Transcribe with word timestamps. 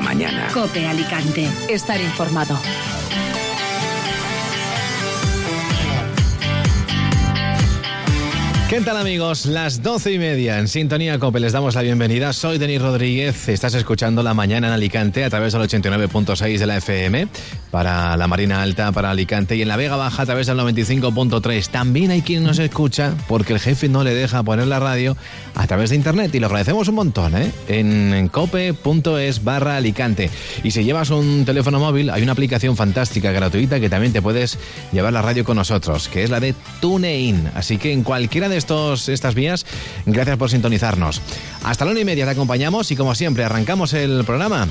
Mañana. 0.00 0.48
Cope 0.52 0.86
Alicante. 0.86 1.48
Estar 1.68 2.00
informado. 2.00 2.58
¿Qué 8.68 8.82
tal 8.82 8.98
amigos? 8.98 9.46
Las 9.46 9.82
doce 9.82 10.12
y 10.12 10.18
media 10.18 10.58
en 10.58 10.68
Sintonía 10.68 11.18
Cope 11.18 11.40
les 11.40 11.54
damos 11.54 11.74
la 11.74 11.80
bienvenida. 11.80 12.34
Soy 12.34 12.58
Denis 12.58 12.82
Rodríguez. 12.82 13.48
Estás 13.48 13.72
escuchando 13.72 14.22
La 14.22 14.34
Mañana 14.34 14.66
en 14.66 14.74
Alicante 14.74 15.24
a 15.24 15.30
través 15.30 15.54
del 15.54 15.62
89.6 15.62 16.58
de 16.58 16.66
la 16.66 16.76
FM 16.76 17.28
para 17.70 18.14
la 18.18 18.28
Marina 18.28 18.60
Alta, 18.60 18.92
para 18.92 19.10
Alicante 19.10 19.56
y 19.56 19.62
en 19.62 19.68
la 19.68 19.78
Vega 19.78 19.96
Baja 19.96 20.22
a 20.22 20.26
través 20.26 20.48
del 20.48 20.58
95.3. 20.58 21.68
También 21.70 22.10
hay 22.10 22.20
quien 22.20 22.44
nos 22.44 22.58
escucha 22.58 23.14
porque 23.26 23.54
el 23.54 23.58
jefe 23.58 23.88
no 23.88 24.04
le 24.04 24.12
deja 24.12 24.42
poner 24.42 24.66
la 24.66 24.78
radio 24.78 25.16
a 25.54 25.66
través 25.66 25.88
de 25.88 25.96
internet 25.96 26.34
y 26.34 26.38
lo 26.38 26.46
agradecemos 26.48 26.88
un 26.88 26.96
montón, 26.96 27.38
¿eh? 27.38 27.50
En 27.68 28.28
cope.es 28.28 29.44
barra 29.44 29.78
Alicante. 29.78 30.28
Y 30.62 30.72
si 30.72 30.84
llevas 30.84 31.08
un 31.08 31.46
teléfono 31.46 31.78
móvil, 31.78 32.10
hay 32.10 32.22
una 32.22 32.32
aplicación 32.32 32.76
fantástica, 32.76 33.32
gratuita, 33.32 33.80
que 33.80 33.88
también 33.88 34.12
te 34.12 34.20
puedes 34.20 34.58
llevar 34.92 35.14
la 35.14 35.22
radio 35.22 35.42
con 35.42 35.56
nosotros, 35.56 36.08
que 36.08 36.22
es 36.22 36.28
la 36.28 36.38
de 36.38 36.54
TuneIn. 36.82 37.50
Así 37.54 37.78
que 37.78 37.92
en 37.92 38.02
cualquiera 38.02 38.50
de 38.50 38.57
estas 38.58 39.34
vías. 39.34 39.66
Gracias 40.06 40.36
por 40.36 40.50
sintonizarnos. 40.50 41.20
Hasta 41.64 41.84
la 41.84 41.92
una 41.92 42.00
y 42.00 42.04
media 42.04 42.24
te 42.24 42.32
acompañamos 42.32 42.90
y 42.90 42.96
como 42.96 43.14
siempre 43.14 43.44
arrancamos 43.44 43.92
el 43.92 44.24
programa 44.24 44.68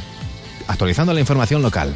actualizando 0.67 1.13
la 1.13 1.19
información 1.19 1.61
local. 1.61 1.95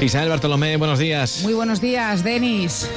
Isabel 0.00 0.28
Bartolomé, 0.28 0.76
buenos 0.76 0.98
días. 0.98 1.40
Muy 1.42 1.54
buenos 1.54 1.80
días, 1.80 2.22
Denis. 2.22 2.88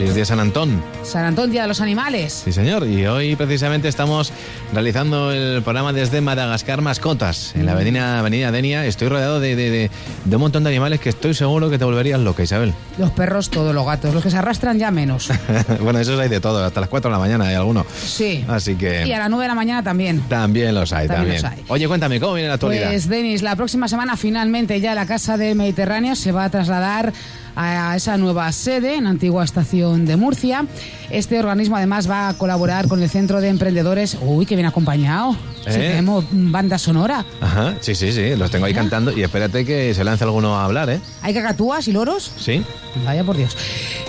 Feliz 0.00 0.14
día 0.14 0.24
San 0.24 0.40
Antón. 0.40 0.82
San 1.02 1.26
Antón, 1.26 1.50
Día 1.50 1.60
de 1.60 1.68
los 1.68 1.82
Animales. 1.82 2.32
Sí, 2.46 2.52
señor. 2.52 2.86
Y 2.86 3.04
hoy 3.04 3.36
precisamente 3.36 3.86
estamos 3.86 4.32
realizando 4.72 5.30
el 5.30 5.62
programa 5.62 5.92
desde 5.92 6.22
Madagascar 6.22 6.80
Mascotas, 6.80 7.54
en 7.54 7.66
la 7.66 7.72
avenida, 7.72 8.18
avenida 8.18 8.50
Denia. 8.50 8.86
Estoy 8.86 9.10
rodeado 9.10 9.40
de, 9.40 9.56
de, 9.56 9.70
de, 9.70 9.90
de, 10.24 10.36
un 10.36 10.40
montón 10.40 10.64
de 10.64 10.70
animales 10.70 11.00
que 11.00 11.10
estoy 11.10 11.34
seguro 11.34 11.68
que 11.68 11.76
te 11.78 11.84
volverías 11.84 12.18
loca, 12.18 12.42
Isabel. 12.42 12.72
Los 12.96 13.10
perros, 13.10 13.50
todos 13.50 13.74
los 13.74 13.84
gatos. 13.84 14.14
Los 14.14 14.22
que 14.22 14.30
se 14.30 14.38
arrastran 14.38 14.78
ya 14.78 14.90
menos. 14.90 15.28
bueno, 15.82 15.98
esos 15.98 16.18
hay 16.18 16.30
de 16.30 16.40
todo. 16.40 16.64
Hasta 16.64 16.80
las 16.80 16.88
4 16.88 17.10
de 17.10 17.12
la 17.12 17.20
mañana 17.20 17.48
hay 17.48 17.56
alguno. 17.56 17.84
Sí. 18.02 18.42
Así 18.48 18.76
que... 18.76 19.06
Y 19.06 19.12
a 19.12 19.18
las 19.18 19.28
9 19.28 19.44
de 19.44 19.48
la 19.48 19.54
mañana 19.54 19.82
también. 19.82 20.22
También 20.30 20.74
los 20.74 20.94
hay, 20.94 21.08
también. 21.08 21.42
también. 21.42 21.58
Los 21.58 21.68
hay. 21.68 21.76
Oye, 21.76 21.88
cuéntame, 21.88 22.18
¿cómo 22.20 22.32
viene 22.32 22.48
la 22.48 22.54
actualidad? 22.54 22.88
Pues, 22.88 23.06
Denis, 23.06 23.42
la 23.42 23.54
próxima 23.54 23.86
semana 23.86 24.16
finalmente 24.16 24.80
ya 24.80 24.94
la 24.94 25.04
Casa 25.04 25.36
del 25.36 25.56
Mediterráneo 25.56 26.16
se 26.16 26.32
va 26.32 26.44
a 26.44 26.50
trasladar 26.50 27.12
a 27.60 27.94
esa 27.94 28.16
nueva 28.16 28.50
sede 28.52 28.94
en 28.94 29.06
antigua 29.06 29.44
estación 29.44 30.06
de 30.06 30.16
Murcia. 30.16 30.64
Este 31.10 31.38
organismo 31.38 31.76
además 31.76 32.10
va 32.10 32.28
a 32.28 32.34
colaborar 32.34 32.88
con 32.88 33.02
el 33.02 33.10
Centro 33.10 33.40
de 33.40 33.48
Emprendedores. 33.48 34.16
Uy, 34.22 34.46
que 34.46 34.54
bien 34.56 34.66
acompañado. 34.66 35.36
¿Eh? 35.66 35.72
Si 35.72 35.78
tenemos 35.78 36.24
banda 36.30 36.78
sonora. 36.78 37.24
Ajá, 37.40 37.74
sí, 37.80 37.94
sí, 37.94 38.12
sí, 38.12 38.34
los 38.34 38.50
tengo 38.50 38.64
ahí 38.64 38.72
Mira. 38.72 38.82
cantando 38.82 39.12
y 39.12 39.22
espérate 39.22 39.66
que 39.66 39.92
se 39.92 40.04
lance 40.04 40.24
alguno 40.24 40.56
a 40.56 40.64
hablar, 40.64 40.88
¿eh? 40.88 41.00
¿Hay 41.20 41.34
cacatúas 41.34 41.86
y 41.86 41.92
loros? 41.92 42.32
Sí. 42.38 42.64
Vaya 43.04 43.24
por 43.24 43.36
Dios. 43.36 43.54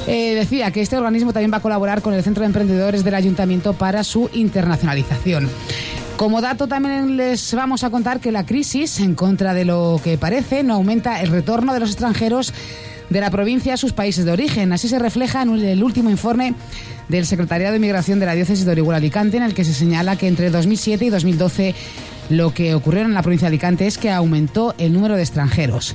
Eh, 0.08 0.34
decía 0.34 0.72
que 0.72 0.82
este 0.82 0.98
organismo 0.98 1.34
también 1.34 1.52
va 1.52 1.58
a 1.58 1.62
colaborar 1.62 2.02
con 2.02 2.14
el 2.14 2.24
Centro 2.24 2.42
de 2.42 2.48
Emprendedores 2.48 3.04
del 3.04 3.16
Ayuntamiento 3.16 3.74
para 3.74 4.06
su 4.06 4.30
internacionalización. 4.34 5.50
Como 6.16 6.40
dato 6.40 6.68
también 6.68 7.18
les 7.18 7.54
vamos 7.54 7.84
a 7.84 7.90
contar 7.90 8.20
que 8.20 8.32
la 8.32 8.46
crisis, 8.46 9.00
en 9.00 9.16
contra 9.16 9.54
de 9.54 9.66
lo 9.66 10.00
que 10.04 10.18
parece, 10.18 10.64
no 10.64 10.76
aumenta 10.76 11.20
el 11.22 11.30
retorno 11.30 11.74
de 11.74 11.80
los 11.80 11.90
extranjeros 11.90 12.54
de 13.12 13.20
la 13.20 13.30
provincia 13.30 13.74
a 13.74 13.78
sus 13.78 13.92
países 13.92 14.24
de 14.24 14.32
origen. 14.32 14.72
Así 14.72 14.88
se 14.88 14.98
refleja 14.98 15.42
en 15.42 15.50
el 15.60 15.84
último 15.84 16.10
informe 16.10 16.56
del 17.10 17.26
Secretariado 17.26 17.74
de 17.74 17.80
Migración 17.80 18.20
de 18.20 18.26
la 18.26 18.34
Diócesis 18.34 18.66
de 18.66 18.72
Orihuela 18.72 18.98
Alicante, 18.98 19.36
en 19.36 19.44
el 19.44 19.54
que 19.54 19.66
se 19.66 19.74
señala 19.74 20.16
que 20.16 20.28
entre 20.28 20.50
2007 20.50 21.06
y 21.06 21.10
2012 21.10 21.76
lo 22.30 22.54
que 22.54 22.74
ocurrió 22.74 23.02
en 23.02 23.14
la 23.14 23.22
provincia 23.22 23.48
de 23.48 23.56
Alicante 23.56 23.86
es 23.86 23.98
que 23.98 24.10
aumentó 24.10 24.74
el 24.78 24.94
número 24.94 25.18
de 25.18 25.24
extranjeros. 25.24 25.94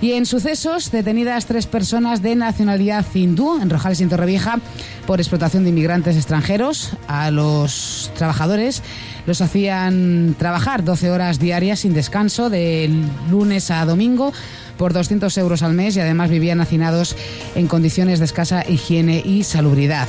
Y 0.00 0.12
en 0.12 0.26
sucesos, 0.26 0.92
detenidas 0.92 1.46
tres 1.46 1.66
personas 1.66 2.20
de 2.20 2.36
nacionalidad 2.36 3.06
hindú 3.14 3.60
en 3.60 3.70
Rojales 3.70 4.00
y 4.00 4.02
en 4.02 4.10
Torrevieja 4.10 4.58
por 5.06 5.18
explotación 5.18 5.64
de 5.64 5.70
inmigrantes 5.70 6.16
extranjeros. 6.16 6.90
A 7.08 7.30
los 7.30 8.10
trabajadores 8.14 8.82
los 9.26 9.40
hacían 9.40 10.36
trabajar 10.38 10.84
12 10.84 11.10
horas 11.10 11.38
diarias 11.38 11.80
sin 11.80 11.94
descanso, 11.94 12.50
de 12.50 12.90
lunes 13.30 13.70
a 13.70 13.84
domingo, 13.86 14.32
por 14.76 14.92
200 14.92 15.36
euros 15.38 15.62
al 15.62 15.74
mes 15.74 15.96
y 15.96 16.00
además 16.00 16.30
vivían 16.30 16.60
hacinados 16.60 17.16
en 17.54 17.66
condiciones 17.66 18.18
de 18.18 18.24
escasa 18.24 18.64
higiene 18.68 19.22
y 19.24 19.44
salubridad. 19.44 20.08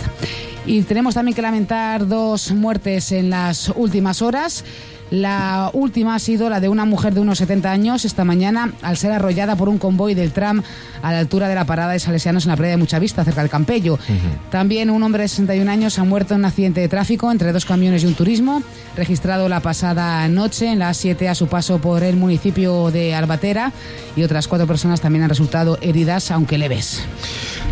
Y 0.65 0.81
tenemos 0.81 1.13
también 1.13 1.35
que 1.35 1.41
lamentar 1.41 2.07
dos 2.07 2.51
muertes 2.51 3.11
en 3.11 3.29
las 3.29 3.69
últimas 3.69 4.21
horas. 4.21 4.63
La 5.11 5.69
última 5.73 6.15
ha 6.15 6.19
sido 6.19 6.49
la 6.49 6.59
de 6.59 6.67
una 6.67 6.85
mujer 6.85 7.13
de 7.13 7.19
unos 7.19 7.37
70 7.37 7.71
años 7.71 8.05
esta 8.05 8.23
mañana 8.23 8.73
al 8.81 8.97
ser 8.97 9.11
arrollada 9.11 9.55
por 9.55 9.69
un 9.69 9.77
convoy 9.77 10.15
del 10.15 10.31
tram 10.31 10.63
a 11.03 11.11
la 11.11 11.19
altura 11.19 11.47
de 11.47 11.55
la 11.55 11.65
parada 11.65 11.93
de 11.93 11.99
Salesianos 11.99 12.45
en 12.45 12.49
la 12.49 12.57
playa 12.57 12.71
de 12.71 12.77
Muchavista, 12.77 13.23
cerca 13.23 13.41
del 13.41 13.49
Campello. 13.49 13.93
Uh 13.93 13.97
-huh. 13.97 14.49
También 14.49 14.89
un 14.89 15.03
hombre 15.03 15.23
de 15.23 15.27
61 15.27 15.69
años 15.69 15.99
ha 15.99 16.03
muerto 16.03 16.33
en 16.33 16.39
un 16.39 16.45
accidente 16.45 16.81
de 16.81 16.87
tráfico 16.87 17.31
entre 17.31 17.51
dos 17.51 17.65
camiones 17.65 18.03
y 18.03 18.07
un 18.07 18.15
turismo, 18.15 18.63
registrado 18.95 19.47
la 19.47 19.59
pasada 19.59 20.27
noche 20.27 20.71
en 20.71 20.79
la 20.79 20.89
A7 20.89 21.27
a 21.27 21.35
su 21.35 21.47
paso 21.47 21.77
por 21.79 22.03
el 22.03 22.15
municipio 22.15 22.89
de 22.89 23.13
Albatera 23.13 23.71
y 24.15 24.23
otras 24.23 24.47
cuatro 24.47 24.65
personas 24.65 25.01
también 25.01 25.23
han 25.23 25.29
resultado 25.29 25.77
heridas, 25.81 26.31
aunque 26.31 26.57
leves. 26.57 27.03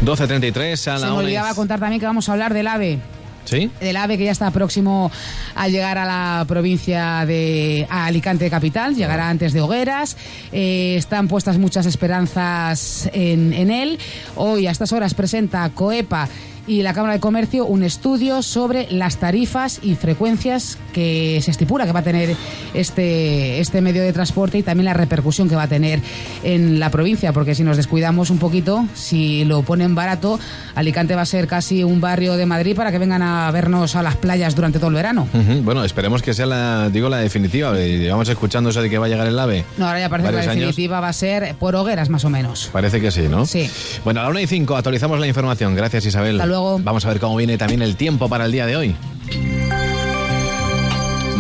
12.33 0.05 0.88
a 0.88 0.94
la 0.94 1.00
Se 1.00 1.05
me 1.05 1.11
olvidaba 1.11 1.53
contar 1.55 1.79
también 1.79 2.00
que 2.00 2.05
vamos 2.05 2.29
a 2.29 2.33
hablar 2.33 2.53
del 2.53 2.67
AVE. 2.67 3.00
¿Sí? 3.46 3.70
Del 3.80 3.98
AVE 3.98 4.18
que 4.18 4.26
ya 4.26 4.31
está 4.31 4.52
próximo 4.52 5.12
a 5.56 5.68
llegar 5.68 5.98
a 5.98 6.06
la 6.06 6.46
provincia 6.48 7.26
de 7.26 7.86
a 7.90 8.06
Alicante 8.06 8.50
capital, 8.50 8.96
llegará 8.96 9.30
antes 9.30 9.54
de 9.54 9.62
Hogueras. 9.62 10.18
Eh, 10.52 10.96
están 10.98 11.28
puestas 11.28 11.58
muchas 11.58 11.86
esperanzas 11.86 13.09
en, 13.14 13.54
en 13.54 13.70
él. 13.70 14.00
Hoy 14.36 14.68
a 14.68 14.72
estas 14.72 14.94
horas 14.94 15.14
presenta 15.14 15.70
COEPA 15.70 16.30
y 16.68 16.81
la 16.81 16.94
Cámara 16.94 17.13
de 17.13 17.19
Comercio 17.19 17.66
un 17.66 17.84
estudio 17.84 18.41
sobre 18.41 18.88
las 18.91 19.18
tarifas 19.18 19.79
y 19.81 19.96
frecuencias 19.96 20.78
que 20.94 21.40
se 21.44 21.51
estipula 21.51 21.85
que 21.85 21.91
va 21.91 22.00
a 22.00 22.03
tener 22.03 22.35
este, 22.74 23.59
este 23.59 23.81
medio 23.81 24.01
de 24.03 24.13
transporte 24.13 24.57
y 24.57 24.63
también 24.63 24.85
la 24.85 24.94
repercusión 24.94 25.50
que 25.50 25.56
va 25.56 25.63
a 25.63 25.68
tener 25.68 26.00
en 26.44 26.79
la 26.79 26.90
provincia, 26.90 27.34
porque 27.34 27.56
si 27.56 27.63
nos 27.63 27.78
descuidamos 27.78 28.29
un 28.29 28.38
poquito, 28.38 28.85
si 28.94 29.46
lo 29.46 29.63
ponen 29.63 29.96
barato, 29.96 30.40
Alicante 30.75 31.16
va 31.16 31.22
a 31.22 31.25
ser 31.25 31.47
casi 31.47 31.84
un 31.84 32.00
barrio 32.01 32.38
de 32.38 32.46
Madrid 32.46 32.75
para 32.75 32.91
que 32.91 33.00
vengan 33.00 33.22
a 33.22 33.51
vernos 33.51 33.95
a 33.95 34.03
las 34.03 34.16
playas 34.16 34.56
durante 34.56 34.80
todo 34.80 34.90
el 34.90 34.95
verano. 34.95 35.28
Uh 35.34 35.38
-huh. 35.38 35.63
Bueno, 35.63 35.84
esperemos 35.84 36.22
que 36.22 36.34
sea 36.34 36.45
la, 36.45 36.90
digo, 36.90 37.09
la 37.09 37.18
definitiva. 37.18 37.75
Llevamos 37.75 38.30
escuchando 38.30 38.69
eso 38.69 38.81
de 38.81 38.90
que 38.90 38.97
va 38.97 39.07
a 39.07 39.09
llegar 39.09 39.28
el 39.28 39.38
AVE. 39.38 39.66
No, 39.78 39.88
ahora 39.88 40.00
ya 40.00 40.09
parece 40.09 40.30
que 40.30 40.35
la 40.35 40.41
definitiva 40.41 40.97
años. 40.97 41.06
va 41.06 41.09
a 41.09 41.13
ser 41.13 41.56
por 41.56 41.75
hogueras 41.75 42.09
más 42.09 42.25
o 42.25 42.30
menos. 42.30 42.69
Parece 42.72 43.01
que 43.01 43.12
sí, 43.12 43.28
¿no? 43.30 43.45
Sí. 43.45 43.69
Bueno, 44.03 44.22
a 44.22 44.24
la 44.24 44.30
1 44.30 44.40
y 44.40 44.47
5 44.47 44.75
actualizamos 44.75 45.19
la 45.19 45.28
información. 45.28 45.75
Gracias, 45.75 46.06
Isabel. 46.06 46.40
Hasta 46.40 46.53
luego. 46.53 46.80
Vamos 46.80 47.06
a 47.06 47.09
ver 47.09 47.19
cómo 47.19 47.36
viene 47.36 47.58
también 47.58 47.81
el 47.81 47.96
tiempo 47.96 48.30
para 48.30 48.46
el 48.46 48.52
día 48.52 48.66
de 48.66 48.75
hoy. 48.75 48.96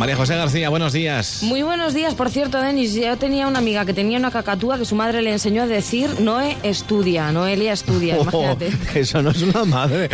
María 0.03 0.17
José 0.17 0.35
García, 0.35 0.67
buenos 0.67 0.91
días. 0.91 1.43
Muy 1.43 1.63
buenos 1.63 1.93
días. 1.93 2.13
Por 2.13 2.29
cierto, 2.29 2.59
Denis, 2.59 2.93
yo 2.93 3.15
tenía 3.15 3.47
una 3.47 3.59
amiga 3.59 3.85
que 3.85 3.93
tenía 3.93 4.17
una 4.17 4.31
cacatúa 4.31 4.77
que 4.77 4.83
su 4.83 4.95
madre 4.95 5.21
le 5.21 5.31
enseñó 5.31 5.63
a 5.63 5.65
decir 5.65 6.19
Noé 6.19 6.57
estudia, 6.61 7.31
Noelia 7.31 7.71
estudia, 7.71 8.17
oh, 8.19 8.23
imagínate. 8.23 8.69
Eso 8.95 9.21
no 9.21 9.29
es 9.29 9.41
una 9.41 9.63
madre. 9.63 10.09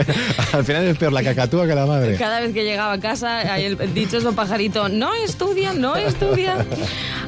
Al 0.54 0.64
final 0.64 0.86
es 0.86 0.96
peor 0.96 1.12
la 1.12 1.22
cacatúa 1.22 1.66
que 1.66 1.74
la 1.74 1.84
madre. 1.84 2.16
Cada 2.16 2.40
vez 2.40 2.54
que 2.54 2.64
llegaba 2.64 2.94
a 2.94 3.00
casa, 3.00 3.58
el 3.58 3.76
dichoso 3.92 4.32
pajarito, 4.32 4.88
no 4.88 5.12
estudia, 5.12 5.74
no 5.74 5.94
estudia. 5.94 6.64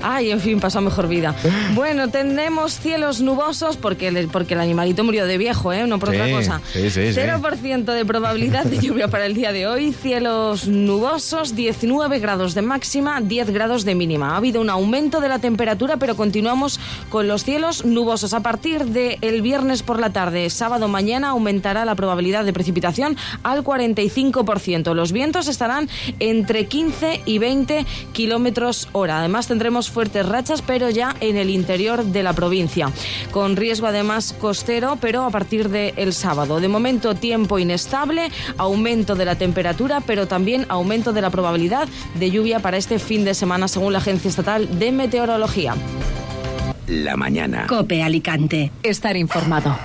Ay, 0.03 0.31
en 0.31 0.41
fin, 0.41 0.59
pasó 0.59 0.81
mejor 0.81 1.09
vida. 1.09 1.35
Bueno, 1.75 2.09
tendremos 2.09 2.79
cielos 2.79 3.21
nubosos 3.21 3.77
porque 3.77 4.09
el, 4.09 4.29
porque 4.29 4.55
el 4.55 4.61
animalito 4.61 5.05
murió 5.05 5.27
de 5.27 5.37
viejo, 5.37 5.71
¿eh? 5.71 5.87
No 5.87 5.99
por 5.99 6.13
sí, 6.13 6.17
otra 6.17 6.31
cosa. 6.31 6.63
Sí, 6.73 6.89
sí, 6.89 7.01
0% 7.01 7.85
de 7.85 8.05
probabilidad 8.07 8.65
de 8.65 8.79
lluvia 8.79 9.09
para 9.09 9.27
el 9.27 9.35
día 9.35 9.53
de 9.53 9.67
hoy, 9.67 9.93
cielos 9.93 10.67
nubosos, 10.67 11.55
19 11.55 12.06
9 12.07 12.21
grados 12.21 12.55
de 12.55 12.63
máxima, 12.63 13.21
10 13.21 13.51
grados 13.51 13.85
de 13.85 13.97
mínima. 13.97 14.31
Ha 14.31 14.37
habido 14.37 14.61
un 14.61 14.71
aumento 14.71 15.19
de 15.21 15.29
la 15.29 15.41
temperatura, 15.41 15.97
pero 15.97 16.15
continuamos 16.15 16.79
con 17.09 17.27
los 17.27 17.43
cielos 17.43 17.85
nubosos. 17.85 18.33
A 18.33 18.45
partir 18.45 18.85
del 18.85 19.43
viernes 19.43 19.83
por 19.83 19.99
la 19.99 20.11
tarde, 20.11 20.49
sábado 20.49 20.87
mañana, 20.87 21.31
aumentará 21.31 21.85
la 21.85 21.97
probabilidad 21.97 22.45
de 22.45 22.53
precipitación 22.53 23.17
al 23.43 23.65
45%. 23.65 24.95
Los 24.95 25.11
vientos 25.11 25.49
estarán 25.49 25.89
entre 26.21 26.67
15 26.67 27.23
y 27.25 27.39
20 27.39 27.85
kilómetros 28.13 28.89
hora. 28.93 29.19
Además, 29.19 29.49
tendremos 29.49 29.91
fuertes 29.91 30.29
rachas, 30.29 30.63
pero 30.63 30.91
ya 30.91 31.17
en 31.19 31.37
el 31.37 31.51
interior 31.51 32.05
de 32.05 32.23
la 32.23 32.35
provincia, 32.35 32.93
con 33.33 33.57
riesgo 33.57 33.89
además 33.89 34.33
costero, 34.33 34.97
pero 35.01 35.25
a 35.25 35.31
partir 35.31 35.71
del 35.71 36.13
sábado. 36.13 36.61
De 36.61 36.69
momento, 36.69 37.17
tiempo 37.17 37.59
inestable, 37.59 38.31
aumento 38.59 39.17
de 39.17 39.25
la 39.25 39.35
temperatura, 39.35 40.03
pero 40.07 40.29
también 40.29 40.67
aumento 40.69 41.13
de 41.13 41.23
la 41.23 41.31
probabilidad 41.31 41.86
de 42.15 42.31
lluvia 42.31 42.61
para 42.61 42.77
este 42.77 42.99
fin 42.99 43.25
de 43.25 43.35
semana, 43.35 43.69
según 43.69 43.93
la 43.93 43.99
Agencia 43.99 44.29
Estatal 44.29 44.79
de 44.79 44.93
Meteorología. 44.93 45.75
La 46.87 47.17
mañana. 47.17 47.67
Cope 47.67 48.03
Alicante. 48.03 48.71
Estar 48.83 49.17
informado. 49.17 49.77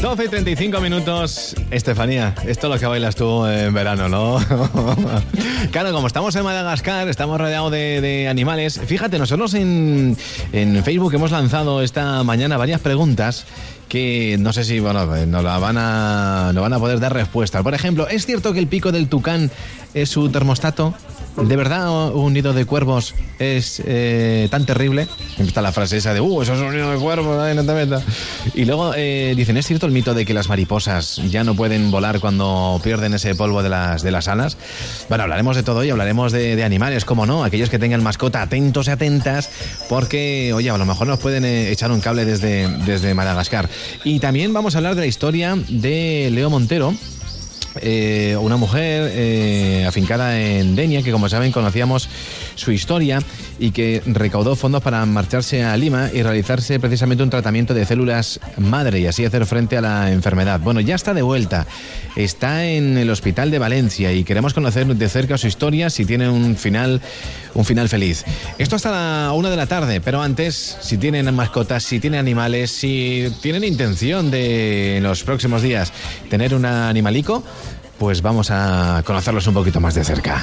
12 0.00 0.24
y 0.24 0.28
35 0.28 0.80
minutos. 0.80 1.54
Estefanía, 1.70 2.34
esto 2.46 2.68
es 2.68 2.72
lo 2.72 2.80
que 2.80 2.86
bailas 2.86 3.16
tú 3.16 3.44
en 3.44 3.74
verano, 3.74 4.08
¿no? 4.08 4.38
claro, 5.72 5.92
como 5.92 6.06
estamos 6.06 6.34
en 6.36 6.44
Madagascar, 6.44 7.06
estamos 7.08 7.38
rodeados 7.38 7.70
de, 7.70 8.00
de 8.00 8.26
animales. 8.26 8.80
Fíjate, 8.86 9.18
nosotros 9.18 9.52
en, 9.52 10.16
en 10.52 10.82
Facebook 10.84 11.12
hemos 11.14 11.32
lanzado 11.32 11.82
esta 11.82 12.22
mañana 12.24 12.56
varias 12.56 12.80
preguntas 12.80 13.44
que 13.90 14.36
no 14.38 14.52
sé 14.54 14.64
si 14.64 14.80
bueno, 14.80 15.04
nos, 15.26 15.44
la 15.44 15.58
van 15.58 15.76
a, 15.76 16.52
nos 16.54 16.62
van 16.62 16.72
a 16.72 16.78
poder 16.78 16.98
dar 16.98 17.12
respuesta. 17.12 17.62
Por 17.62 17.74
ejemplo, 17.74 18.08
¿es 18.08 18.24
cierto 18.24 18.54
que 18.54 18.60
el 18.60 18.68
pico 18.68 18.92
del 18.92 19.08
tucán 19.08 19.50
es 19.92 20.08
su 20.08 20.30
termostato? 20.30 20.94
¿De 21.36 21.56
verdad 21.56 22.12
un 22.14 22.32
nido 22.32 22.52
de 22.52 22.64
cuervos 22.64 23.14
es 23.38 23.82
eh, 23.86 24.48
tan 24.50 24.66
terrible? 24.66 25.08
Está 25.38 25.62
la 25.62 25.72
frase 25.72 25.96
esa 25.96 26.12
de, 26.12 26.20
uh, 26.20 26.42
eso 26.42 26.54
es 26.54 26.60
un 26.60 26.74
nido 26.74 26.90
de 26.90 26.98
cuervos, 26.98 27.38
ay, 27.40 27.54
no 27.54 27.64
te 27.64 27.72
metas. 27.72 28.02
Y 28.54 28.64
luego 28.64 28.92
eh, 28.94 29.34
dicen, 29.36 29.56
¿es 29.56 29.66
cierto 29.66 29.86
el 29.86 29.92
mito 29.92 30.12
de 30.12 30.26
que 30.26 30.34
las 30.34 30.48
mariposas 30.48 31.16
ya 31.30 31.42
no 31.44 31.54
pueden 31.54 31.90
volar 31.90 32.20
cuando 32.20 32.80
pierden 32.82 33.14
ese 33.14 33.34
polvo 33.34 33.62
de 33.62 33.70
las, 33.70 34.02
de 34.02 34.10
las 34.10 34.28
alas? 34.28 34.56
Bueno, 35.08 35.24
hablaremos 35.24 35.56
de 35.56 35.62
todo 35.62 35.82
y 35.84 35.90
hablaremos 35.90 36.32
de, 36.32 36.56
de 36.56 36.64
animales, 36.64 37.04
como 37.04 37.26
no, 37.26 37.44
aquellos 37.44 37.70
que 37.70 37.78
tengan 37.78 38.02
mascota, 38.02 38.42
atentos 38.42 38.88
y 38.88 38.90
atentas, 38.90 39.50
porque, 39.88 40.52
oye, 40.52 40.68
a 40.68 40.76
lo 40.76 40.84
mejor 40.84 41.06
nos 41.06 41.20
pueden 41.20 41.44
eh, 41.44 41.70
echar 41.70 41.90
un 41.90 42.00
cable 42.00 42.24
desde, 42.24 42.68
desde 42.84 43.14
Madagascar. 43.14 43.68
Y 44.04 44.18
también 44.18 44.52
vamos 44.52 44.74
a 44.74 44.78
hablar 44.78 44.94
de 44.94 45.02
la 45.02 45.06
historia 45.06 45.56
de 45.68 46.28
Leo 46.32 46.50
Montero, 46.50 46.94
eh, 47.80 48.36
una 48.40 48.56
mujer 48.56 49.12
eh, 49.14 49.84
afincada 49.86 50.40
en 50.40 50.74
Denia, 50.74 51.02
que 51.02 51.12
como 51.12 51.28
saben 51.28 51.52
conocíamos 51.52 52.08
su 52.54 52.72
historia 52.72 53.20
y 53.60 53.72
que 53.72 54.02
recaudó 54.06 54.56
fondos 54.56 54.82
para 54.82 55.04
marcharse 55.04 55.62
a 55.62 55.76
Lima 55.76 56.08
y 56.12 56.22
realizarse 56.22 56.80
precisamente 56.80 57.22
un 57.22 57.30
tratamiento 57.30 57.74
de 57.74 57.84
células 57.84 58.40
madre 58.56 59.00
y 59.00 59.06
así 59.06 59.24
hacer 59.24 59.44
frente 59.44 59.76
a 59.76 59.82
la 59.82 60.10
enfermedad. 60.10 60.60
Bueno, 60.60 60.80
ya 60.80 60.94
está 60.94 61.12
de 61.12 61.20
vuelta, 61.20 61.66
está 62.16 62.64
en 62.64 62.96
el 62.96 63.10
hospital 63.10 63.50
de 63.50 63.58
Valencia 63.58 64.12
y 64.12 64.24
queremos 64.24 64.54
conocer 64.54 64.86
de 64.86 65.08
cerca 65.08 65.36
su 65.36 65.46
historia 65.46 65.90
si 65.90 66.06
tiene 66.06 66.30
un 66.30 66.56
final, 66.56 67.02
un 67.52 67.64
final 67.66 67.90
feliz. 67.90 68.24
Esto 68.58 68.76
hasta 68.76 68.90
la 68.90 69.32
una 69.32 69.50
de 69.50 69.56
la 69.56 69.66
tarde, 69.66 70.00
pero 70.00 70.22
antes, 70.22 70.78
si 70.80 70.96
tienen 70.96 71.32
mascotas, 71.34 71.84
si 71.84 72.00
tienen 72.00 72.18
animales, 72.20 72.70
si 72.70 73.30
tienen 73.42 73.62
intención 73.64 74.30
de 74.30 75.00
los 75.02 75.22
próximos 75.22 75.60
días 75.60 75.92
tener 76.30 76.54
un 76.54 76.64
animalico, 76.64 77.44
pues 77.98 78.22
vamos 78.22 78.50
a 78.50 79.02
conocerlos 79.04 79.46
un 79.46 79.54
poquito 79.54 79.80
más 79.80 79.94
de 79.94 80.02
cerca. 80.02 80.42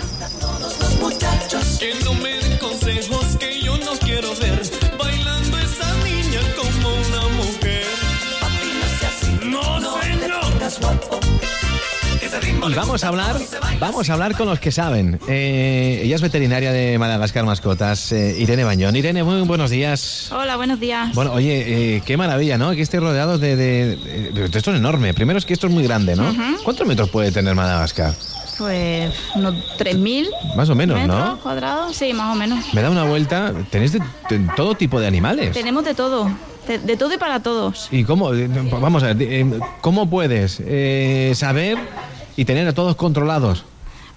Y 12.70 12.74
vamos 12.74 13.04
a 13.04 13.08
hablar, 13.08 13.38
vamos 13.80 14.10
a 14.10 14.14
hablar 14.14 14.36
con 14.36 14.48
los 14.48 14.60
que 14.60 14.72
saben. 14.72 15.20
Eh, 15.28 16.02
ella 16.04 16.16
es 16.16 16.22
veterinaria 16.22 16.72
de 16.72 16.98
Madagascar 17.00 17.46
Mascotas, 17.46 18.12
eh, 18.12 18.36
Irene 18.40 18.64
Bañón. 18.64 18.96
Irene, 18.96 19.24
muy 19.24 19.42
buenos 19.42 19.70
días. 19.72 20.30
Hola, 20.32 20.58
buenos 20.58 20.80
días. 20.80 21.14
Bueno, 21.16 21.32
oye, 21.34 21.96
eh, 21.98 22.02
qué 22.06 22.18
maravilla, 22.18 22.58
¿no? 22.58 22.70
Aquí 22.70 22.82
estoy 22.82 23.00
rodeado 23.00 23.38
de, 23.38 23.56
de- 23.56 23.96
de- 23.96 24.46
Esto 24.46 24.72
es 24.72 24.78
enorme. 24.78 25.14
Primero 25.14 25.40
es 25.40 25.46
que 25.46 25.54
esto 25.54 25.68
es 25.68 25.74
muy 25.74 25.84
grande, 25.84 26.16
¿no? 26.16 26.34
¿Cuántos 26.64 26.86
metros 26.88 27.10
puede 27.10 27.32
tener 27.32 27.56
Madagascar? 27.56 28.14
Pues 28.58 29.14
unos 29.36 29.54
3.000 29.78 30.28
Más 30.56 30.70
o 30.70 30.76
menos, 30.76 30.98
metros 31.00 31.18
¿no? 31.20 31.40
cuadrados, 31.40 31.96
sí, 31.96 32.12
más 32.14 32.36
o 32.36 32.40
menos. 32.40 32.74
Me 32.74 32.82
da 32.82 32.90
una 32.90 33.04
vuelta. 33.04 33.54
Tenéis 33.70 33.94
de, 33.94 34.00
de 34.30 34.40
todo 34.56 34.76
tipo 34.76 35.00
de 35.00 35.06
animales. 35.08 35.52
Tenemos 35.54 35.86
de 35.86 35.94
todo, 35.94 36.30
de, 36.68 36.80
de 36.80 36.98
todo 36.98 37.14
y 37.14 37.18
para 37.18 37.40
todos. 37.42 37.88
¿Y 37.92 38.04
cómo? 38.04 38.32
Vamos 38.82 39.04
a 39.04 39.14
ver, 39.14 39.18
eh, 39.22 39.60
¿cómo 39.82 40.10
puedes 40.10 40.60
eh, 40.66 41.34
saber 41.36 41.78
y 42.38 42.46
tener 42.46 42.68
a 42.68 42.74
todos 42.74 42.96
controlados? 42.96 43.66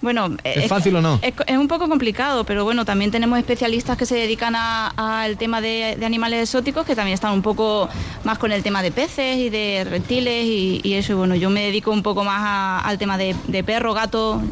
Bueno, 0.02 0.34
¿Es 0.44 0.66
fácil 0.68 0.96
o 0.96 1.02
no? 1.02 1.18
Es, 1.22 1.34
es 1.46 1.58
un 1.58 1.68
poco 1.68 1.86
complicado, 1.88 2.44
pero 2.44 2.64
bueno, 2.64 2.84
también 2.86 3.10
tenemos 3.10 3.38
especialistas 3.38 3.98
que 3.98 4.06
se 4.06 4.14
dedican 4.14 4.54
a- 4.56 4.88
al 4.96 5.36
tema 5.36 5.60
de, 5.60 5.96
de 5.98 6.06
animales 6.06 6.42
exóticos 6.42 6.86
que 6.86 6.94
también 6.96 7.14
están 7.14 7.32
un 7.32 7.42
poco 7.42 7.90
más 8.22 8.38
con 8.38 8.50
el 8.52 8.62
tema 8.62 8.82
de 8.82 8.92
peces 8.92 9.36
y 9.36 9.50
de 9.50 9.84
reptiles 9.84 10.44
y, 10.46 10.80
y 10.82 10.94
eso. 10.94 11.12
Y 11.12 11.16
bueno, 11.16 11.34
yo 11.34 11.50
me 11.50 11.62
dedico 11.62 11.90
un 11.90 12.02
poco 12.02 12.24
más 12.24 12.40
a- 12.40 12.78
al 12.80 12.96
tema 12.96 13.18
de, 13.18 13.36
de 13.46 13.62
perro, 13.64 13.92
gato. 13.92 14.42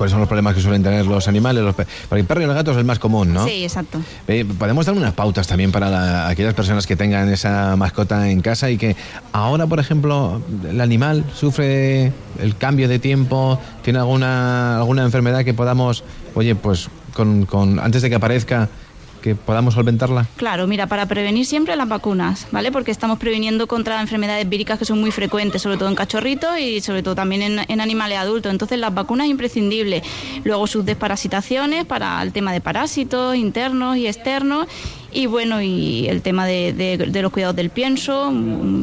¿Cuáles 0.00 0.12
son 0.12 0.20
los 0.20 0.28
problemas 0.30 0.54
que 0.54 0.62
suelen 0.62 0.82
tener 0.82 1.04
los 1.04 1.28
animales? 1.28 1.62
Los 1.62 1.74
Porque 1.74 2.20
el 2.22 2.24
perro 2.24 2.40
y 2.40 2.44
el 2.44 2.54
gato 2.54 2.70
es 2.70 2.78
el 2.78 2.86
más 2.86 2.98
común, 2.98 3.34
¿no? 3.34 3.46
Sí, 3.46 3.64
exacto. 3.64 4.00
Eh, 4.28 4.46
Podemos 4.46 4.86
dar 4.86 4.94
unas 4.94 5.12
pautas 5.12 5.46
también 5.46 5.72
para 5.72 5.90
la- 5.90 6.26
aquellas 6.30 6.54
personas 6.54 6.86
que 6.86 6.96
tengan 6.96 7.28
esa 7.28 7.76
mascota 7.76 8.30
en 8.30 8.40
casa 8.40 8.70
y 8.70 8.78
que 8.78 8.96
ahora, 9.32 9.66
por 9.66 9.78
ejemplo, 9.78 10.40
el 10.66 10.80
animal 10.80 11.26
sufre 11.34 12.14
el 12.38 12.56
cambio 12.56 12.88
de 12.88 12.98
tiempo, 12.98 13.60
tiene 13.82 13.98
alguna, 13.98 14.78
alguna 14.78 15.02
enfermedad 15.04 15.44
que 15.44 15.52
podamos, 15.52 16.02
oye, 16.34 16.54
pues 16.54 16.88
con, 17.12 17.44
con- 17.44 17.78
antes 17.78 18.00
de 18.00 18.08
que 18.08 18.14
aparezca, 18.16 18.70
que 19.20 19.34
podamos 19.34 19.74
solventarla. 19.74 20.26
Claro, 20.36 20.66
mira, 20.66 20.86
para 20.86 21.06
prevenir 21.06 21.46
siempre 21.46 21.76
las 21.76 21.88
vacunas, 21.88 22.46
¿vale? 22.50 22.72
Porque 22.72 22.90
estamos 22.90 23.18
previniendo 23.18 23.66
contra 23.66 24.00
enfermedades 24.00 24.48
víricas 24.48 24.78
que 24.78 24.84
son 24.84 25.00
muy 25.00 25.10
frecuentes, 25.10 25.62
sobre 25.62 25.76
todo 25.76 25.88
en 25.88 25.94
cachorritos 25.94 26.58
y 26.58 26.80
sobre 26.80 27.02
todo 27.02 27.14
también 27.14 27.42
en, 27.42 27.60
en 27.66 27.80
animales 27.80 28.18
adultos. 28.18 28.50
Entonces, 28.50 28.78
las 28.78 28.94
vacunas 28.94 29.26
es 29.26 29.30
imprescindible. 29.30 30.02
Luego, 30.44 30.66
sus 30.66 30.84
desparasitaciones 30.84 31.84
para 31.84 32.22
el 32.22 32.32
tema 32.32 32.52
de 32.52 32.60
parásitos 32.60 33.36
internos 33.36 33.96
y 33.96 34.06
externos. 34.06 34.66
Y 35.12 35.26
bueno, 35.26 35.60
y 35.60 36.06
el 36.08 36.22
tema 36.22 36.46
de, 36.46 37.10
los 37.20 37.32
cuidados 37.32 37.56
del 37.56 37.70
pienso, 37.70 38.32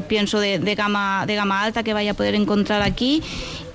pienso 0.10 0.40
de, 0.40 0.60
de 0.60 0.76
gama, 0.76 1.26
de 1.26 1.36
gama 1.36 1.64
alta 1.64 1.84
que 1.84 1.94
vaya 1.94 2.12
a 2.12 2.14
poder 2.16 2.36
encontrar 2.36 2.82
aquí. 2.82 3.24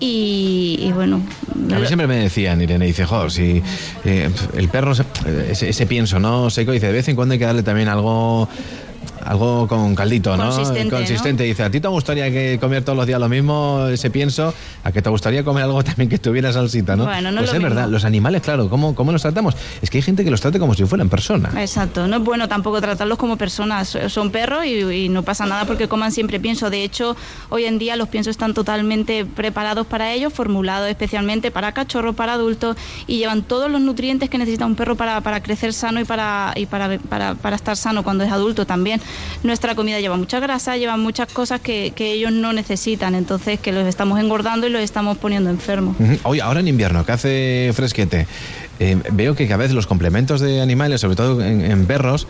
Y, 0.05 0.79
y 0.81 0.91
bueno, 0.91 1.23
A 1.71 1.79
mí 1.79 1.87
siempre 1.87 2.09
me 2.09 2.17
decían, 2.17 2.61
Irene, 2.61 2.87
dice, 2.87 3.05
jo, 3.07 3.31
si 3.31 3.63
eh, 4.05 4.29
el 4.57 4.69
perro, 4.69 4.97
se- 4.97 5.05
ese, 5.49 5.69
ese 5.69 5.87
pienso, 5.87 6.19
¿no? 6.19 6.51
Seco, 6.51 6.73
dice, 6.73 6.89
de 6.89 6.93
vez 6.93 7.07
en 7.07 7.15
cuando 7.15 7.35
hay 7.35 7.39
que 7.39 7.45
darle 7.45 7.63
también 7.63 7.87
algo 7.89 8.49
algo 9.25 9.67
con 9.69 9.95
caldito, 9.95 10.37
¿no? 10.37 10.45
Consistente, 10.45 11.45
¿no? 11.45 11.49
Dice, 11.49 11.63
¿a 11.63 11.71
ti 11.71 11.81
te 11.81 11.89
gustaría 11.89 12.31
que 12.31 12.59
comer 12.61 12.85
todos 12.85 12.97
los 12.97 13.07
días 13.07 13.21
lo 13.21 13.29
mismo, 13.29 13.87
ese 13.91 14.11
pienso? 14.11 14.55
¿A 14.85 14.93
que 14.93 15.03
te 15.03 15.11
gustaría 15.11 15.45
comer 15.45 15.65
algo 15.65 15.83
también 15.85 16.09
que 16.09 16.19
tuviera 16.19 16.53
salsita, 16.53 16.97
no? 16.97 17.05
Bueno, 17.05 17.31
no 17.31 17.41
es 17.41 17.51
pues 17.51 17.61
lo 17.61 17.69
es 17.69 17.75
verdad, 17.75 17.89
los 17.89 18.05
animales, 18.05 18.43
claro, 18.43 18.69
¿cómo, 18.69 18.95
¿cómo 18.95 19.13
los 19.13 19.23
tratamos? 19.23 19.55
Es 19.81 19.91
que 19.91 19.99
hay 19.99 20.03
gente 20.03 20.25
que 20.25 20.31
los 20.31 20.41
trata 20.41 20.59
como 20.59 20.75
si 20.75 20.85
fueran 20.85 21.09
personas. 21.09 21.55
Exacto, 21.55 22.07
no 22.07 22.17
es 22.17 22.23
bueno 22.23 22.49
tampoco 22.49 22.81
tratarlos 22.81 23.19
como 23.19 23.37
personas, 23.37 23.97
son 24.09 24.31
perros 24.31 24.65
y, 24.65 24.81
y 24.81 25.09
no 25.09 25.23
pasa 25.23 25.47
nada 25.47 25.65
porque 25.65 25.89
coman 25.89 26.13
siempre 26.13 26.41
pienso. 26.41 26.71
De 26.71 26.85
hecho, 26.85 27.17
hoy 27.49 27.65
en 27.65 27.79
día 27.79 27.97
los 27.97 28.09
piensos 28.09 28.33
están 28.33 28.55
totalmente 28.55 29.25
preparados 29.25 29.87
para 29.87 30.13
ellos, 30.13 30.33
formulados 30.33 30.89
especialmente 30.89 31.51
para 31.51 31.73
cachorros, 31.73 32.15
para 32.15 32.35
adultos 32.35 32.77
y 33.07 33.19
llevan 33.19 33.43
todos 33.43 33.71
los 33.71 33.81
nutrientes 33.81 34.31
que 34.31 34.39
necesita 34.39 34.67
un 34.67 34.75
perro 34.75 34.97
para, 34.97 35.21
para 35.21 35.43
crecer 35.43 35.73
sano 35.73 36.01
y, 36.01 36.05
para, 36.05 36.53
y 36.57 36.67
para, 36.67 36.99
para, 36.99 37.35
para 37.35 37.57
estar 37.57 37.77
sano 37.77 38.03
cuando 38.03 38.25
es 38.25 38.33
adulto 38.33 38.67
también. 38.67 39.01
Nuestra 39.43 39.75
comida 39.75 40.01
lleva 40.01 40.17
mucha 40.17 40.41
grasa, 40.41 40.77
lleva 40.77 40.97
muchas 40.97 41.29
cosas 41.29 41.61
que, 41.61 41.93
que 41.95 42.13
ellos 42.13 42.33
no 42.33 42.53
necesitan, 42.53 43.15
entonces 43.15 43.61
que 43.61 43.73
los 43.73 43.87
estamos 43.87 44.21
engordando 44.21 44.67
y 44.67 44.71
los 44.71 44.83
estamos 44.83 45.19
poniendo 45.19 45.51
enfermos. 45.51 45.97
Oye, 46.25 46.41
ahora 46.41 46.61
en 46.61 46.69
invierno, 46.69 47.05
que 47.05 47.13
hace 47.13 47.71
fresquete, 47.75 48.27
eh, 48.79 48.97
veo 49.13 49.35
que 49.35 49.47
cada 49.47 49.59
vez 49.59 49.73
los 49.73 49.87
complementos 49.87 50.41
de 50.41 50.61
animales, 50.61 51.01
sobre 51.01 51.17
todo 51.17 51.43
en, 51.43 51.61
en 51.65 51.87
perros, 51.87 52.27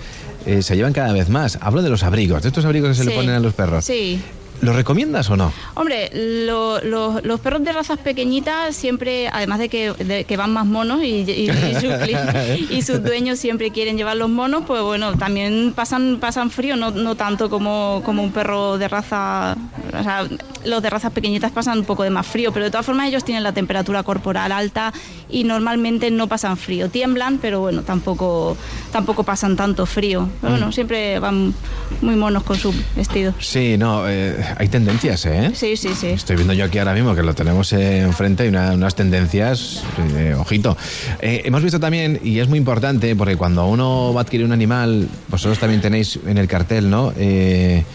eh, 0.46 0.62
se 0.62 0.76
llevan 0.76 0.92
cada 0.92 1.12
vez 1.12 1.28
más. 1.28 1.58
Hablo 1.60 1.82
de 1.82 1.90
los 1.90 2.02
abrigos, 2.02 2.42
de 2.42 2.48
estos 2.48 2.64
abrigos 2.64 2.90
que 2.90 2.94
se 2.96 3.04
le 3.04 3.14
ponen 3.14 3.34
a 3.34 3.40
los 3.40 3.54
perros. 3.54 3.84
Sí. 3.84 4.20
¿Los 4.62 4.74
recomiendas 4.76 5.28
o 5.28 5.36
no? 5.36 5.52
Hombre, 5.74 6.08
lo- 6.46 6.80
lo- 6.82 7.20
los 7.22 7.40
perros 7.40 7.62
de 7.64 7.72
razas 7.72 7.98
pequeñitas 7.98 8.74
siempre, 8.74 9.28
además 9.28 9.58
de 9.58 9.68
que, 9.68 9.92
de 9.92 10.24
que 10.24 10.36
van 10.36 10.52
más 10.52 10.64
monos 10.66 11.02
y, 11.02 11.24
y- 11.28 11.50
y 11.50 11.74
sus, 11.74 12.70
y 12.70 12.82
sus 12.82 13.02
dueños 13.02 13.38
siempre 13.38 13.70
quieren 13.72 13.96
llevar 13.96 14.16
los 14.16 14.30
monos, 14.30 14.62
pues 14.66 14.80
bueno, 14.82 15.18
también 15.18 15.72
pasan, 15.74 16.18
pasan 16.20 16.50
frío, 16.50 16.76
no, 16.76 16.90
no 16.92 17.14
tanto 17.16 17.50
como, 17.50 18.02
como 18.04 18.22
un 18.22 18.32
perro 18.32 18.78
de 18.78 18.88
raza, 18.88 19.56
o 19.98 20.02
sea, 20.02 20.26
los 20.64 20.80
de 20.80 20.90
razas 20.90 21.10
pequeñitas 21.12 21.50
pasan 21.50 21.80
un 21.80 21.84
poco 21.84 22.04
de 22.04 22.10
más 22.10 22.24
frío, 22.26 22.52
pero 22.52 22.64
de 22.64 22.70
todas 22.70 22.86
formas 22.86 23.08
ellos 23.08 23.24
tienen 23.24 23.42
la 23.42 23.52
temperatura 23.52 24.04
corporal 24.04 24.52
alta 24.52 24.92
y 25.28 25.42
normalmente 25.44 26.10
no 26.12 26.28
pasan 26.28 26.56
frío, 26.56 26.88
tiemblan, 26.88 27.38
pero 27.38 27.58
bueno, 27.60 27.82
tampoco, 27.82 28.56
tampoco 28.92 29.24
pasan 29.24 29.56
tanto 29.56 29.86
frío. 29.86 30.28
Pero 30.40 30.52
bueno, 30.52 30.70
siempre 30.70 31.18
van 31.18 31.52
muy 32.00 32.14
monos 32.14 32.44
con 32.44 32.56
su 32.58 32.72
vestido. 32.94 33.34
Sí, 33.40 33.76
no, 33.76 34.08
eh, 34.08 34.36
hay 34.58 34.68
tendencias, 34.68 35.26
¿eh? 35.26 35.50
Sí, 35.54 35.76
sí, 35.76 35.94
sí. 35.94 36.08
Estoy 36.08 36.36
viendo 36.36 36.54
yo 36.54 36.64
aquí 36.64 36.78
ahora 36.78 36.94
mismo 36.94 37.14
que 37.14 37.22
lo 37.22 37.34
tenemos 37.34 37.72
enfrente 37.72 38.44
y 38.44 38.48
una- 38.48 38.72
unas 38.72 38.94
tendencias, 38.94 39.86
eh, 39.96 40.34
ojito. 40.38 40.76
Eh, 41.20 41.42
hemos 41.44 41.62
visto 41.62 41.80
también, 41.80 42.18
y 42.22 42.38
es 42.38 42.48
muy 42.48 42.58
importante, 42.58 43.14
porque 43.16 43.36
cuando 43.36 43.66
uno 43.66 44.12
va 44.14 44.20
a 44.20 44.22
adquirir 44.22 44.46
un 44.46 44.52
animal, 44.52 45.10
vosotros 45.28 45.58
también 45.58 45.80
tenéis 45.80 46.18
en 46.26 46.38
el 46.38 46.48
cartel, 46.48 46.90
¿no? 46.90 47.12
Eh, 47.16 47.86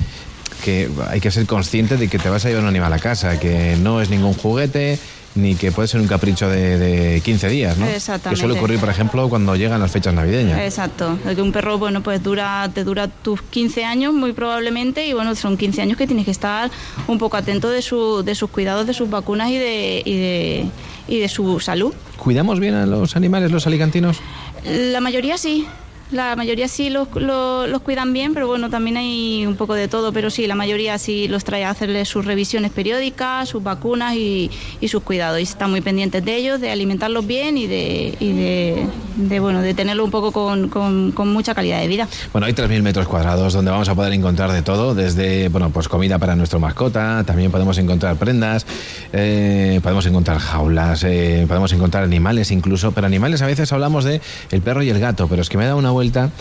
que 0.62 0.90
hay 1.10 1.20
que 1.20 1.30
ser 1.30 1.46
consciente 1.46 1.98
de 1.98 2.10
que 2.10 2.18
te 2.20 2.30
vas 2.30 2.44
a 2.46 2.48
llevar 2.50 2.64
un 2.64 2.70
animal 2.70 2.92
a 2.92 3.00
casa, 3.00 3.38
que 3.38 3.76
no 3.78 4.02
es 4.02 4.10
ningún 4.10 4.34
juguete, 4.34 5.00
ni 5.38 5.56
que 5.56 5.72
puede 5.72 5.88
ser 5.88 6.02
un 6.02 6.08
capricho 6.08 6.50
de, 6.50 6.78
de 6.78 7.22
15 7.22 7.48
días, 7.50 7.78
¿no? 7.78 7.88
Exactamente. 7.88 8.30
Que 8.36 8.36
suele 8.36 8.58
ocurrir, 8.58 8.80
por 8.80 8.90
ejemplo, 8.90 9.30
cuando 9.30 9.56
llegan 9.56 9.80
las 9.80 9.92
fechas 9.92 10.14
navideñas. 10.14 10.60
Exacto, 10.60 11.18
de 11.24 11.36
que 11.36 11.42
un 11.42 11.52
perro, 11.52 11.78
bueno, 11.78 12.02
pues 12.04 12.22
dura, 12.22 12.70
te 12.74 12.84
dura 12.84 13.08
tus 13.08 13.42
15 13.42 13.86
años 13.86 14.14
muy 14.14 14.34
probablemente 14.34 15.08
y 15.08 15.14
bueno, 15.14 15.36
son 15.36 15.58
15 15.58 15.82
años 15.82 15.98
que 15.98 16.08
tienes 16.08 16.26
que 16.26 16.32
estar 16.32 16.70
un 17.08 17.18
poco 17.18 17.38
atento 17.38 17.70
de, 17.70 17.82
su, 17.82 18.24
de 18.24 18.36
sus 18.36 18.50
cuidados, 18.50 18.88
de 18.88 18.94
sus 18.94 19.10
vacunas 19.10 19.50
y 19.50 19.58
de, 19.58 20.02
y 20.04 20.18
de, 20.18 20.66
y 21.08 21.20
de 21.20 21.30
su 21.30 21.60
salud. 21.60 21.94
¿Cuidamos 22.18 22.60
bien 22.60 22.74
a 22.74 22.86
los 22.86 23.16
animales, 23.16 23.52
los 23.52 23.68
alicantinos? 23.68 24.18
La 24.66 25.00
mayoría 25.00 25.38
sí, 25.38 25.66
la 26.12 26.36
mayoría 26.36 26.68
sí 26.68 26.90
los, 26.90 27.10
los, 27.16 27.82
cuidan 27.82 28.14
bien, 28.14 28.34
pero 28.34 28.48
bueno, 28.48 28.70
también 28.70 28.98
hay 28.98 29.46
un 29.46 29.56
poco 29.56 29.74
de 29.74 29.88
todo, 29.88 30.14
pero 30.14 30.30
sí, 30.30 30.48
la 30.48 30.56
mayoría 30.56 30.98
sí 30.98 31.28
los 31.28 31.44
trae 31.44 31.66
a 31.66 31.70
hacerles 31.70 32.08
sus 32.08 32.26
revisiones 32.26 32.72
periódicas, 32.72 33.50
sus 33.50 33.62
vacunas 33.62 34.16
y, 34.16 34.50
y 34.80 34.88
sus 34.88 35.04
cuidados. 35.04 35.40
Y 35.40 35.44
están 35.44 35.70
muy 35.70 35.82
pendientes 35.82 36.24
de 36.24 36.36
ellos, 36.36 36.62
de 36.62 36.72
alimentarlos 36.72 37.28
bien 37.28 37.58
y 37.58 37.68
de, 37.68 38.16
y 38.20 38.34
de, 38.34 39.40
bueno, 39.40 39.62
de 39.62 39.74
tenerlo 39.74 40.06
un 40.06 40.12
poco 40.12 40.32
con, 40.32 40.70
con, 40.70 41.28
mucha 41.28 41.54
calidad 41.54 41.82
de 41.82 41.88
vida. 41.88 42.08
Bueno, 42.32 42.48
hay 42.48 42.54
3.000 42.54 42.82
metros 42.82 43.08
cuadrados 43.08 43.54
donde 43.54 43.70
vamos 43.70 43.90
a 43.90 43.96
poder 43.96 44.14
encontrar 44.14 44.52
de 44.52 44.62
todo, 44.62 44.96
desde, 44.96 45.50
bueno, 45.50 45.72
pues 45.72 45.90
comida 45.90 46.18
para 46.20 46.36
nuestra 46.36 46.58
mascota, 46.58 47.24
también 47.26 47.52
podemos 47.52 47.78
encontrar 47.78 48.16
prendas, 48.16 48.66
eh, 49.12 49.82
podemos 49.84 50.06
encontrar 50.06 50.40
jaulas, 50.40 51.04
eh, 51.04 51.44
podemos 51.48 51.74
encontrar 51.74 52.04
animales 52.06 52.52
incluso, 52.52 52.94
pero 52.94 53.08
animales 53.08 53.42
a 53.42 53.46
veces 53.46 53.74
hablamos 53.74 54.06
de 54.06 54.22
el 54.52 54.62
perro 54.62 54.84
y 54.84 54.90
el 54.90 55.00
gato, 55.00 55.28
pero 55.28 55.42
es 55.42 55.50
que 55.50 55.58
me 55.58 55.66
da 55.66 55.76
una 55.76 55.92
vuelta, 55.98 56.32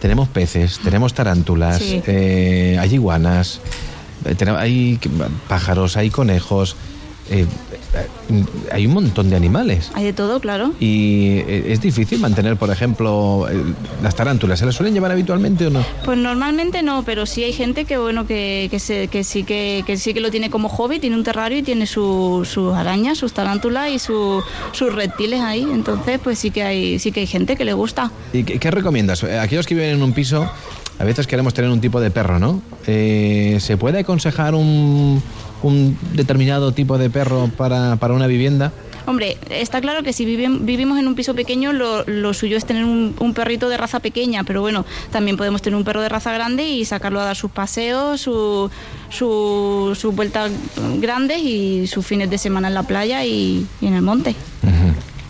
tenemos 0.00 0.28
peces, 0.28 0.80
tenemos 0.82 1.14
tarántulas, 1.14 1.78
Sí. 1.78 2.02
eh, 2.06 2.76
hay 2.80 2.94
iguanas, 2.94 3.60
eh, 4.24 4.34
hay 4.58 4.98
pájaros, 5.48 5.96
hay 5.96 6.10
conejos, 6.10 6.76
eh, 7.26 7.46
hay 8.72 8.86
un 8.86 8.92
montón 8.94 9.30
de 9.30 9.36
animales. 9.36 9.90
Hay 9.94 10.04
de 10.04 10.12
todo, 10.12 10.40
claro. 10.40 10.72
Y 10.80 11.38
eh, 11.46 11.72
es 11.72 11.80
difícil 11.80 12.18
mantener, 12.18 12.56
por 12.56 12.70
ejemplo, 12.70 13.46
eh, 13.50 13.74
las 14.00 14.14
tarántulas. 14.14 14.58
¿Se 14.58 14.66
las 14.66 14.74
suelen 14.74 14.94
llevar 14.94 15.10
habitualmente 15.12 15.66
o 15.66 15.70
no? 15.70 15.84
Pues 16.04 16.18
normalmente 16.18 16.82
no, 16.82 17.04
pero 17.04 17.26
sí 17.26 17.44
hay 17.44 17.52
gente 17.52 17.84
que 17.84 17.98
bueno 17.98 18.26
que, 18.26 18.68
que, 18.70 18.78
se- 18.78 19.08
que 19.08 19.24
sí 19.24 19.44
que, 19.44 19.82
que 19.86 19.96
sí 19.96 20.14
que 20.14 20.20
lo 20.20 20.30
tiene 20.30 20.50
como 20.50 20.68
hobby, 20.68 20.98
tiene 20.98 21.16
un 21.16 21.22
terrario 21.24 21.58
y 21.58 21.62
tiene 21.62 21.86
su- 21.86 22.42
sus 22.50 22.74
arañas, 22.74 23.18
sus 23.18 23.32
tarántulas 23.32 23.90
y 23.90 23.98
su- 23.98 24.42
sus 24.72 24.92
reptiles 24.94 25.40
ahí. 25.40 25.68
Entonces, 25.72 26.18
pues 26.22 26.38
sí 26.38 26.50
que 26.50 26.62
hay 26.62 26.98
sí 26.98 27.12
que 27.12 27.20
hay 27.20 27.26
gente 27.26 27.56
que 27.56 27.64
le 27.64 27.72
gusta. 27.74 28.12
¿Y 28.32 28.44
qué, 28.44 28.58
qué 28.58 28.70
recomiendas? 28.70 29.22
Aquellos 29.24 29.66
que 29.66 29.74
viven 29.74 29.90
en 29.90 30.02
un 30.02 30.12
piso, 30.12 30.48
a 30.98 31.04
veces 31.04 31.26
queremos 31.26 31.54
tener 31.54 31.70
un 31.70 31.80
tipo 31.80 32.00
de 32.00 32.10
perro, 32.10 32.38
¿no? 32.38 32.62
Eh, 32.86 33.58
¿Se 33.60 33.76
puede 33.76 34.00
aconsejar 34.00 34.54
un, 34.54 35.22
un 35.64 35.96
determinado 36.12 36.72
tipo 36.72 36.98
de 36.98 37.10
perro 37.10 37.50
para, 37.56 37.96
para 37.96 38.14
una 38.14 38.26
vivienda? 38.26 38.72
Hombre, 39.06 39.36
está 39.50 39.80
claro 39.80 40.02
que 40.02 40.12
si 40.12 40.24
vivim- 40.24 40.64
vivimos 40.64 40.98
en 40.98 41.06
un 41.08 41.14
piso 41.14 41.34
pequeño, 41.34 41.72
lo, 41.72 42.04
lo 42.06 42.32
suyo 42.32 42.56
es 42.56 42.64
tener 42.64 42.84
un, 42.84 43.14
un 43.18 43.34
perrito 43.34 43.68
de 43.68 43.76
raza 43.76 44.00
pequeña, 44.00 44.44
pero 44.44 44.60
bueno, 44.62 44.84
también 45.10 45.36
podemos 45.36 45.60
tener 45.62 45.76
un 45.76 45.84
perro 45.84 46.00
de 46.00 46.08
raza 46.08 46.32
grande 46.32 46.66
y 46.68 46.84
sacarlo 46.84 47.20
a 47.20 47.24
dar 47.24 47.36
sus 47.36 47.50
paseos, 47.50 48.20
su- 48.20 48.70
su- 49.10 49.92
sus 49.98 50.14
vueltas 50.14 50.52
grandes 51.00 51.38
y 51.42 51.86
sus 51.86 52.06
fines 52.06 52.30
de 52.30 52.38
semana 52.38 52.68
en 52.68 52.74
la 52.74 52.82
playa 52.84 53.24
y, 53.24 53.66
y 53.80 53.86
en 53.86 53.94
el 53.94 54.02
monte. 54.02 54.36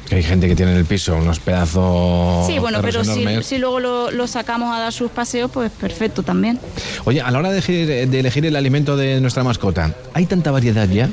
Que 0.08 0.16
hay 0.16 0.22
gente 0.22 0.48
que 0.48 0.54
tiene 0.54 0.72
en 0.72 0.78
el 0.78 0.84
piso 0.84 1.16
unos 1.16 1.40
pedazos 1.40 2.46
Sí, 2.46 2.58
bueno, 2.58 2.80
pero 2.82 3.02
si, 3.42 3.58
luego 3.58 3.80
lo, 3.80 4.10
lo 4.10 4.26
sacamos 4.26 4.74
a 4.74 4.80
dar 4.80 4.92
sus 4.92 5.10
paseos, 5.10 5.50
pues 5.50 5.70
perfecto 5.70 6.22
también. 6.22 6.60
Oye, 7.04 7.20
a 7.22 7.30
la 7.30 7.38
hora 7.38 7.48
de 7.50 7.58
elegir, 7.58 8.08
de 8.10 8.20
elegir 8.20 8.44
el 8.44 8.56
alimento 8.56 8.96
de 8.96 9.20
nuestra 9.20 9.42
mascota, 9.44 9.94
¿hay 10.12 10.26
tanta 10.26 10.50
variedad 10.50 10.88
ya 10.88 11.08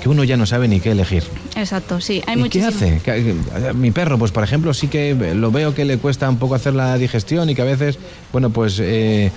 que 0.00 0.08
uno 0.08 0.24
ya 0.24 0.36
no 0.36 0.46
sabe 0.46 0.66
ni 0.66 0.80
qué 0.80 0.92
elegir? 0.92 1.22
Exacto, 1.56 2.00
sí, 2.00 2.22
hay 2.26 2.40
¿Y 2.40 2.48
qué 2.48 2.64
hace? 2.64 3.00
Que- 3.04 3.34
Mi 3.74 3.90
perro, 3.90 4.18
pues 4.18 4.32
por 4.32 4.42
ejemplo, 4.42 4.72
sí 4.72 4.88
que 4.88 5.14
lo 5.14 5.50
veo 5.50 5.74
que 5.74 5.84
le 5.84 5.98
cuesta 5.98 6.28
un 6.28 6.38
poco 6.38 6.54
hacer 6.54 6.74
la 6.74 6.96
digestión 6.96 7.50
y 7.50 7.54
que 7.54 7.62
a 7.62 7.66
veces, 7.66 7.98
bueno, 8.32 8.50
pues 8.50 8.78
eh, 8.80 9.30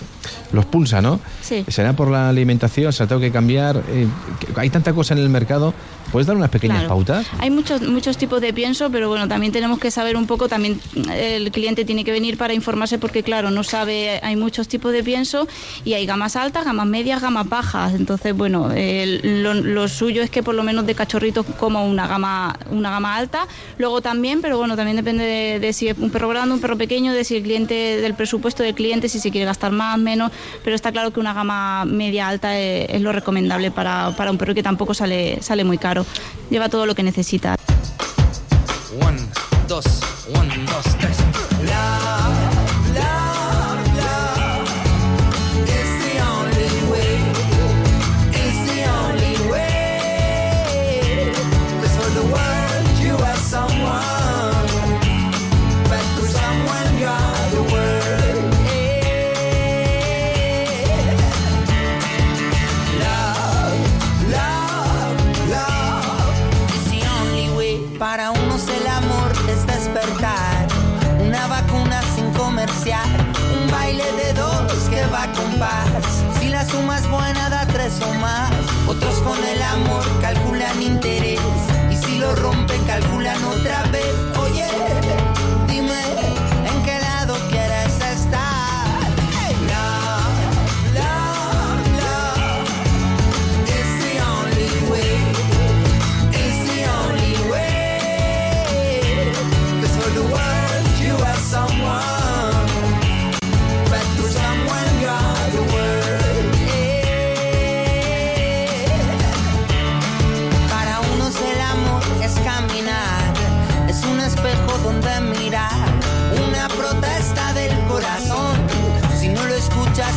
los 0.54 0.66
pulsa, 0.66 1.02
¿no? 1.02 1.20
Sí. 1.42 1.66
¿Será 1.68 1.94
por 1.94 2.10
la 2.10 2.30
alimentación? 2.30 2.94
¿Se 2.94 3.04
la 3.04 3.08
tengo 3.08 3.20
que 3.22 3.32
cambiar? 3.32 3.84
Eh, 3.90 4.08
hay 4.56 4.70
tanta 4.70 4.94
cosa 4.94 5.13
en 5.13 5.20
el 5.20 5.30
mercado. 5.30 5.74
¿Puedes 6.12 6.27
dar 6.27 6.36
unas 6.36 6.50
pequeñas 6.50 6.79
Claro. 6.79 6.89
pautas? 6.89 7.27
Hay 7.39 7.50
muchos 7.50 7.81
muchos 7.81 8.17
tipos 8.17 8.39
de 8.41 8.53
pienso, 8.53 8.91
pero 8.91 9.10
bueno, 9.10 9.27
también 9.27 9.51
tenemos 9.51 9.79
que 9.79 9.89
saber 9.89 10.15
un 10.15 10.27
poco, 10.27 10.48
también 10.48 10.79
eh, 11.10 11.38
el 11.38 11.51
cliente 11.51 11.86
tiene 11.86 12.03
que 12.03 12.12
venir 12.12 12.38
para 12.38 12.53
informarse 12.53 13.00
porque 13.00 13.24
claro, 13.24 13.50
no 13.51 13.63
sabe, 13.63 14.19
hay 14.22 14.36
muchos 14.36 14.67
tipos 14.67 14.91
de 14.91 15.03
pienso 15.03 15.48
y 15.83 15.93
hay 15.93 16.05
gamas 16.05 16.36
altas, 16.36 16.65
gamas 16.65 16.86
medias, 16.86 17.22
gamas 17.22 17.48
bajas. 17.50 17.93
Entonces, 17.95 18.36
bueno, 18.36 18.69
eh, 18.75 19.19
lo, 19.24 19.53
lo 19.55 19.88
suyo 19.88 20.22
es 20.22 20.29
que 20.29 20.43
por 20.43 20.53
lo 20.55 20.63
menos 20.63 20.86
de 20.86 20.93
cachorritos 20.95 21.45
como 21.57 21.86
una 21.88 22.07
gama 22.07 22.57
una 22.69 22.91
gama 22.91 23.15
alta. 23.15 23.48
Luego 23.77 24.01
también, 24.01 24.41
pero 24.41 24.57
bueno, 24.57 24.75
también 24.75 24.98
depende 24.98 25.24
de, 25.24 25.60
de 25.60 25.74
si 25.74 25.88
es 25.88 25.98
un 25.98 26.12
perro 26.12 26.29
grande, 26.29 26.53
un 26.53 26.60
perro 26.62 26.77
pequeño, 26.77 27.13
de 27.13 27.24
si 27.24 27.38
el 27.38 27.43
cliente 27.43 27.74
del 28.01 28.13
presupuesto 28.13 28.62
del 28.63 28.75
cliente, 28.75 29.10
si 29.10 29.19
se 29.19 29.31
quiere 29.31 29.45
gastar 29.45 29.72
más, 29.72 29.98
menos, 29.98 30.31
pero 30.63 30.75
está 30.75 30.91
claro 30.91 31.12
que 31.12 31.19
una 31.19 31.33
gama 31.33 31.86
media 31.86 32.27
alta 32.27 32.60
es, 32.60 32.89
es 32.89 33.01
lo 33.01 33.12
recomendable 33.12 33.72
para, 33.72 34.12
para 34.15 34.31
un 34.31 34.38
perro 34.38 34.53
que 34.53 34.63
tampoco 34.63 34.93
sale 34.93 35.41
sale 35.41 35.63
muy 35.63 35.77
caro. 35.77 35.93
Lleva 36.50 36.70
todo 36.70 36.86
lo 36.86 36.96
que 36.96 37.04
necesita. 37.04 37.56
Otros 78.96 79.22
con 79.22 79.44
el 79.44 79.62
amor 79.62 80.04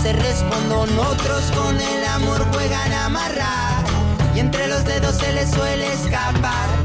te 0.07 0.13
respondo. 0.13 0.83
Otros 1.11 1.51
con 1.51 1.81
el 1.81 2.05
amor 2.05 2.39
juegan 2.53 2.93
a 2.93 3.07
amarrar. 3.07 3.85
Y 4.35 4.39
entre 4.39 4.69
los 4.69 4.85
dedos 4.85 5.17
se 5.17 5.33
les 5.33 5.51
suele 5.51 5.93
escapar. 5.93 6.76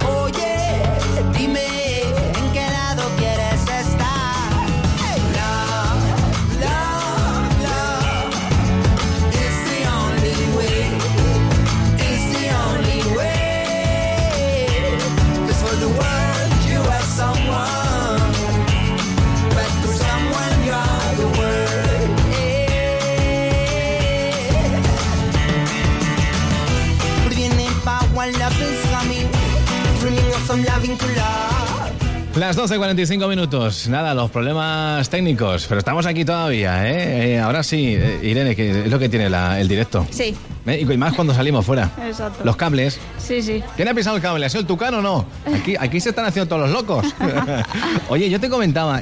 12.45 32.68 33.28
minutos. 33.28 33.88
Nada, 33.90 34.14
los 34.14 34.30
problemas 34.30 35.10
técnicos, 35.10 35.66
pero 35.68 35.80
estamos 35.80 36.06
aquí 36.06 36.24
todavía, 36.24 36.88
¿eh? 36.88 37.34
Eh, 37.34 37.40
ahora 37.40 37.64
sí, 37.64 37.96
eh, 37.98 38.20
Irene, 38.22 38.56
que 38.56 38.84
es 38.86 38.88
lo 38.92 39.00
que 39.00 39.10
tiene 39.10 39.30
la- 39.32 39.60
el 39.60 39.68
directo. 39.68 40.06
Sí, 40.12 40.36
¿Eh? 40.68 40.86
Y 40.88 40.98
más 40.98 41.14
cuando 41.16 41.34
salimos 41.34 41.66
fuera. 41.66 41.90
exacto. 42.08 42.44
Los 42.46 42.56
cables. 42.56 43.00
Sí, 43.18 43.42
sí. 43.42 43.64
¿Quién 43.76 43.88
ha 43.88 43.96
pisado 43.96 44.16
el 44.16 44.22
cable? 44.22 44.46
¿Ha 44.46 44.50
sido 44.50 44.62
el 44.62 44.68
tucano 44.68 45.00
o 45.00 45.02
no? 45.02 45.26
Aquí, 45.56 45.76
aquí 45.80 46.00
se 46.00 46.10
están 46.10 46.26
haciendo 46.26 46.48
todos 46.50 46.70
los 46.70 46.72
locos. 46.72 47.16
oye, 48.10 48.30
yo 48.30 48.40
te 48.40 48.48
comentaba, 48.50 49.02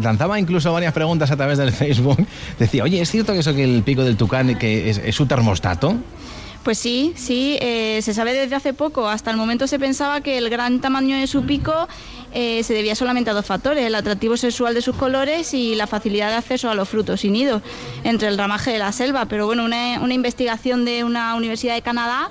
lanzaba 0.00 0.38
incluso 0.38 0.72
varias 0.72 0.92
preguntas 0.92 1.30
a 1.32 1.36
través 1.36 1.58
del 1.58 1.72
Facebook. 1.72 2.24
Decía, 2.58 2.84
oye, 2.84 3.00
¿es 3.00 3.10
cierto 3.10 3.32
que 3.32 3.40
eso 3.40 3.52
que 3.52 3.64
el 3.64 3.82
pico 3.82 4.04
del 4.04 4.16
tucán 4.16 4.56
que 4.58 4.90
es, 4.90 4.98
es 4.98 5.14
su 5.16 5.26
termostato? 5.26 5.96
Pues 6.62 6.78
sí, 6.78 7.12
sí, 7.16 7.58
eh, 7.60 7.98
se 8.02 8.14
sabe 8.14 8.32
desde 8.34 8.54
hace 8.54 8.72
poco. 8.72 9.08
Hasta 9.08 9.32
el 9.32 9.36
momento 9.36 9.66
se 9.66 9.80
pensaba 9.80 10.20
que 10.20 10.38
el 10.38 10.48
gran 10.48 10.80
tamaño 10.80 11.16
de 11.16 11.26
su 11.26 11.42
pico 11.42 11.88
eh, 12.34 12.62
se 12.64 12.74
debía 12.74 12.94
solamente 12.94 13.30
a 13.30 13.34
dos 13.34 13.46
factores, 13.46 13.84
el 13.86 13.94
atractivo 13.94 14.36
sexual 14.36 14.74
de 14.74 14.82
sus 14.82 14.96
colores 14.96 15.54
y 15.54 15.74
la 15.74 15.86
facilidad 15.86 16.28
de 16.28 16.36
acceso 16.36 16.70
a 16.70 16.74
los 16.74 16.88
frutos 16.88 17.24
y 17.24 17.30
nidos 17.30 17.62
entre 18.04 18.28
el 18.28 18.38
ramaje 18.38 18.72
de 18.72 18.78
la 18.78 18.92
selva. 18.92 19.26
Pero 19.26 19.46
bueno, 19.46 19.64
una, 19.64 20.00
una 20.00 20.14
investigación 20.14 20.84
de 20.84 21.04
una 21.04 21.34
universidad 21.34 21.74
de 21.74 21.82
Canadá 21.82 22.30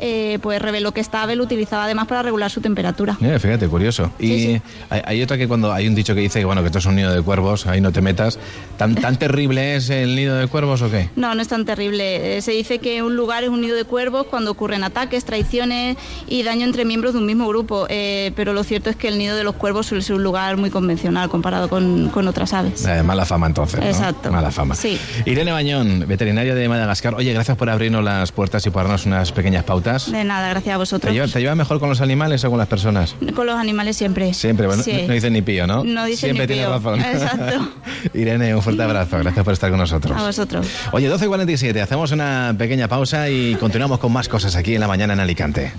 eh, 0.00 0.38
pues 0.42 0.60
reveló 0.60 0.92
que 0.92 1.00
esta 1.00 1.22
ave 1.22 1.36
lo 1.36 1.44
utilizaba 1.44 1.84
además 1.84 2.06
para 2.06 2.22
regular 2.22 2.50
su 2.50 2.60
temperatura. 2.60 3.16
Eh, 3.20 3.38
fíjate, 3.38 3.68
curioso. 3.68 4.10
Y 4.18 4.26
Sí, 4.30 4.38
sí. 4.54 4.62
Hay, 4.90 5.02
hay 5.04 5.22
otra 5.22 5.36
que 5.36 5.46
cuando 5.48 5.72
hay 5.72 5.86
un 5.86 5.94
dicho 5.94 6.14
que 6.14 6.20
dice 6.20 6.38
que 6.38 6.44
bueno 6.44 6.62
que 6.62 6.66
esto 6.66 6.78
es 6.78 6.86
un 6.86 6.96
nido 6.96 7.12
de 7.14 7.22
cuervos, 7.22 7.66
ahí 7.66 7.80
no 7.80 7.92
te 7.92 8.00
metas. 8.00 8.38
¿Tan, 8.76 8.94
tan 8.94 9.16
terrible 9.18 9.76
es 9.76 9.90
el 9.90 10.16
nido 10.16 10.36
de 10.36 10.46
cuervos 10.46 10.82
o 10.82 10.90
qué? 10.90 11.10
No, 11.16 11.34
no 11.34 11.42
es 11.42 11.48
tan 11.48 11.64
terrible. 11.64 12.36
Eh, 12.38 12.42
se 12.42 12.52
dice 12.52 12.78
que 12.78 13.02
un 13.02 13.16
lugar 13.16 13.44
es 13.44 13.50
un 13.50 13.60
nido 13.60 13.76
de 13.76 13.84
cuervos 13.84 14.26
cuando 14.26 14.50
ocurren 14.50 14.84
ataques, 14.84 15.24
traiciones 15.24 15.96
y 16.26 16.42
daño 16.42 16.64
entre 16.64 16.84
miembros 16.84 17.12
de 17.14 17.18
un 17.18 17.26
mismo 17.26 17.46
grupo. 17.48 17.86
Eh, 17.88 18.32
pero 18.36 18.52
lo 18.52 18.64
cierto 18.64 18.90
es 18.90 18.96
que 18.96 19.08
el 19.08 19.18
nido 19.18 19.36
de 19.36 19.44
los 19.44 19.54
cuervos 19.54 19.86
suele 19.86 20.02
ser 20.02 20.16
un 20.16 20.22
lugar 20.22 20.56
muy 20.56 20.70
convencional 20.70 21.28
comparado 21.28 21.68
con, 21.68 22.08
con 22.08 22.26
otras 22.28 22.52
aves. 22.52 22.86
Mala 23.04 23.24
fama 23.26 23.46
entonces. 23.46 23.80
¿no? 23.80 23.86
Exacto. 23.86 24.30
Mala 24.30 24.50
fama. 24.50 24.74
Sí. 24.74 24.98
Irene 25.26 25.52
Bañón, 25.52 26.04
veterinaria 26.06 26.54
de 26.54 26.68
Madagascar. 26.68 27.14
Oye, 27.14 27.32
gracias 27.32 27.56
por 27.56 27.68
abrirnos 27.68 28.04
las 28.04 28.32
puertas 28.32 28.64
y 28.66 28.70
por 28.70 28.82
darnos 28.82 29.06
unas 29.06 29.32
pequeñas 29.32 29.64
pautas. 29.64 29.89
De 30.06 30.24
nada, 30.24 30.48
gracias 30.50 30.72
a 30.72 30.76
¿Te 30.76 30.78
vosotros. 30.78 31.32
te 31.32 31.40
lleva 31.40 31.54
mejor 31.54 31.78
con 31.80 31.88
los 31.88 32.00
animales 32.00 32.44
o 32.44 32.50
con 32.50 32.58
las 32.58 32.68
personas? 32.68 33.14
Con 33.34 33.46
los 33.46 33.56
animales 33.56 33.96
siempre. 33.96 34.32
Siempre, 34.34 34.66
bueno, 34.66 34.82
Sí. 34.82 34.92
no, 34.92 35.08
no 35.08 35.12
dicen 35.14 35.32
ni 35.32 35.42
pío, 35.42 35.66
¿no? 35.66 35.84
No 35.84 36.04
dicen 36.04 36.34
Siempre 36.34 36.56
ni 36.56 36.64
razón. 36.64 37.00
Exacto. 37.00 37.68
Irene, 38.14 38.54
un 38.54 38.62
fuerte 38.62 38.82
abrazo. 38.82 39.18
Gracias 39.18 39.44
por 39.44 39.52
estar 39.54 39.70
con 39.70 39.78
nosotros. 39.78 40.16
A 40.18 40.22
vosotros. 40.26 40.66
Oye, 40.92 41.10
12.47, 41.10 41.80
hacemos 41.82 42.12
una 42.12 42.54
pequeña 42.56 42.88
pausa 42.88 43.28
y 43.28 43.54
continuamos 43.56 43.98
con 43.98 44.12
más 44.12 44.28
cosas 44.28 44.56
aquí 44.56 44.74
en 44.74 44.80
la 44.80 44.88
mañana 44.88 45.12
en 45.14 45.20
Alicante. 45.20 45.72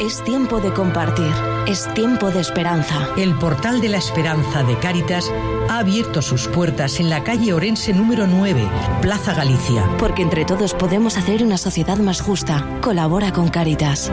Es 0.00 0.22
tiempo 0.22 0.60
de 0.60 0.72
compartir. 0.72 1.32
Es 1.66 1.92
tiempo 1.92 2.30
de 2.30 2.40
esperanza. 2.40 3.08
El 3.16 3.34
portal 3.36 3.80
de 3.80 3.88
la 3.88 3.98
esperanza 3.98 4.62
de 4.62 4.78
Cáritas 4.78 5.30
ha 5.68 5.80
abierto 5.80 6.22
sus 6.22 6.46
puertas 6.46 7.00
en 7.00 7.10
la 7.10 7.24
calle 7.24 7.52
Orense 7.52 7.92
número 7.92 8.28
9, 8.28 8.68
Plaza 9.02 9.34
Galicia. 9.34 9.84
Porque 9.98 10.22
entre 10.22 10.44
todos 10.44 10.72
podemos 10.72 11.16
hacer 11.16 11.42
una 11.42 11.58
sociedad 11.58 11.98
más 11.98 12.20
justa. 12.20 12.64
Colabora 12.80 13.32
con 13.32 13.48
Cáritas. 13.48 14.12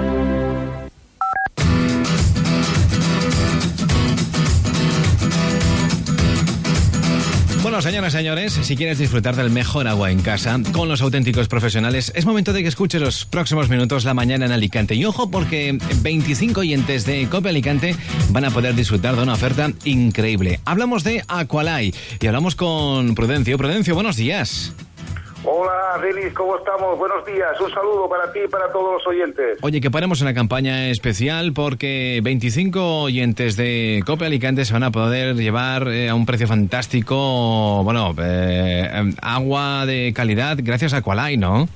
Señoras 7.86 8.16
y 8.16 8.18
señores, 8.18 8.54
si 8.54 8.76
quieres 8.76 8.98
disfrutar 8.98 9.36
del 9.36 9.52
mejor 9.52 9.88
agua 9.88 10.10
en 10.10 10.20
casa 10.20 10.60
con 10.72 10.90
los 10.90 11.04
auténticos 11.04 11.48
profesionales, 11.48 12.12
es 12.16 12.26
momento 12.26 12.52
de 12.52 12.64
que 12.64 12.68
escuches 12.68 13.00
los 13.00 13.26
próximos 13.26 13.70
minutos 13.70 14.06
la 14.06 14.16
mañana 14.16 14.48
en 14.48 14.52
Alicante. 14.52 14.96
Y 14.96 15.06
ojo, 15.06 15.30
porque 15.30 15.78
25 16.02 16.62
oyentes 16.62 17.06
de 17.06 17.28
Cope 17.30 17.50
Alicante 17.50 17.96
van 18.30 18.46
a 18.46 18.50
poder 18.50 18.74
disfrutar 18.74 19.16
de 19.16 19.22
una 19.22 19.34
oferta 19.34 19.72
increíble. 19.84 20.60
Hablamos 20.66 21.04
de 21.04 21.24
Aqualay 21.28 21.94
y 22.20 22.26
hablamos 22.26 22.56
con 22.56 23.14
Prudencio. 23.14 23.56
Prudencio, 23.56 23.94
buenos 23.94 24.16
días. 24.16 24.74
Hola, 25.48 26.00
Denis, 26.02 26.34
¿cómo 26.34 26.58
estamos? 26.58 26.98
Buenos 26.98 27.24
días. 27.26 27.60
Un 27.62 27.70
saludo 27.72 28.10
para 28.10 28.32
ti 28.32 28.40
y 28.46 28.48
para 28.48 28.72
todos 28.72 28.94
los 28.94 29.08
oyentes. 29.08 29.60
Oye, 29.62 29.80
que 29.80 29.92
paremos 29.92 30.22
una 30.22 30.34
campaña 30.34 30.88
especial 30.90 31.54
porque 31.54 32.20
25 32.24 33.04
oyentes 33.04 33.56
de 33.56 34.02
Cope 34.08 34.26
Alicante 34.26 34.66
se 34.66 34.74
van 34.74 34.84
a 34.84 34.92
poder 34.92 35.36
llevar 35.36 35.88
eh, 35.88 36.10
a 36.10 36.16
un 36.16 36.26
precio 36.26 36.48
fantástico, 36.48 37.82
bueno, 37.84 38.16
eh, 38.20 38.90
agua 39.22 39.86
de 39.86 40.14
calidad 40.16 40.58
gracias 40.62 40.94
a 40.94 40.98
Aqualay, 40.98 41.38
¿no? 41.38 41.68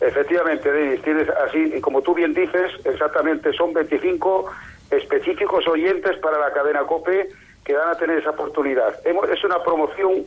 Efectivamente, 0.00 0.70
Denis, 0.70 1.00
tienes 1.02 1.26
así, 1.48 1.80
como 1.80 2.02
tú 2.02 2.14
bien 2.14 2.34
dices, 2.34 2.70
exactamente 2.84 3.52
son 3.54 3.72
25 3.72 4.44
específicos 4.90 5.66
oyentes 5.66 6.18
para 6.18 6.38
la 6.38 6.52
cadena 6.52 6.80
COPE 6.80 7.28
que 7.64 7.72
van 7.74 7.88
a 7.90 7.94
tener 7.96 8.18
esa 8.18 8.30
oportunidad. 8.30 8.94
Hemos- 9.06 9.28
Es 9.30 9.42
una 9.44 9.62
promoción 9.62 10.24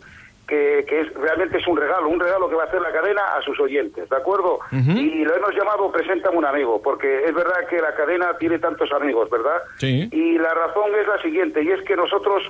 que, 0.52 0.84
que 0.86 1.00
es, 1.00 1.14
realmente 1.14 1.60
es 1.60 1.66
un 1.66 1.78
regalo, 1.78 2.10
un 2.10 2.20
regalo 2.20 2.50
que 2.50 2.56
va 2.56 2.64
a 2.64 2.66
hacer 2.66 2.82
la 2.82 2.92
cadena 2.92 3.22
a 3.38 3.42
sus 3.42 3.58
oyentes, 3.58 4.10
¿de 4.10 4.18
acuerdo? 4.18 4.60
Y 4.74 5.24
lo 5.24 5.34
hemos 5.34 5.56
llamado 5.56 5.90
Preséntame 5.90 6.38
un 6.38 6.44
amigo, 6.44 6.82
porque 6.82 7.24
es 7.24 7.34
verdad 7.34 7.66
que 7.70 7.80
la 7.80 7.96
cadena 7.96 8.38
tiene 8.38 8.60
tantos 8.60 8.92
amigos, 8.92 9.30
¿verdad? 9.30 9.62
Sí. 9.78 10.10
Y 10.12 10.38
la 10.38 10.54
razón 10.54 10.92
es 11.00 11.08
la 11.08 11.22
siguiente, 11.22 11.64
y 11.64 11.70
es 11.70 11.82
que 11.84 11.96
nosotros 11.96 12.44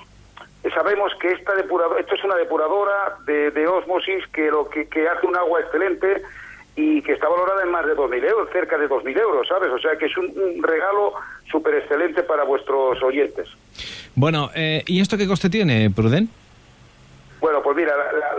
sabemos 0.73 1.13
que 1.21 1.27
esta 1.27 1.53
depuradora, 1.53 1.99
esto 1.99 2.15
es 2.15 2.23
una 2.23 2.37
depuradora 2.37 3.17
de, 3.27 3.51
de 3.51 3.67
osmosis 3.67 4.25
que 4.33 4.49
lo 4.49 4.67
que, 4.67 4.87
que 4.87 5.07
hace 5.07 5.27
un 5.27 5.35
agua 5.35 5.59
excelente 5.59 6.23
y 6.75 7.03
que 7.03 7.13
está 7.13 7.29
valorada 7.29 7.61
en 7.61 7.69
más 7.69 7.85
de 7.85 7.95
2.000 7.95 8.23
euros, 8.31 8.49
cerca 8.51 8.79
de 8.79 8.89
2.000 8.89 9.19
euros, 9.19 9.47
¿sabes? 9.47 9.69
O 9.69 9.77
sea 9.77 9.95
que 9.99 10.07
es 10.07 10.17
un, 10.17 10.25
un 10.25 10.63
regalo 10.63 11.13
súper 11.51 11.75
excelente 11.75 12.23
para 12.23 12.45
vuestros 12.45 12.99
oyentes. 13.03 13.47
Bueno, 14.15 14.49
eh, 14.55 14.81
¿y 14.87 15.01
esto 15.01 15.19
qué 15.19 15.27
coste 15.27 15.51
tiene, 15.51 15.91
Pruden? 15.91 16.29
Bueno, 17.41 17.61
pues 17.63 17.75
mira, 17.75 17.93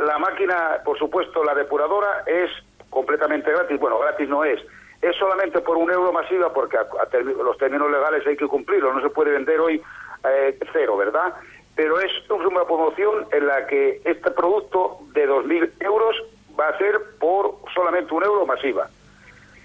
la, 0.07 0.19
máquina, 0.19 0.81
por 0.85 0.97
supuesto, 0.99 1.43
la 1.45 1.55
depuradora 1.55 2.23
es 2.27 2.51
completamente 2.89 3.51
gratis. 3.51 3.79
Bueno, 3.79 3.99
gratis 3.99 4.29
no 4.29 4.45
es. 4.45 4.61
Es 5.03 5.17
solamente 5.17 5.61
por 5.61 5.77
un 5.77 5.91
euro 5.91 6.13
masiva 6.13 6.53
porque 6.53 6.77
a- 6.77 6.83
a 6.83 7.19
los 7.21 7.59
términos 7.59 7.91
legales 7.91 8.25
hay 8.27 8.37
que 8.37 8.47
cumplirlos. 8.47 8.95
No 8.95 9.03
se 9.03 9.11
puede 9.11 9.33
vender 9.33 9.59
hoy 9.61 9.83
eh, 10.25 10.57
cero, 10.73 10.97
¿verdad? 10.97 11.35
Pero 11.75 11.99
es 11.99 12.13
una 12.31 12.65
promoción 12.65 13.27
en 13.33 13.47
la 13.49 13.67
que 13.67 14.01
este 14.05 14.31
producto 14.31 14.99
de 15.13 15.27
2.000 15.27 15.73
euros 15.81 16.15
va 16.59 16.69
a 16.69 16.79
ser 16.79 17.01
por 17.19 17.57
solamente 17.75 18.15
un 18.15 18.23
euro 18.23 18.47
masiva. 18.47 18.87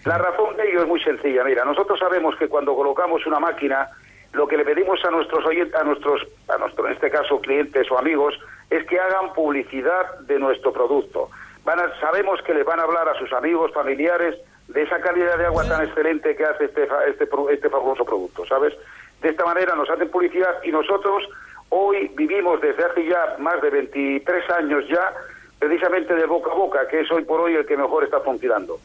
La 0.06 0.18
razón 0.18 0.56
de 0.58 0.68
ello 0.70 0.82
es 0.82 0.88
muy 0.88 1.00
sencilla. 1.04 1.44
Mira, 1.44 1.64
nosotros 1.66 2.00
sabemos 2.00 2.36
que 2.38 2.48
cuando 2.48 2.76
colocamos 2.76 3.24
una 3.28 3.40
máquina, 3.40 3.90
lo 4.34 4.48
que 4.48 4.58
le 4.58 4.66
pedimos 4.66 5.04
a 5.06 5.12
nuestros 5.12 5.46
oyentes, 5.46 5.76
a 5.76 5.84
nuestros, 5.84 6.26
a 6.48 6.58
nuestro, 6.58 6.88
en 6.88 6.94
este 6.94 7.12
caso, 7.12 7.40
clientes 7.42 7.92
o 7.92 8.00
amigos, 8.00 8.34
es 8.70 8.86
que 8.88 9.00
hagan 9.00 9.34
publicidad 9.34 10.20
de 10.22 10.40
nuestro 10.40 10.74
producto. 10.74 11.30
Van 11.64 11.80
a- 11.80 12.00
sabemos 12.00 12.42
que 12.44 12.54
les 12.54 12.66
van 12.66 12.80
a 12.80 12.84
hablar 12.84 13.08
a 13.10 13.16
sus 13.20 13.32
amigos, 13.34 13.72
familiares, 13.74 14.36
de 14.68 14.82
esa 14.84 15.00
calidad 15.00 15.38
de 15.38 15.46
agua 15.46 15.64
tan 15.68 15.84
excelente 15.86 16.36
que 16.36 16.44
hace 16.44 16.66
este, 16.66 16.88
este, 17.08 17.30
este 17.52 17.70
fabuloso 17.70 18.04
producto, 18.04 18.46
¿sabes? 18.46 18.74
De 19.22 19.30
esta 19.30 19.46
manera 19.46 19.76
nos 19.76 19.90
hacen 19.90 20.10
publicidad 20.10 20.62
y 20.64 20.72
nosotros 20.72 21.24
hoy 21.70 22.12
vivimos 22.16 22.60
desde 22.62 22.84
hace 22.84 23.06
ya 23.06 23.36
más 23.40 23.62
de 23.62 23.70
23 23.70 24.50
años 24.52 24.86
ya, 24.90 25.14
precisamente 25.60 26.14
de 26.14 26.26
boca 26.26 26.52
a 26.52 26.56
boca, 26.56 26.88
que 26.88 27.00
es 27.02 27.12
hoy 27.12 27.24
por 27.24 27.40
hoy 27.42 27.56
el 27.56 27.66
que 27.66 27.78
mejor 27.78 28.04
está 28.04 28.20
funcionando. 28.20 28.78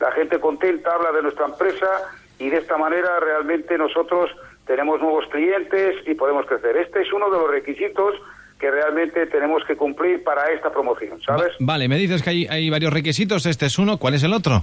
La 0.00 0.12
gente 0.12 0.38
contenta 0.40 0.94
habla 0.94 1.12
de 1.12 1.22
nuestra 1.22 1.46
empresa 1.46 1.88
y 2.38 2.50
de 2.50 2.58
esta 2.58 2.76
manera 2.78 3.18
realmente 3.20 3.76
nosotros 3.76 4.30
tenemos 4.66 5.00
nuevos 5.00 5.26
clientes 5.28 5.96
y 6.06 6.14
podemos 6.14 6.46
crecer. 6.46 6.76
Este 6.76 7.02
es 7.02 7.12
uno 7.12 7.28
de 7.30 7.38
los 7.38 7.50
requisitos 7.50 8.14
que 8.64 8.70
realmente 8.70 9.26
tenemos 9.26 9.62
que 9.66 9.76
cumplir 9.76 10.24
para 10.24 10.50
esta 10.50 10.70
promoción, 10.70 11.20
¿sabes? 11.20 11.52
Vale, 11.60 11.86
me 11.86 11.98
dices 11.98 12.22
que 12.22 12.30
hay, 12.30 12.46
hay 12.46 12.70
varios 12.70 12.94
requisitos. 12.94 13.44
Este 13.44 13.66
es 13.66 13.78
uno. 13.78 13.98
¿Cuál 13.98 14.14
es 14.14 14.22
el 14.22 14.32
otro? 14.32 14.62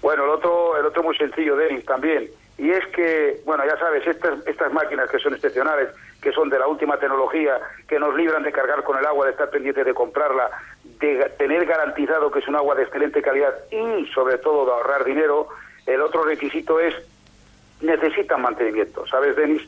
Bueno, 0.00 0.24
el 0.24 0.30
otro, 0.30 0.76
el 0.76 0.84
otro 0.86 1.04
muy 1.04 1.16
sencillo, 1.16 1.54
Denis, 1.54 1.84
también. 1.84 2.28
Y 2.58 2.70
es 2.70 2.84
que, 2.88 3.40
bueno, 3.44 3.62
ya 3.64 3.78
sabes, 3.78 4.04
estas, 4.08 4.44
estas 4.44 4.72
máquinas 4.72 5.08
que 5.08 5.20
son 5.20 5.34
excepcionales, 5.34 5.90
que 6.20 6.32
son 6.32 6.48
de 6.48 6.58
la 6.58 6.66
última 6.66 6.96
tecnología, 6.96 7.60
que 7.86 8.00
nos 8.00 8.12
libran 8.16 8.42
de 8.42 8.50
cargar 8.50 8.82
con 8.82 8.98
el 8.98 9.06
agua, 9.06 9.26
de 9.26 9.30
estar 9.30 9.50
pendiente 9.50 9.84
de 9.84 9.94
comprarla, 9.94 10.50
de 10.82 11.30
tener 11.38 11.64
garantizado 11.64 12.28
que 12.28 12.40
es 12.40 12.48
un 12.48 12.56
agua 12.56 12.74
de 12.74 12.82
excelente 12.82 13.22
calidad 13.22 13.54
y, 13.70 14.04
sobre 14.12 14.38
todo, 14.38 14.66
de 14.66 14.72
ahorrar 14.72 15.04
dinero, 15.04 15.46
el 15.86 16.00
otro 16.00 16.24
requisito 16.24 16.80
es 16.80 16.92
necesitan 17.82 18.42
mantenimiento. 18.42 19.06
¿Sabes, 19.06 19.36
Denis? 19.36 19.62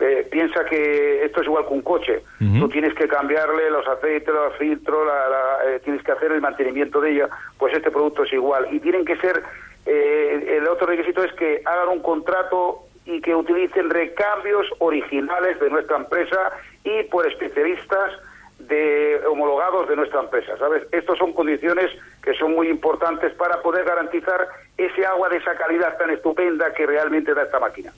Eh, 0.00 0.28
piensa 0.30 0.64
que 0.64 1.24
esto 1.24 1.40
es 1.40 1.46
igual 1.46 1.66
que 1.66 1.74
un 1.74 1.82
coche. 1.82 2.22
Tú 2.60 2.68
tienes 2.68 2.94
que 2.94 3.08
cambiarle 3.08 3.68
los 3.70 3.86
aceites, 3.88 4.32
los 4.32 4.54
filtros, 4.56 5.04
la- 5.06 5.28
la- 5.28 5.58
eh, 5.74 5.80
tienes 5.80 6.02
que 6.04 6.12
hacer 6.12 6.30
el 6.30 6.40
mantenimiento 6.40 7.00
de 7.00 7.10
ella. 7.12 7.28
Pues 7.58 7.74
este 7.74 7.90
producto 7.90 8.22
es 8.22 8.32
igual. 8.32 8.68
Y 8.72 8.78
tienen 8.78 9.04
que 9.04 9.16
ser, 9.16 9.42
eh, 9.86 10.56
el 10.58 10.68
otro 10.68 10.86
requisito 10.86 11.24
es 11.24 11.32
que 11.32 11.62
hagan 11.64 11.88
un 11.88 12.00
contrato 12.00 12.84
y 13.06 13.20
que 13.20 13.34
utilicen 13.34 13.90
recambios 13.90 14.66
originales 14.78 15.58
de 15.58 15.70
nuestra 15.70 15.96
empresa 15.96 16.52
y 16.84 17.02
por 17.04 17.26
especialistas 17.26 18.12
de 18.58 19.20
homologados 19.26 19.88
de 19.88 19.96
nuestra 19.96 20.20
empresa, 20.20 20.56
¿sabes? 20.58 20.82
Estas 20.92 21.16
son 21.18 21.32
condiciones 21.32 21.90
que 22.22 22.34
son 22.34 22.52
muy 22.54 22.68
importantes 22.68 23.32
para 23.34 23.62
poder 23.62 23.84
garantizar 23.84 24.46
ese 24.76 25.06
agua 25.06 25.28
de 25.28 25.38
esa 25.38 25.54
calidad 25.56 25.96
tan 25.96 26.10
estupenda 26.10 26.72
que 26.74 26.86
realmente 26.86 27.34
da 27.34 27.42
esta 27.44 27.58
máquina. 27.60 27.92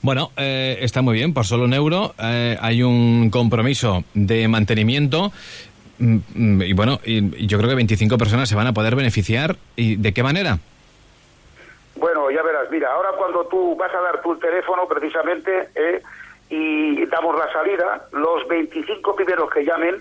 Bueno, 0.00 0.30
eh, 0.36 0.78
está 0.80 1.02
muy 1.02 1.14
bien, 1.14 1.34
por 1.34 1.44
solo 1.44 1.64
un 1.64 1.74
euro 1.74 2.14
eh, 2.22 2.56
hay 2.60 2.82
un 2.82 3.30
compromiso 3.30 4.04
de 4.14 4.46
mantenimiento 4.46 5.32
mm, 5.98 6.16
mm, 6.34 6.62
y 6.62 6.72
bueno, 6.72 7.00
y, 7.04 7.46
yo 7.46 7.58
creo 7.58 7.70
que 7.70 7.76
25 7.76 8.16
personas 8.16 8.48
se 8.48 8.54
van 8.54 8.68
a 8.68 8.72
poder 8.72 8.94
beneficiar. 8.94 9.56
¿Y 9.74 9.96
de 9.96 10.14
qué 10.14 10.22
manera? 10.22 10.58
Bueno, 11.96 12.30
ya 12.30 12.42
verás, 12.42 12.70
mira, 12.70 12.92
ahora 12.92 13.10
cuando 13.18 13.44
tú 13.46 13.74
vas 13.76 13.92
a 13.92 14.00
dar 14.00 14.22
tu 14.22 14.36
teléfono 14.36 14.86
precisamente 14.86 15.70
eh, 15.74 16.00
y 16.48 17.04
damos 17.06 17.36
la 17.36 17.52
salida, 17.52 18.06
los 18.12 18.46
25 18.46 19.16
primeros 19.16 19.50
que 19.50 19.64
llamen, 19.64 19.96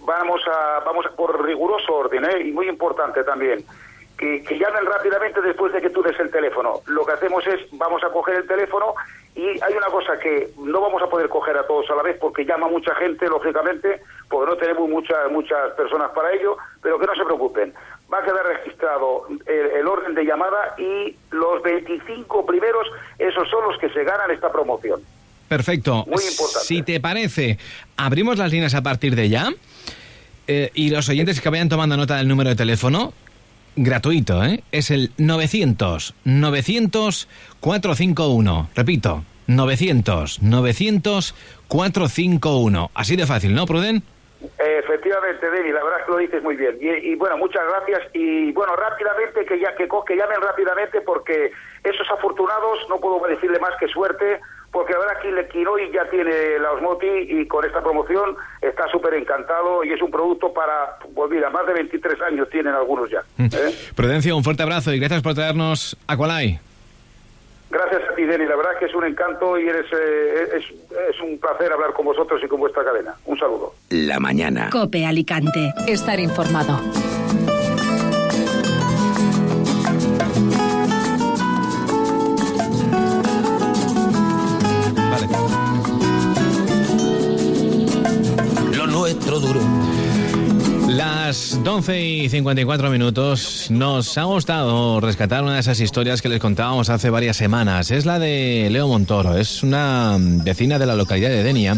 vamos 0.00 0.40
a, 0.46 0.80
vamos 0.84 1.06
a, 1.06 1.10
por 1.10 1.44
riguroso 1.44 1.92
orden, 1.92 2.24
eh, 2.24 2.46
y 2.46 2.52
muy 2.52 2.68
importante 2.68 3.24
también, 3.24 3.64
que, 4.18 4.42
que 4.42 4.58
llamen 4.58 4.86
rápidamente 4.86 5.40
después 5.40 5.72
de 5.72 5.80
que 5.80 5.90
tú 5.90 6.02
des 6.02 6.18
el 6.20 6.30
teléfono. 6.30 6.80
Lo 6.86 7.04
que 7.04 7.12
hacemos 7.12 7.46
es, 7.46 7.60
vamos 7.72 8.02
a 8.04 8.10
coger 8.10 8.36
el 8.36 8.46
teléfono 8.46 8.94
y 9.34 9.42
hay 9.42 9.74
una 9.76 9.88
cosa 9.88 10.18
que 10.18 10.50
no 10.58 10.80
vamos 10.80 11.02
a 11.02 11.08
poder 11.08 11.28
coger 11.28 11.56
a 11.56 11.66
todos 11.66 11.90
a 11.90 11.94
la 11.96 12.02
vez 12.02 12.16
porque 12.20 12.44
llama 12.44 12.68
mucha 12.68 12.94
gente, 12.94 13.26
lógicamente, 13.26 14.00
porque 14.28 14.50
no 14.50 14.56
tenemos 14.56 14.88
muchas 14.88 15.30
muchas 15.30 15.72
personas 15.72 16.10
para 16.12 16.32
ello, 16.32 16.56
pero 16.80 16.98
que 16.98 17.06
no 17.06 17.14
se 17.14 17.24
preocupen. 17.24 17.74
Va 18.12 18.18
a 18.18 18.24
quedar 18.24 18.46
registrado 18.46 19.26
el, 19.46 19.66
el 19.78 19.86
orden 19.86 20.14
de 20.14 20.24
llamada 20.24 20.74
y 20.78 21.16
los 21.30 21.62
25 21.62 22.46
primeros, 22.46 22.86
esos 23.18 23.48
son 23.50 23.64
los 23.68 23.78
que 23.78 23.88
se 23.90 24.04
ganan 24.04 24.30
esta 24.30 24.52
promoción. 24.52 25.00
Perfecto. 25.48 26.04
Muy 26.06 26.24
importante. 26.24 26.66
Si 26.66 26.82
te 26.82 27.00
parece, 27.00 27.58
abrimos 27.96 28.38
las 28.38 28.50
líneas 28.50 28.74
a 28.74 28.82
partir 28.82 29.14
de 29.14 29.28
ya. 29.28 29.52
Eh, 30.46 30.70
y 30.74 30.90
los 30.90 31.08
oyentes 31.08 31.40
que 31.40 31.48
vayan 31.48 31.68
tomando 31.68 31.96
nota 31.96 32.16
del 32.16 32.28
número 32.28 32.50
de 32.50 32.56
teléfono, 32.56 33.14
gratuito, 33.76 34.42
¿eh? 34.44 34.62
Es 34.72 34.90
el 34.90 35.10
900 35.18 36.14
900 36.24 37.28
451. 37.60 38.70
Repito, 38.74 39.24
900 39.46 40.42
900 40.42 41.34
451. 41.68 42.90
Así 42.94 43.16
de 43.16 43.26
fácil, 43.26 43.54
¿no, 43.54 43.66
Pruden? 43.66 44.02
Efectivamente, 44.58 45.50
Denis, 45.50 45.72
la 45.72 45.82
verdad 45.82 46.00
es 46.00 46.06
que 46.06 46.12
lo 46.12 46.18
dices 46.18 46.42
muy 46.42 46.56
bien. 46.56 46.76
Y, 46.80 46.88
y, 46.88 47.14
bueno, 47.14 47.38
muchas 47.38 47.62
gracias. 47.66 48.10
Y 48.12 48.52
bueno, 48.52 48.76
rápidamente, 48.76 49.44
que 49.46 49.58
ya 49.58 49.74
que, 49.74 49.88
que 50.06 50.16
llamen 50.16 50.40
rápidamente, 50.40 51.00
porque 51.00 51.50
esos 51.82 52.10
afortunados, 52.10 52.86
no 52.88 53.00
puedo 53.00 53.26
decirle 53.26 53.58
más 53.58 53.74
que 53.80 53.88
suerte, 53.88 54.40
porque 54.74 54.92
la 54.92 54.98
verdad 54.98 55.22
que 55.22 55.30
le- 55.32 55.46
quien 55.48 55.66
hoy 55.68 55.82
ya 55.94 56.04
tiene 56.10 56.58
la 56.58 56.72
Osmoti 56.72 57.06
y 57.06 57.46
con 57.46 57.64
esta 57.64 57.80
promoción 57.82 58.36
está 58.60 58.86
súper 58.88 59.14
encantado 59.14 59.82
y 59.84 59.92
es 59.92 60.02
un 60.02 60.10
producto 60.10 60.52
para, 60.52 60.98
pues 61.14 61.30
mira, 61.30 61.48
más 61.48 61.64
de 61.66 61.72
23 61.74 62.20
años 62.22 62.50
tienen 62.50 62.74
algunos 62.74 63.08
ya. 63.08 63.22
¿eh? 63.38 63.74
Prudencio, 63.96 64.36
un 64.36 64.44
fuerte 64.44 64.64
abrazo 64.64 64.92
y 64.92 64.98
gracias 64.98 65.22
por 65.22 65.32
traernos 65.34 65.96
Aqualai. 66.08 66.58
Gracias 67.70 68.02
a 68.08 68.14
ti, 68.14 68.22
Denis. 68.24 68.48
La 68.48 68.56
verdad 68.56 68.72
es 68.74 68.78
que 68.80 68.84
es 68.86 68.94
un 68.94 69.04
encanto 69.04 69.58
y 69.58 69.66
eres, 69.68 69.86
eh, 69.92 70.48
es, 70.58 70.64
es 71.14 71.20
un 71.20 71.38
placer 71.38 71.72
hablar 71.72 71.92
con 71.92 72.04
vosotros 72.04 72.40
y 72.44 72.46
con 72.46 72.60
vuestra 72.60 72.84
cadena. 72.84 73.14
Un 73.24 73.38
saludo. 73.38 73.74
La 73.90 74.20
mañana. 74.20 74.68
Cope 74.70 75.06
Alicante. 75.06 75.72
Estar 75.88 76.20
informado. 76.20 76.78
Nuestro 89.04 89.38
duro. 89.38 89.60
Las 90.88 91.62
12 91.62 92.00
y 92.00 92.28
54 92.30 92.88
minutos 92.88 93.66
nos 93.68 94.16
ha 94.16 94.24
gustado 94.24 94.98
rescatar 94.98 95.42
una 95.42 95.52
de 95.52 95.60
esas 95.60 95.78
historias 95.80 96.22
que 96.22 96.30
les 96.30 96.40
contábamos 96.40 96.88
hace 96.88 97.10
varias 97.10 97.36
semanas. 97.36 97.90
Es 97.90 98.06
la 98.06 98.18
de 98.18 98.66
Leo 98.70 98.88
Montoro, 98.88 99.36
es 99.36 99.62
una 99.62 100.16
vecina 100.18 100.78
de 100.78 100.86
la 100.86 100.96
localidad 100.96 101.28
de 101.28 101.42
Denia 101.42 101.76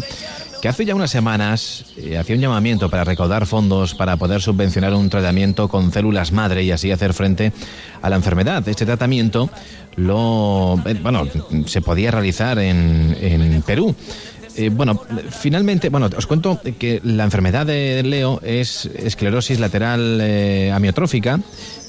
que 0.61 0.69
hace 0.69 0.85
ya 0.85 0.95
unas 0.95 1.11
semanas 1.11 1.85
eh, 1.97 2.17
hacía 2.17 2.35
un 2.35 2.41
llamamiento 2.41 2.89
para 2.89 3.03
recaudar 3.03 3.45
fondos 3.45 3.93
para 3.93 4.15
poder 4.15 4.41
subvencionar 4.41 4.93
un 4.93 5.09
tratamiento 5.09 5.67
con 5.67 5.91
células 5.91 6.31
madre 6.31 6.63
y 6.63 6.71
así 6.71 6.91
hacer 6.91 7.13
frente 7.13 7.51
a 8.01 8.09
la 8.09 8.15
enfermedad. 8.15 8.65
Este 8.69 8.85
tratamiento 8.85 9.49
lo, 9.97 10.81
eh, 10.85 10.97
bueno, 11.01 11.27
se 11.65 11.81
podía 11.81 12.09
realizar 12.09 12.57
en, 12.57 13.17
en 13.19 13.61
Perú. 13.63 13.93
Eh, 14.57 14.69
bueno, 14.69 14.99
finalmente, 15.39 15.89
bueno, 15.89 16.09
os 16.17 16.25
cuento 16.25 16.59
que 16.79 16.99
la 17.03 17.23
enfermedad 17.23 17.67
de 17.67 18.01
Leo 18.03 18.41
es 18.43 18.85
esclerosis 18.85 19.59
lateral 19.59 20.19
eh, 20.19 20.71
amiotrófica, 20.73 21.39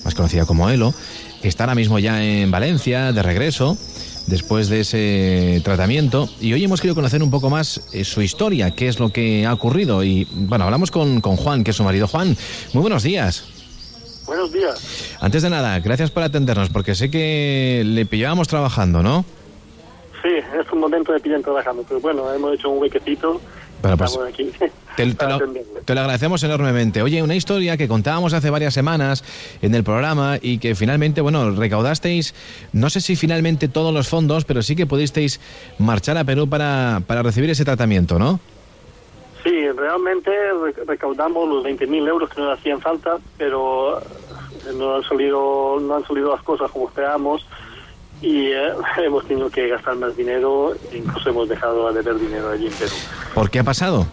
más 0.05 0.15
conocida 0.15 0.45
como 0.45 0.69
ELO, 0.69 0.93
que 1.41 1.49
está 1.49 1.65
ahora 1.65 1.75
mismo 1.75 1.99
ya 1.99 2.23
en 2.23 2.51
Valencia, 2.51 3.13
de 3.13 3.23
regreso, 3.23 3.79
después 4.27 4.69
de 4.69 4.81
ese 4.81 5.63
tratamiento. 5.65 6.29
Y 6.43 6.53
hoy 6.53 6.63
hemos 6.63 6.83
querido 6.83 6.95
conocer 6.95 7.23
un 7.23 7.31
poco 7.31 7.49
más 7.49 7.81
eh, 7.93 8.05
su 8.05 8.21
historia, 8.21 8.73
qué 8.73 8.89
es 8.89 9.01
lo 9.01 9.09
que 9.09 9.47
ha 9.47 9.55
ocurrido. 9.55 10.05
Y 10.05 10.29
bueno, 10.31 10.67
hablamos 10.67 10.91
con, 10.91 11.23
con 11.23 11.37
Juan, 11.37 11.65
que 11.65 11.71
es 11.71 11.77
su 11.77 11.85
marido. 11.85 12.07
Juan, 12.07 12.37
muy 12.75 12.83
buenos 12.83 13.03
días. 13.03 13.45
Buenos 14.27 14.53
días. 14.53 15.17
Antes 15.21 15.43
de 15.43 15.49
nada, 15.49 15.81
gracias 15.81 16.11
por 16.11 16.23
atendernos, 16.23 16.69
porque 16.69 16.95
sé 16.95 17.11
que 17.11 17.83
le 17.87 18.05
pillábamos 18.05 18.47
trabajando, 18.47 19.03
¿no? 19.03 19.25
Sí, 20.69 20.73
es 20.73 20.73
un 20.73 20.81
momento 20.81 21.13
de 21.13 21.21
pillan 21.21 21.43
trabajando, 21.43 21.85
pero 21.89 22.01
bueno, 22.01 22.33
hemos 22.33 22.55
hecho 22.55 22.69
un 22.71 22.81
huequecito. 22.81 23.41
Bueno, 23.81 23.97
pues, 23.97 24.19
aquí. 24.29 24.51
Te, 24.97 25.15
te 25.15 25.29
lo, 25.29 25.39
te 25.85 25.95
lo 25.95 26.01
agradecemos 26.01 26.43
enormemente. 26.43 27.03
Oye, 27.03 27.23
una 27.23 27.37
historia 27.37 27.77
que 27.77 27.87
contábamos 27.87 28.33
hace 28.33 28.51
varias 28.51 28.75
semanas 28.75 29.23
en 29.63 29.73
el 29.77 29.85
programa 29.85 30.39
y 30.43 30.59
que 30.59 30.75
finalmente, 30.75 31.21
bueno, 31.21 31.53
recaudasteis, 31.53 32.35
no 32.73 32.91
sé 32.91 33.01
si 33.01 33.15
finalmente 33.15 33.69
todos 33.69 33.95
los 33.95 34.09
fondos, 34.09 34.45
pero 34.45 34.61
sí 34.63 34.75
que 34.75 34.87
pudisteis 34.87 35.41
marchar 35.79 36.19
a 36.19 36.25
Perú 36.25 36.49
para, 36.49 37.01
para 37.07 37.23
recibir 37.23 37.49
ese 37.51 37.65
tratamiento, 37.65 38.19
¿no? 38.19 38.41
Sí, 39.45 39.69
realmente 39.71 40.33
re- 40.33 40.85
recaudamos 40.85 41.49
los 41.49 41.65
20.000 41.65 42.09
euros 42.09 42.29
que 42.31 42.41
nos 42.41 42.59
hacían 42.59 42.81
falta, 42.81 43.19
pero 43.37 44.03
no 44.75 44.97
han 44.97 45.05
salido, 45.05 45.79
no 45.81 45.95
han 45.95 46.05
salido 46.09 46.33
las 46.35 46.43
cosas 46.43 46.73
como 46.73 46.89
esperábamos 46.89 47.47
y 48.21 48.51
eh, 48.53 48.73
hemos 49.05 49.25
tenido 49.27 49.51
que 49.51 49.69
gastar 49.69 49.97
más 49.97 50.17
dinero, 50.17 50.75
incluso 50.93 51.31
hemos 51.31 51.49
dejado 51.49 51.89
de 51.93 52.03
deber 52.03 52.19
dinero 52.21 52.51
allí 52.51 52.67
en 52.67 52.77
Perú. 52.77 53.03
¿Por 53.35 53.51
qué 53.51 53.61
ha 53.61 53.65
pasado? 53.65 54.07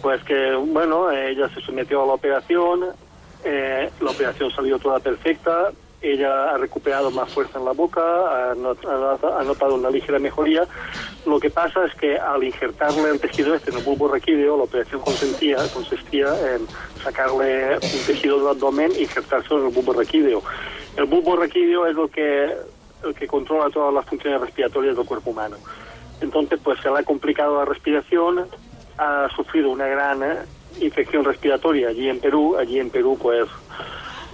Pues 0.00 0.22
que, 0.24 0.54
bueno, 0.54 1.10
ella 1.12 1.48
se 1.54 1.60
sometió 1.60 2.02
a 2.02 2.06
la 2.06 2.14
operación, 2.14 2.86
eh, 3.44 3.92
la 4.00 4.10
operación 4.10 4.50
salió 4.50 4.78
toda 4.78 4.98
perfecta, 4.98 5.70
ella 6.00 6.50
ha 6.50 6.58
recuperado 6.58 7.12
más 7.12 7.30
fuerza 7.30 7.60
en 7.60 7.64
la 7.64 7.70
boca, 7.72 8.00
ha, 8.02 8.54
not- 8.56 8.84
ha 8.84 8.96
not- 8.96 9.24
ha 9.24 9.44
notado 9.44 9.76
una 9.76 9.90
ligera 9.90 10.18
mejoría. 10.18 10.66
Lo 11.24 11.38
que 11.38 11.50
pasa 11.50 11.84
es 11.84 11.94
que 11.94 12.16
al 12.18 12.42
injertarle 12.42 13.10
el 13.10 13.20
tejido 13.20 13.54
este 13.54 13.70
en 13.70 13.76
el 13.76 13.84
bulbo 13.84 14.08
raquídeo, 14.08 14.56
la 14.56 14.64
operación 14.64 15.00
consistía, 15.02 15.68
consistía 15.68 16.26
en 16.56 16.68
sacarle 17.04 17.78
un 17.92 18.04
tejido 18.04 18.38
del 18.38 18.48
abdomen 18.48 18.96
e 18.96 19.02
injertárselo 19.02 19.60
en 19.60 19.66
el 19.68 19.72
bulbo 19.72 19.92
raquídeo. 19.92 20.42
El 20.96 21.04
bulbo 21.04 21.36
raquídeo 21.36 21.86
es 21.86 21.94
lo 21.94 22.08
que, 22.08 22.54
el 23.04 23.14
que 23.14 23.26
controla 23.26 23.70
todas 23.70 23.92
las 23.94 24.04
funciones 24.04 24.40
respiratorias 24.40 24.96
del 24.96 25.06
cuerpo 25.06 25.30
humano. 25.30 25.56
Entonces, 26.20 26.60
pues 26.62 26.78
se 26.80 26.90
le 26.90 26.98
ha 26.98 27.02
complicado 27.02 27.58
la 27.58 27.64
respiración, 27.64 28.46
ha 28.98 29.28
sufrido 29.34 29.70
una 29.70 29.86
gran 29.86 30.22
eh, 30.22 30.36
infección 30.80 31.24
respiratoria 31.24 31.88
allí 31.88 32.08
en 32.08 32.20
Perú. 32.20 32.56
Allí 32.56 32.78
en 32.78 32.90
Perú, 32.90 33.18
pues 33.20 33.48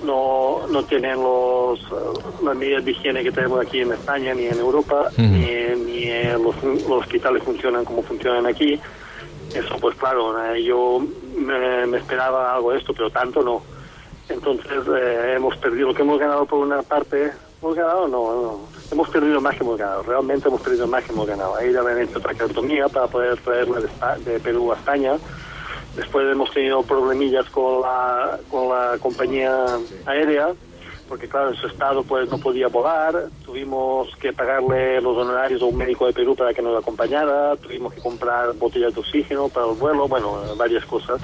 no, 0.04 0.66
no 0.68 0.84
tienen 0.84 1.22
los, 1.22 1.80
eh, 1.80 2.20
las 2.44 2.56
medidas 2.56 2.84
de 2.84 2.90
higiene 2.90 3.22
que 3.22 3.32
tenemos 3.32 3.64
aquí 3.64 3.80
en 3.80 3.92
España 3.92 4.34
ni 4.34 4.46
en 4.46 4.58
Europa, 4.58 5.10
ni, 5.16 5.46
ni 5.86 6.08
los, 6.32 6.62
los 6.62 7.02
hospitales 7.02 7.42
funcionan 7.42 7.84
como 7.84 8.02
funcionan 8.02 8.46
aquí. 8.46 8.78
Eso, 9.54 9.76
pues 9.80 9.96
claro, 9.96 10.52
eh, 10.52 10.62
yo 10.62 11.00
me, 11.38 11.86
me 11.86 11.98
esperaba 11.98 12.54
algo 12.54 12.72
de 12.72 12.78
esto, 12.78 12.92
pero 12.92 13.08
tanto 13.10 13.42
no. 13.42 13.62
Entonces 14.28 14.82
eh, 14.88 15.34
hemos 15.36 15.56
perdido 15.56 15.88
lo 15.88 15.94
que 15.94 16.02
hemos 16.02 16.18
ganado 16.18 16.44
por 16.46 16.58
una 16.60 16.82
parte. 16.82 17.32
¿Hemos 17.60 17.74
ganado? 17.74 18.08
No, 18.08 18.42
no. 18.42 18.60
Hemos 18.90 19.08
perdido 19.08 19.40
más 19.40 19.56
que 19.56 19.64
hemos 19.64 19.78
ganado. 19.78 20.02
Realmente 20.02 20.48
hemos 20.48 20.60
perdido 20.60 20.86
más 20.86 21.04
que 21.04 21.12
hemos 21.12 21.26
ganado. 21.26 21.56
Ahí 21.56 21.72
ya 21.72 21.80
habían 21.80 22.00
hecho 22.00 22.20
traqueotomía 22.20 22.88
para 22.88 23.06
poder 23.06 23.38
traerla 23.40 23.80
de, 23.80 24.24
de 24.24 24.40
Perú 24.40 24.72
a 24.72 24.76
España. 24.76 25.16
Después 25.96 26.30
hemos 26.30 26.52
tenido 26.52 26.82
problemillas 26.82 27.48
con 27.50 27.80
la, 27.80 28.38
con 28.50 28.68
la 28.68 28.96
compañía 29.00 29.66
aérea, 30.06 30.54
porque 31.08 31.28
claro, 31.28 31.48
en 31.50 31.56
su 31.56 31.66
estado 31.66 32.04
pues 32.04 32.28
no 32.30 32.38
podía 32.38 32.68
volar. 32.68 33.14
Tuvimos 33.44 34.08
que 34.20 34.32
pagarle 34.32 35.00
los 35.00 35.16
honorarios 35.16 35.62
a 35.62 35.64
un 35.64 35.76
médico 35.76 36.06
de 36.06 36.12
Perú 36.12 36.36
para 36.36 36.52
que 36.52 36.62
nos 36.62 36.76
acompañara. 36.78 37.56
Tuvimos 37.56 37.92
que 37.94 38.00
comprar 38.00 38.52
botellas 38.54 38.92
de 38.94 39.00
oxígeno 39.00 39.48
para 39.48 39.66
el 39.70 39.76
vuelo, 39.76 40.06
bueno, 40.06 40.54
varias 40.56 40.84
cosas. 40.84 41.20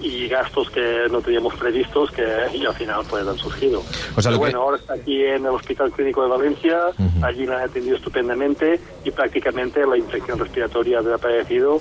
Y 0.00 0.26
gastos 0.28 0.70
que 0.70 1.06
no 1.10 1.20
teníamos 1.20 1.54
previstos 1.56 2.10
que 2.10 2.24
y 2.54 2.64
al 2.64 2.74
final 2.74 3.04
pues 3.08 3.26
han 3.26 3.36
surgido. 3.38 3.80
O 3.80 4.20
sea, 4.22 4.30
Pero 4.30 4.32
que- 4.32 4.38
bueno, 4.38 4.62
ahora 4.62 4.76
está 4.78 4.94
aquí 4.94 5.22
en 5.22 5.44
el 5.44 5.52
Hospital 5.52 5.92
Clínico 5.92 6.22
de 6.22 6.28
Valencia, 6.28 6.80
allí 7.22 7.44
la 7.46 7.56
han 7.58 7.64
atendido 7.68 7.96
estupendamente 7.96 8.80
y 9.04 9.10
prácticamente 9.10 9.86
la 9.86 9.96
infección 9.98 10.38
respiratoria 10.38 10.98
ha 10.98 11.02
desaparecido 11.02 11.80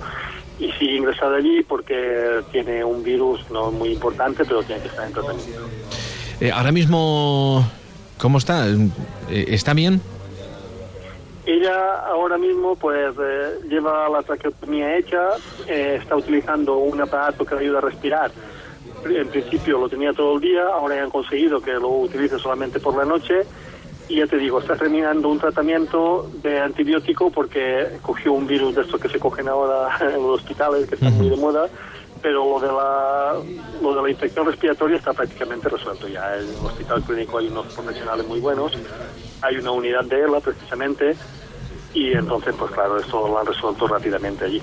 y 0.58 0.72
sigue 0.74 0.96
ingresada 0.96 1.38
allí 1.38 1.64
porque 1.64 2.44
tiene 2.52 2.84
un 2.84 3.04
virus 3.04 3.40
no 3.50 3.72
muy 3.72 3.90
importante, 3.90 4.44
pero 4.46 4.64
tiene 4.64 4.82
que 4.82 4.88
estar 4.90 5.06
en 5.06 5.14
tratamiento. 5.14 5.62
Eh, 6.42 6.52
ahora 6.52 6.72
mismo, 6.72 7.66
¿cómo 8.20 8.38
está? 8.38 8.68
Eh, 8.68 8.90
¿Está 9.30 9.74
bien? 9.74 10.02
Ella 11.46 12.00
ahora 12.08 12.38
mismo 12.38 12.76
pues 12.76 13.14
eh, 13.22 13.60
lleva 13.70 14.10
la 14.10 14.24
traqueotomía 14.24 14.98
hecha, 14.98 15.30
eh, 15.68 16.00
está 16.02 16.16
utilizando 16.16 16.78
un 16.78 17.00
aparato 17.00 17.46
que 17.46 17.56
le 17.56 17.62
ayuda 17.62 17.78
a 17.78 17.82
respirar. 17.82 18.32
En 19.06 19.28
principio 19.28 19.80
lo 19.80 19.88
tenía 19.88 20.12
todo 20.14 20.36
el 20.36 20.42
día, 20.42 20.64
ahora 20.74 20.96
ya 20.96 21.04
han 21.04 21.12
conseguido 21.12 21.62
que 21.62 21.74
lo 21.74 21.90
utilice 21.90 22.40
solamente 22.40 22.80
por 22.80 22.98
la 22.98 23.06
noche 23.06 23.42
y 24.08 24.18
ya 24.18 24.28
te 24.28 24.38
digo, 24.38 24.60
está 24.60 24.76
terminando 24.76 25.30
un 25.30 25.40
tratamiento 25.40 26.30
de 26.42 26.60
antibiótico 26.60 27.32
porque 27.32 27.98
cogió 28.02 28.34
un 28.34 28.48
virus 28.48 28.76
de 28.76 28.82
estos 28.82 29.00
que 29.00 29.10
se 29.10 29.20
cogen 29.20 29.48
ahora 29.48 29.98
en 30.02 30.22
los 30.24 30.42
hospitales, 30.42 30.88
que 30.88 30.96
están 30.96 31.14
muy 31.18 31.30
de 31.30 31.38
moda, 31.38 31.70
pero 32.26 32.44
lo 32.44 32.60
de 32.60 32.74
la 32.74 33.34
lo 33.84 33.96
de 33.96 34.02
la 34.02 34.10
infección 34.10 34.48
respiratoria 34.48 34.98
está 34.98 35.14
prácticamente 35.14 35.70
resuelto 35.70 36.08
ya. 36.08 36.36
En 36.36 36.50
el 36.50 36.66
hospital 36.66 37.04
clínico 37.04 37.38
hay 37.38 37.50
unos 37.50 37.72
profesionales 37.72 38.28
muy 38.28 38.40
buenos, 38.40 38.72
hay 39.44 39.58
una 39.58 39.70
unidad 39.70 40.04
de 40.06 40.24
ELA 40.24 40.40
precisamente 40.40 41.16
y 41.94 42.14
entonces 42.14 42.56
pues 42.58 42.72
claro, 42.72 42.98
esto 42.98 43.28
lo 43.28 43.40
han 43.40 43.46
resuelto 43.46 43.86
rápidamente 43.86 44.46
allí. 44.46 44.60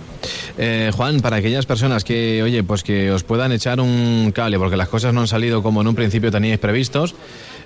Eh, 0.59 0.91
Juan, 0.93 1.21
para 1.21 1.37
aquellas 1.37 1.65
personas 1.65 2.03
que, 2.03 2.43
oye, 2.43 2.65
pues 2.65 2.83
que 2.83 3.13
os 3.13 3.23
puedan 3.23 3.53
echar 3.53 3.79
un 3.79 4.33
cable 4.35 4.59
porque 4.59 4.77
las 4.77 4.89
cosas 4.89 5.15
no 5.15 5.21
han 5.21 5.29
salido 5.29 5.63
como 5.63 5.83
en 5.83 5.87
un 5.87 5.95
principio 5.95 6.33
teníais 6.33 6.59
previstos, 6.59 7.15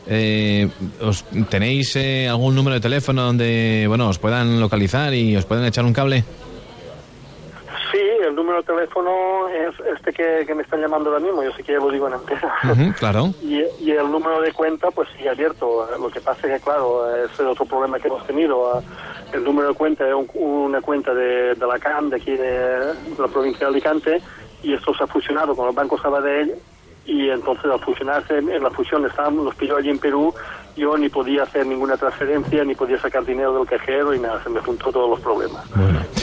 eh, 0.07 0.69
¿os, 1.01 1.25
¿tenéis 1.49 1.97
eh, 1.97 2.29
algún 2.29 2.55
número 2.55 2.75
de 2.75 2.81
teléfono 2.81 3.23
donde, 3.23 3.87
bueno, 3.89 4.11
os 4.11 4.19
puedan 4.19 4.61
localizar 4.61 5.15
y 5.15 5.35
os 5.39 5.47
puedan 5.47 5.65
echar 5.65 5.87
un 5.87 5.95
cable? 5.95 6.23
Sí, 7.97 8.03
el 8.27 8.35
número 8.35 8.59
de 8.59 8.65
teléfono 8.65 9.49
es 9.49 9.75
este 9.97 10.13
que, 10.13 10.45
que 10.47 10.55
me 10.55 10.63
están 10.65 10.83
llamando 10.83 11.09
ahora 11.09 11.25
mismo, 11.25 11.43
yo 11.43 11.51
sé 11.53 11.63
que 11.63 11.73
ya 11.73 11.79
lo 11.79 11.91
digo 11.91 12.07
en 12.09 12.15
antena. 12.15 12.53
Ujú, 12.65 12.93
claro. 12.99 13.23
Y, 13.41 13.63
y 13.79 13.91
el 13.93 14.11
número 14.11 14.41
de 14.43 14.53
cuenta, 14.53 14.91
pues 14.91 15.09
sigue 15.17 15.31
abierto. 15.31 15.87
Lo 15.99 16.11
que 16.11 16.21
pasa 16.21 16.47
es 16.47 16.55
que, 16.55 16.61
claro, 16.61 17.09
ese 17.17 17.33
es 17.43 17.49
otro 17.49 17.65
problema 17.65 17.99
que 17.99 18.09
hemos 18.09 18.27
tenido. 18.27 18.83
El 19.33 19.45
número 19.45 19.69
de 19.69 19.75
cuenta 19.75 20.07
es 20.07 20.15
un- 20.15 20.29
una 20.35 20.81
cuenta 20.83 21.15
de, 21.15 21.55
de 21.55 21.67
la 21.67 21.79
CAM, 21.79 22.11
de 22.11 22.17
aquí 22.17 22.33
de, 22.33 22.49
de 22.49 22.95
la 23.19 23.29
provincia 23.29 23.67
de 23.67 23.73
Alicante, 23.73 24.23
y 24.63 24.75
esto 24.75 24.93
se 24.95 25.05
ha 25.05 25.07
fusionado 25.07 25.55
con 25.57 25.69
el 25.69 25.75
Banco 25.75 25.97
Sabadell, 25.99 26.55
y 27.05 27.31
entonces 27.31 27.65
al 27.71 27.81
fusionarse, 27.81 28.37
en 28.39 28.63
la 28.63 28.71
fusión 28.73 29.07
estábamos, 29.07 29.45
los 29.45 29.55
pilló 29.55 29.77
allí 29.77 29.91
en 29.91 29.99
Perú, 30.01 30.35
yo 30.75 30.97
ni 30.99 31.09
podía 31.09 31.45
hacer 31.45 31.65
ninguna 31.67 31.97
transferencia, 31.97 32.65
ni 32.65 32.75
podía 32.75 32.99
sacar 33.01 33.25
dinero 33.25 33.57
del 33.57 33.67
cajero, 33.67 34.13
y 34.13 34.19
nada, 34.19 34.43
se 34.43 34.51
me 34.51 34.61
juntó 34.61 34.91
todos 34.91 35.09
los 35.11 35.21
problemas. 35.21 35.65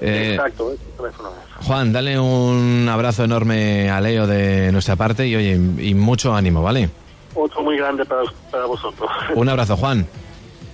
Eh, 0.00 0.30
Exacto, 0.34 0.72
ese 0.72 0.82
teléfono 0.96 1.28
es. 1.30 1.66
Juan, 1.66 1.92
dale 1.92 2.18
un 2.18 2.88
abrazo 2.90 3.24
enorme 3.24 3.90
a 3.90 4.00
Leo 4.00 4.26
de 4.26 4.72
nuestra 4.72 4.96
parte 4.96 5.26
y 5.26 5.36
oye, 5.36 5.52
y 5.78 5.92
mucho 5.94 6.34
ánimo, 6.34 6.62
¿vale? 6.62 6.88
Otro 7.36 7.62
muy 7.62 7.76
grande 7.76 8.04
para, 8.04 8.22
para 8.50 8.64
vosotros. 8.64 9.10
Un 9.34 9.48
abrazo, 9.48 9.76
Juan. 9.76 10.06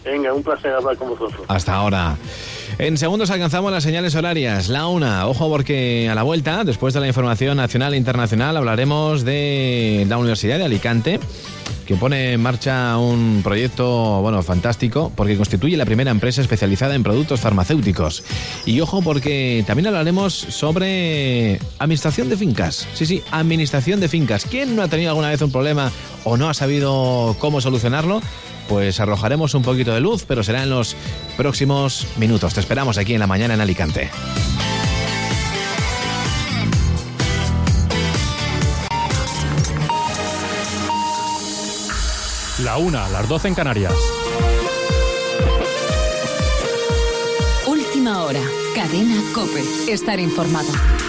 Venga, 0.05 0.33
un 0.33 0.43
placer 0.43 0.73
hablar 0.73 0.97
con 0.97 1.11
vosotros. 1.11 1.43
Hasta 1.49 1.75
ahora. 1.75 2.17
En 2.83 2.99
segundos 2.99 3.31
alcanzamos 3.31 3.71
las 3.71 3.85
señales 3.85 4.17
horarias. 4.17 4.69
La 4.69 4.89
una, 4.89 5.29
ojo 5.29 5.49
porque 5.49 6.09
a 6.11 6.17
la 6.17 6.25
vuelta, 6.25 6.65
después 6.65 6.93
de 6.93 6.99
la 6.99 7.07
información 7.07 7.57
nacional 7.57 7.95
e 7.95 7.97
internacional, 7.97 8.57
hablaremos 8.57 9.25
de 9.25 10.05
la 10.09 10.19
Universidad 10.19 10.59
de 10.59 10.65
Alicante, 10.65 11.21
que 11.87 11.95
pone 11.95 12.33
en 12.33 12.43
marcha 12.43 12.99
un 12.99 13.43
proyecto, 13.45 14.21
bueno, 14.21 14.43
fantástico, 14.43 15.13
porque 15.15 15.37
constituye 15.37 15.77
la 15.77 15.85
primera 15.85 16.11
empresa 16.11 16.41
especializada 16.41 16.97
en 16.97 17.05
productos 17.05 17.39
farmacéuticos. 17.39 18.25
Y 18.67 18.81
ojo 18.81 19.01
porque 19.01 19.63
también 19.65 19.87
hablaremos 19.87 20.35
sobre 20.35 21.61
administración 21.79 22.31
de 22.31 22.37
fincas. 22.37 22.89
Sí, 22.95 23.07
sí, 23.07 23.23
administración 23.31 24.01
de 24.01 24.09
fincas. 24.09 24.45
¿Quién 24.45 24.75
no 24.75 24.83
ha 24.83 24.89
tenido 24.89 25.11
alguna 25.11 25.31
vez 25.31 25.41
un 25.41 25.53
problema 25.53 25.93
o 26.25 26.37
no 26.37 26.49
ha 26.49 26.55
sabido 26.55 27.37
cómo 27.39 27.61
solucionarlo? 27.61 28.21
pues 28.69 29.01
arrojaremos 29.01 29.55
un 29.55 29.63
poquito 29.63 29.93
de 29.93 30.01
luz, 30.01 30.25
pero 30.27 30.43
será 30.43 30.63
en 30.63 30.71
los 30.71 30.97
próximos 31.37 32.07
minutos. 32.17 32.55
Te 32.55 32.61
esperamos 32.61 32.99
aquí 32.99 33.15
en 33.15 33.21
la 33.21 33.27
mañana 33.27 33.55
en 33.55 33.61
Alicante. 33.61 34.11
La 42.63 42.77
una, 42.77 43.09
las 43.09 43.29
12 43.29 43.49
en 43.49 43.55
Canarias. 43.55 43.95
Última 47.67 48.23
hora, 48.23 48.43
cadena 48.75 49.21
Cope, 49.35 49.63
estar 49.89 50.21
informado. 50.21 51.02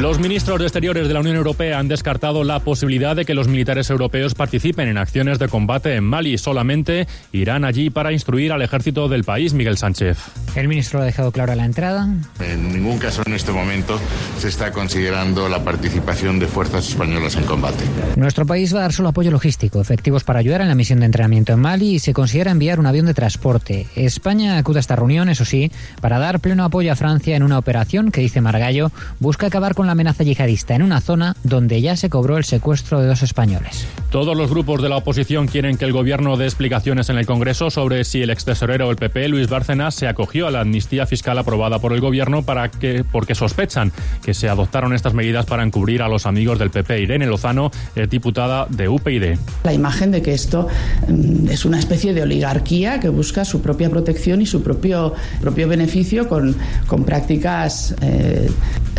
Los 0.00 0.18
ministros 0.18 0.58
de 0.58 0.66
Exteriores 0.66 1.08
de 1.08 1.14
la 1.14 1.20
Unión 1.20 1.36
Europea 1.36 1.78
han 1.78 1.88
descartado 1.88 2.44
la 2.44 2.60
posibilidad 2.60 3.16
de 3.16 3.24
que 3.24 3.32
los 3.32 3.48
militares 3.48 3.88
europeos 3.88 4.34
participen 4.34 4.88
en 4.88 4.98
acciones 4.98 5.38
de 5.38 5.48
combate 5.48 5.94
en 5.94 6.04
Mali. 6.04 6.36
Solamente 6.36 7.06
irán 7.32 7.64
allí 7.64 7.88
para 7.88 8.12
instruir 8.12 8.52
al 8.52 8.60
ejército 8.60 9.08
del 9.08 9.24
país, 9.24 9.54
Miguel 9.54 9.78
Sánchez. 9.78 10.18
El 10.54 10.68
ministro 10.68 11.00
ha 11.00 11.04
dejado 11.04 11.32
claro 11.32 11.52
a 11.52 11.56
la 11.56 11.64
entrada. 11.64 12.10
En 12.40 12.74
ningún 12.74 12.98
caso 12.98 13.22
en 13.24 13.32
este 13.32 13.52
momento 13.52 13.98
se 14.38 14.48
está 14.48 14.70
considerando 14.70 15.48
la 15.48 15.64
participación 15.64 16.38
de 16.38 16.46
fuerzas 16.46 16.86
españolas 16.90 17.36
en 17.36 17.44
combate. 17.44 17.82
Nuestro 18.16 18.44
país 18.44 18.74
va 18.74 18.80
a 18.80 18.82
dar 18.82 18.92
solo 18.92 19.08
apoyo 19.08 19.30
logístico, 19.30 19.80
efectivos 19.80 20.24
para 20.24 20.40
ayudar 20.40 20.60
en 20.60 20.68
la 20.68 20.74
misión 20.74 21.00
de 21.00 21.06
entrenamiento 21.06 21.54
en 21.54 21.60
Mali 21.60 21.94
y 21.94 21.98
se 22.00 22.12
considera 22.12 22.50
enviar 22.50 22.80
un 22.80 22.86
avión 22.86 23.06
de 23.06 23.14
transporte. 23.14 23.86
España 23.96 24.58
acude 24.58 24.78
a 24.78 24.80
esta 24.80 24.96
reunión, 24.96 25.30
eso 25.30 25.46
sí, 25.46 25.72
para 26.02 26.18
dar 26.18 26.40
pleno 26.40 26.64
apoyo 26.64 26.92
a 26.92 26.96
Francia 26.96 27.34
en 27.34 27.42
una 27.42 27.58
operación 27.58 28.10
que, 28.10 28.20
dice 28.20 28.42
Margallo, 28.42 28.92
busca 29.20 29.46
acabar 29.46 29.74
con 29.74 29.85
la 29.86 29.92
amenaza 29.92 30.24
yihadista 30.24 30.74
en 30.74 30.82
una 30.82 31.00
zona 31.00 31.36
donde 31.42 31.80
ya 31.80 31.96
se 31.96 32.10
cobró 32.10 32.36
el 32.36 32.44
secuestro 32.44 33.00
de 33.00 33.06
dos 33.06 33.22
españoles. 33.22 33.86
Todos 34.10 34.36
los 34.36 34.50
grupos 34.50 34.82
de 34.82 34.88
la 34.88 34.96
oposición 34.96 35.46
quieren 35.46 35.76
que 35.76 35.84
el 35.84 35.92
gobierno 35.92 36.36
dé 36.36 36.44
explicaciones 36.44 37.08
en 37.10 37.18
el 37.18 37.26
Congreso 37.26 37.70
sobre 37.70 38.04
si 38.04 38.22
el 38.22 38.30
extesorero 38.30 38.88
del 38.88 38.96
PP, 38.96 39.28
Luis 39.28 39.48
Bárcenas, 39.48 39.94
se 39.94 40.08
acogió 40.08 40.46
a 40.46 40.50
la 40.50 40.60
amnistía 40.60 41.06
fiscal 41.06 41.38
aprobada 41.38 41.78
por 41.78 41.92
el 41.92 42.00
gobierno 42.00 42.42
para 42.42 42.70
que, 42.70 43.04
porque 43.04 43.34
sospechan 43.34 43.92
que 44.22 44.34
se 44.34 44.48
adoptaron 44.48 44.94
estas 44.94 45.14
medidas 45.14 45.46
para 45.46 45.62
encubrir 45.62 46.02
a 46.02 46.08
los 46.08 46.26
amigos 46.26 46.58
del 46.58 46.70
PP. 46.70 47.00
Irene 47.00 47.26
Lozano 47.26 47.70
es 47.94 48.08
diputada 48.08 48.66
de 48.70 48.88
UPyD. 48.88 49.38
La 49.64 49.72
imagen 49.72 50.10
de 50.10 50.22
que 50.22 50.32
esto 50.32 50.68
mm, 51.08 51.48
es 51.48 51.64
una 51.64 51.78
especie 51.78 52.14
de 52.14 52.22
oligarquía 52.22 53.00
que 53.00 53.08
busca 53.08 53.44
su 53.44 53.60
propia 53.60 53.90
protección 53.90 54.40
y 54.40 54.46
su 54.46 54.62
propio, 54.62 55.14
propio 55.40 55.68
beneficio 55.68 56.28
con, 56.28 56.56
con 56.86 57.04
prácticas, 57.04 57.94
eh, 58.02 58.48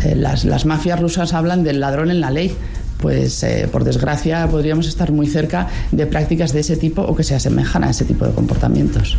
eh, 0.04 0.14
las, 0.14 0.44
las 0.44 0.64
mafias 0.78 1.00
rusas 1.00 1.34
hablan 1.34 1.64
del 1.64 1.80
ladrón 1.80 2.08
en 2.08 2.20
la 2.20 2.30
ley 2.30 2.56
pues 2.98 3.42
eh, 3.42 3.68
por 3.70 3.84
desgracia 3.84 4.46
podríamos 4.48 4.86
estar 4.86 5.12
muy 5.12 5.26
cerca 5.26 5.68
de 5.92 6.06
prácticas 6.06 6.52
de 6.52 6.60
ese 6.60 6.76
tipo 6.76 7.02
o 7.02 7.14
que 7.14 7.24
se 7.24 7.34
asemejan 7.34 7.84
a 7.84 7.90
ese 7.90 8.04
tipo 8.04 8.26
de 8.26 8.32
comportamientos. 8.32 9.16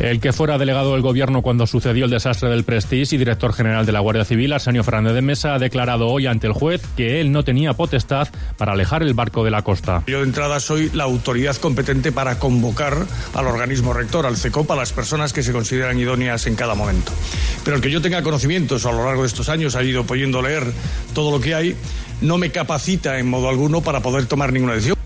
El 0.00 0.20
que 0.20 0.32
fuera 0.32 0.58
delegado 0.58 0.92
del 0.92 1.02
gobierno 1.02 1.42
cuando 1.42 1.66
sucedió 1.66 2.06
el 2.06 2.10
desastre 2.10 2.48
del 2.48 2.64
Prestige 2.64 3.14
y 3.14 3.18
director 3.18 3.52
general 3.52 3.86
de 3.86 3.92
la 3.92 4.00
Guardia 4.00 4.24
Civil, 4.24 4.52
Arsenio 4.52 4.82
Fernández 4.82 5.14
de 5.14 5.22
Mesa, 5.22 5.54
ha 5.54 5.58
declarado 5.58 6.08
hoy 6.08 6.26
ante 6.26 6.46
el 6.46 6.52
juez 6.52 6.82
que 6.96 7.20
él 7.20 7.30
no 7.30 7.44
tenía 7.44 7.74
potestad 7.74 8.28
para 8.56 8.72
alejar 8.72 9.02
el 9.02 9.14
barco 9.14 9.44
de 9.44 9.50
la 9.50 9.62
costa. 9.62 10.02
Yo 10.06 10.18
de 10.18 10.24
entrada 10.24 10.60
soy 10.60 10.90
la 10.92 11.04
autoridad 11.04 11.56
competente 11.56 12.10
para 12.10 12.38
convocar 12.38 12.96
al 13.34 13.46
organismo 13.46 13.92
rector, 13.92 14.26
al 14.26 14.36
CECOP, 14.36 14.70
a 14.70 14.76
las 14.76 14.92
personas 14.92 15.32
que 15.32 15.42
se 15.42 15.52
consideran 15.52 15.98
idóneas 15.98 16.46
en 16.46 16.56
cada 16.56 16.74
momento. 16.74 17.12
Pero 17.64 17.76
el 17.76 17.82
que 17.82 17.90
yo 17.90 18.00
tenga 18.02 18.22
conocimientos 18.22 18.86
a 18.86 18.92
lo 18.92 19.04
largo 19.04 19.22
de 19.22 19.28
estos 19.28 19.48
años, 19.48 19.76
ha 19.76 19.82
ido 19.82 20.04
pudiendo 20.04 20.42
leer 20.42 20.64
todo 21.14 21.30
lo 21.30 21.40
que 21.40 21.54
hay, 21.54 21.76
no 22.22 22.38
me 22.38 22.50
capacita 22.50 23.18
en 23.18 23.28
modo 23.28 23.48
alguno 23.48 23.80
para 23.82 24.00
poder 24.00 24.26
tomar 24.26 24.52
ninguna 24.52 24.74
decisión. 24.74 24.96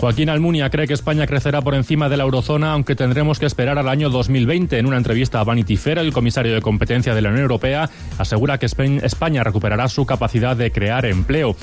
Joaquín 0.00 0.30
Almunia 0.30 0.70
cree 0.70 0.86
que 0.86 0.94
España 0.94 1.26
crecerá 1.26 1.60
por 1.60 1.74
encima 1.74 2.08
de 2.08 2.16
la 2.16 2.22
eurozona, 2.22 2.72
aunque 2.72 2.96
tendremos 2.96 3.38
que 3.38 3.44
esperar 3.44 3.78
al 3.78 3.86
año 3.86 4.08
2020. 4.08 4.78
En 4.78 4.86
una 4.86 4.96
entrevista 4.96 5.40
a 5.40 5.44
Vanity 5.44 5.76
Fair, 5.76 5.98
el 5.98 6.10
comisario 6.10 6.54
de 6.54 6.62
competencia 6.62 7.14
de 7.14 7.20
la 7.20 7.28
Unión 7.28 7.42
Europea 7.42 7.90
asegura 8.16 8.56
que 8.56 8.64
España 8.64 9.44
recuperará 9.44 9.88
su 9.88 10.06
capacidad 10.06 10.56
de 10.56 10.72
crear 10.72 11.04
empleo. 11.04 11.54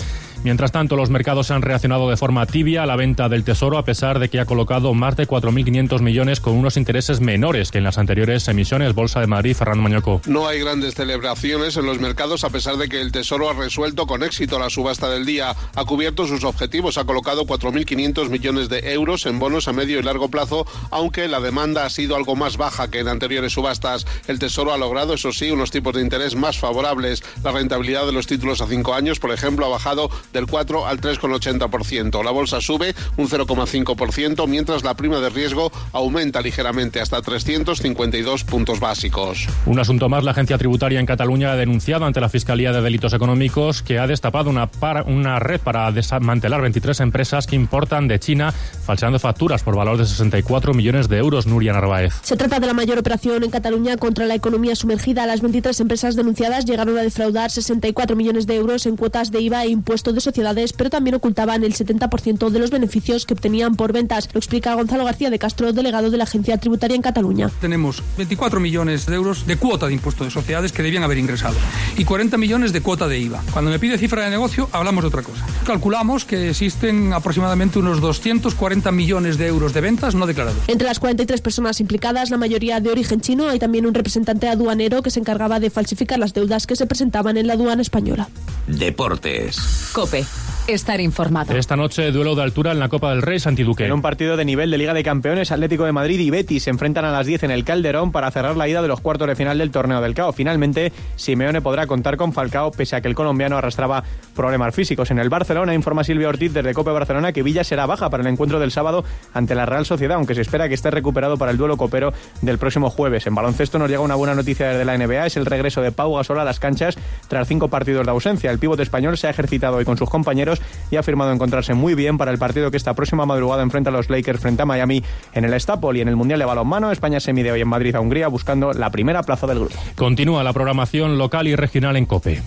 Mientras 0.43 0.71
tanto, 0.71 0.95
los 0.95 1.09
mercados 1.09 1.51
han 1.51 1.61
reaccionado 1.61 2.09
de 2.09 2.15
forma 2.17 2.45
tibia 2.45 2.83
a 2.83 2.85
la 2.85 2.95
venta 2.95 3.27
del 3.27 3.43
Tesoro, 3.43 3.77
a 3.77 3.83
pesar 3.83 4.19
de 4.19 4.29
que 4.29 4.39
ha 4.39 4.45
colocado 4.45 4.93
más 4.93 5.17
de 5.17 5.27
4.500 5.27 6.01
millones 6.01 6.39
con 6.39 6.53
unos 6.53 6.77
intereses 6.77 7.19
menores 7.19 7.71
que 7.71 7.79
en 7.79 7.83
las 7.83 7.97
anteriores 7.97 8.47
emisiones. 8.47 8.93
Bolsa 8.93 9.19
de 9.19 9.27
Madrid, 9.27 9.55
Fernando 9.55 9.83
Mañoco. 9.83 10.21
No 10.25 10.47
hay 10.47 10.59
grandes 10.59 10.95
celebraciones 10.95 11.75
en 11.75 11.85
los 11.85 11.99
mercados, 11.99 12.43
a 12.43 12.49
pesar 12.49 12.77
de 12.77 12.87
que 12.87 13.01
el 13.01 13.11
Tesoro 13.11 13.49
ha 13.49 13.53
resuelto 13.53 14.07
con 14.07 14.23
éxito 14.23 14.59
la 14.59 14.69
subasta 14.69 15.09
del 15.09 15.25
día. 15.25 15.55
Ha 15.75 15.85
cubierto 15.85 16.27
sus 16.27 16.43
objetivos, 16.43 16.97
ha 16.97 17.05
colocado 17.05 17.45
4.500 17.45 18.29
millones 18.29 18.69
de 18.69 18.93
euros 18.93 19.25
en 19.25 19.39
bonos 19.39 19.67
a 19.67 19.73
medio 19.73 19.99
y 19.99 20.03
largo 20.03 20.29
plazo, 20.29 20.65
aunque 20.91 21.27
la 21.27 21.39
demanda 21.39 21.85
ha 21.85 21.89
sido 21.89 22.15
algo 22.15 22.35
más 22.35 22.57
baja 22.57 22.89
que 22.89 22.99
en 22.99 23.07
anteriores 23.07 23.53
subastas. 23.53 24.05
El 24.27 24.39
Tesoro 24.39 24.73
ha 24.73 24.77
logrado, 24.77 25.13
eso 25.13 25.31
sí, 25.31 25.51
unos 25.51 25.71
tipos 25.71 25.93
de 25.93 26.01
interés 26.01 26.35
más 26.35 26.57
favorables. 26.57 27.23
La 27.43 27.51
rentabilidad 27.51 28.05
de 28.05 28.11
los 28.13 28.27
títulos 28.27 28.61
a 28.61 28.67
cinco 28.67 28.93
años, 28.93 29.19
por 29.19 29.31
ejemplo, 29.31 29.65
ha 29.65 29.69
bajado 29.69 30.09
del 30.33 30.47
4 30.47 30.85
al 30.87 30.99
3,80%. 31.01 32.23
La 32.23 32.31
bolsa 32.31 32.61
sube 32.61 32.93
un 33.17 33.27
0,5%, 33.27 34.47
mientras 34.47 34.83
la 34.83 34.93
prima 34.95 35.19
de 35.19 35.29
riesgo 35.29 35.71
aumenta 35.93 36.41
ligeramente 36.41 36.99
hasta 37.01 37.21
352 37.21 38.43
puntos 38.43 38.79
básicos. 38.79 39.47
Un 39.65 39.79
asunto 39.79 40.09
más, 40.09 40.23
la 40.23 40.31
agencia 40.31 40.57
tributaria 40.57 40.99
en 40.99 41.05
Cataluña 41.05 41.51
ha 41.51 41.55
denunciado 41.55 42.05
ante 42.05 42.21
la 42.21 42.29
Fiscalía 42.29 42.71
de 42.71 42.81
Delitos 42.81 43.13
Económicos 43.13 43.81
que 43.81 43.99
ha 43.99 44.07
destapado 44.07 44.49
una, 44.49 44.67
par- 44.67 45.05
una 45.07 45.39
red 45.39 45.59
para 45.59 45.91
desmantelar 45.91 46.61
23 46.61 46.99
empresas 47.01 47.47
que 47.47 47.55
importan 47.55 48.07
de 48.07 48.19
China, 48.19 48.51
falseando 48.51 49.19
facturas 49.19 49.63
por 49.63 49.75
valor 49.75 49.97
de 49.97 50.05
64 50.05 50.73
millones 50.73 51.07
de 51.09 51.17
euros. 51.17 51.45
Nuria 51.47 51.73
Narváez. 51.73 52.13
Se 52.23 52.35
trata 52.35 52.59
de 52.59 52.67
la 52.67 52.73
mayor 52.73 52.97
operación 52.97 53.43
en 53.43 53.49
Cataluña 53.51 53.97
contra 53.97 54.25
la 54.25 54.35
economía 54.35 54.75
sumergida. 54.75 55.25
Las 55.25 55.41
23 55.41 55.79
empresas 55.79 56.15
denunciadas 56.15 56.65
llegaron 56.65 56.97
a 56.97 57.01
defraudar 57.01 57.51
64 57.51 58.15
millones 58.15 58.47
de 58.47 58.55
euros 58.55 58.85
en 58.85 58.95
cuotas 58.97 59.31
de 59.31 59.41
IVA 59.41 59.63
e 59.65 59.69
impuesto 59.69 60.13
de 60.13 60.16
sociedades, 60.23 60.73
pero 60.73 60.89
también 60.89 61.15
ocultaban 61.15 61.63
el 61.63 61.73
70% 61.73 62.49
de 62.49 62.59
los 62.59 62.71
beneficios 62.71 63.25
que 63.25 63.33
obtenían 63.33 63.75
por 63.75 63.93
ventas. 63.93 64.29
Lo 64.33 64.39
explica 64.39 64.73
Gonzalo 64.73 65.05
García 65.05 65.29
de 65.29 65.39
Castro, 65.39 65.73
delegado 65.73 66.09
de 66.09 66.17
la 66.17 66.23
Agencia 66.23 66.57
Tributaria 66.57 66.95
en 66.95 67.01
Cataluña. 67.01 67.49
Tenemos 67.61 68.03
24 68.17 68.59
millones 68.59 69.05
de 69.05 69.15
euros 69.15 69.47
de 69.47 69.57
cuota 69.57 69.87
de 69.87 69.93
impuesto 69.93 70.23
de 70.23 70.31
sociedades 70.31 70.71
que 70.71 70.83
debían 70.83 71.03
haber 71.03 71.17
ingresado 71.17 71.55
y 71.97 72.05
40 72.05 72.37
millones 72.37 72.73
de 72.73 72.81
cuota 72.81 73.07
de 73.07 73.19
IVA. 73.19 73.43
Cuando 73.51 73.71
me 73.71 73.79
pide 73.79 73.97
cifra 73.97 74.23
de 74.23 74.29
negocio, 74.29 74.69
hablamos 74.71 75.03
de 75.03 75.07
otra 75.09 75.23
cosa. 75.23 75.45
Calculamos 75.65 76.25
que 76.25 76.49
existen 76.49 77.13
aproximadamente 77.13 77.79
unos 77.79 78.01
240 78.01 78.91
millones 78.91 79.37
de 79.37 79.47
euros 79.47 79.73
de 79.73 79.81
ventas 79.81 80.15
no 80.15 80.25
declarados. 80.25 80.61
Entre 80.67 80.87
las 80.87 80.99
43 80.99 81.41
personas 81.41 81.79
implicadas, 81.79 82.29
la 82.29 82.37
mayoría 82.37 82.79
de 82.79 82.89
origen 82.89 83.21
chino, 83.21 83.49
hay 83.49 83.59
también 83.59 83.85
un 83.85 83.93
representante 83.93 84.47
aduanero 84.47 85.01
que 85.01 85.09
se 85.09 85.19
encargaba 85.19 85.59
de 85.59 85.69
falsificar 85.69 86.19
las 86.19 86.33
deudas 86.33 86.67
que 86.67 86.75
se 86.75 86.85
presentaban 86.85 87.37
en 87.37 87.47
la 87.47 87.53
aduana 87.53 87.81
española. 87.81 88.29
Deportes. 88.67 89.57
Cope. 90.07 90.56
Estar 90.67 90.99
informado. 90.99 91.55
Esta 91.55 91.77
noche, 91.77 92.11
duelo 92.11 92.35
de 92.35 92.43
altura 92.43 92.73
en 92.73 92.79
la 92.79 92.89
Copa 92.89 93.11
del 93.11 93.21
Rey, 93.21 93.39
Santiduque. 93.39 93.85
En 93.85 93.93
un 93.93 94.01
partido 94.01 94.35
de 94.35 94.43
nivel 94.43 94.69
de 94.69 94.77
Liga 94.77 94.93
de 94.93 95.01
Campeones, 95.01 95.49
Atlético 95.53 95.85
de 95.85 95.93
Madrid 95.93 96.19
y 96.19 96.29
Betis 96.29 96.63
se 96.63 96.69
enfrentan 96.69 97.05
a 97.05 97.11
las 97.11 97.25
10 97.25 97.43
en 97.43 97.51
el 97.51 97.63
Calderón 97.63 98.11
para 98.11 98.29
cerrar 98.31 98.57
la 98.57 98.67
ida 98.67 98.81
de 98.81 98.89
los 98.89 98.99
cuartos 98.99 99.29
de 99.29 99.37
final 99.37 99.57
del 99.59 99.71
torneo 99.71 100.01
del 100.01 100.13
CAO. 100.13 100.33
Finalmente, 100.33 100.91
Simeone 101.15 101.61
podrá 101.61 101.87
contar 101.87 102.17
con 102.17 102.33
Falcao, 102.33 102.71
pese 102.71 102.97
a 102.97 103.01
que 103.01 103.07
el 103.07 103.15
colombiano 103.15 103.57
arrastraba 103.57 104.03
problemas 104.35 104.75
físicos. 104.75 105.09
En 105.09 105.19
el 105.19 105.29
Barcelona 105.29 105.73
informa 105.73 106.03
Silvia 106.03 106.27
Ortiz 106.27 106.51
desde 106.51 106.73
Cope 106.73 106.91
Barcelona 106.91 107.31
que 107.31 107.43
Villa 107.43 107.63
será 107.63 107.85
baja 107.85 108.09
para 108.09 108.21
el 108.23 108.27
encuentro 108.27 108.59
del 108.59 108.71
sábado 108.71 109.05
ante 109.33 109.55
la 109.55 109.65
Real 109.65 109.85
Sociedad, 109.85 110.17
aunque 110.17 110.35
se 110.35 110.41
espera 110.41 110.67
que 110.67 110.73
esté 110.73 110.91
recuperado 110.91 111.37
para 111.37 111.51
el 111.51 111.57
duelo 111.57 111.77
copero 111.77 112.11
del 112.41 112.57
próximo 112.57 112.89
jueves. 112.89 113.25
En 113.25 113.35
baloncesto 113.35 113.79
nos 113.79 113.89
llega 113.89 114.01
una 114.01 114.15
buena 114.15 114.35
noticia 114.35 114.67
desde 114.67 114.83
la 114.83 114.97
NBA, 114.97 115.27
es 115.27 115.37
el 115.37 115.45
regreso 115.45 115.81
de 115.81 115.93
Pau 115.93 116.13
Gasol 116.17 116.41
a 116.41 116.43
las 116.43 116.59
canchas 116.59 116.97
tras 117.29 117.47
cinco 117.47 117.69
partidos 117.69 118.05
de 118.05 118.11
ausencia. 118.11 118.51
El 118.51 118.59
pívot 118.59 118.81
español 118.81 119.17
se 119.17 119.27
ha 119.27 119.29
ejercitado 119.29 119.77
hoy 119.77 119.85
con 119.85 119.97
sus 119.97 120.09
compañeros 120.09 120.56
y 120.91 120.95
ha 120.95 120.99
afirmado 120.99 121.31
encontrarse 121.31 121.73
muy 121.73 121.95
bien 121.95 122.17
para 122.17 122.31
el 122.31 122.37
partido 122.37 122.71
que 122.71 122.77
esta 122.77 122.93
próxima 122.93 123.25
madrugada 123.25 123.63
enfrenta 123.63 123.89
a 123.89 123.93
los 123.93 124.09
Lakers 124.09 124.39
frente 124.39 124.61
a 124.61 124.65
Miami 124.65 125.03
en 125.33 125.45
el 125.45 125.59
Stapol 125.59 125.97
y 125.97 126.01
en 126.01 126.07
el 126.07 126.15
Mundial 126.15 126.39
de 126.39 126.45
Balonmano. 126.45 126.91
España 126.91 127.19
se 127.19 127.33
mide 127.33 127.51
hoy 127.51 127.61
en 127.61 127.67
Madrid 127.67 127.95
a 127.95 127.99
Hungría 127.99 128.27
buscando 128.27 128.73
la 128.73 128.89
primera 128.89 129.23
plaza 129.23 129.47
del 129.47 129.59
grupo. 129.59 129.75
Continúa 129.95 130.43
la 130.43 130.53
programación 130.53 131.17
local 131.17 131.47
y 131.47 131.55
regional 131.55 131.95
en 131.97 132.05
COPE. 132.05 132.41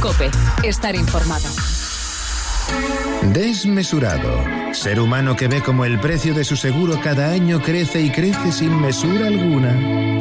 Cope. 0.00 0.30
Estar 0.62 0.94
informado. 0.94 1.48
Desmesurado. 3.32 4.30
Ser 4.72 5.00
humano 5.00 5.34
que 5.34 5.48
ve 5.48 5.60
como 5.60 5.84
el 5.84 5.98
precio 5.98 6.34
de 6.34 6.44
su 6.44 6.56
seguro 6.56 7.00
cada 7.02 7.30
año 7.30 7.60
crece 7.60 8.00
y 8.00 8.10
crece 8.10 8.52
sin 8.52 8.80
mesura 8.80 9.26
alguna. 9.26 10.18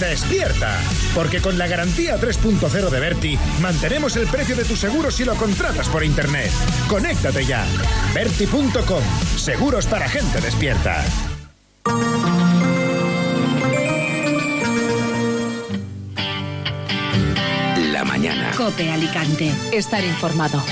Despierta, 0.00 0.80
porque 1.14 1.40
con 1.40 1.56
la 1.56 1.66
garantía 1.66 2.18
3.0 2.18 2.90
de 2.90 3.00
Berti 3.00 3.38
mantenemos 3.60 4.16
el 4.16 4.26
precio 4.26 4.56
de 4.56 4.64
tu 4.64 4.76
seguro 4.76 5.10
si 5.10 5.24
lo 5.24 5.34
contratas 5.34 5.88
por 5.88 6.02
internet. 6.02 6.50
Conéctate 6.88 7.44
ya. 7.44 7.64
Berti.com. 8.12 9.02
Seguros 9.36 9.86
para 9.86 10.08
gente 10.08 10.40
despierta. 10.40 11.04
La 17.92 18.04
mañana. 18.04 18.50
Cope 18.56 18.90
Alicante. 18.90 19.52
Estar 19.72 20.02
informado. 20.02 20.62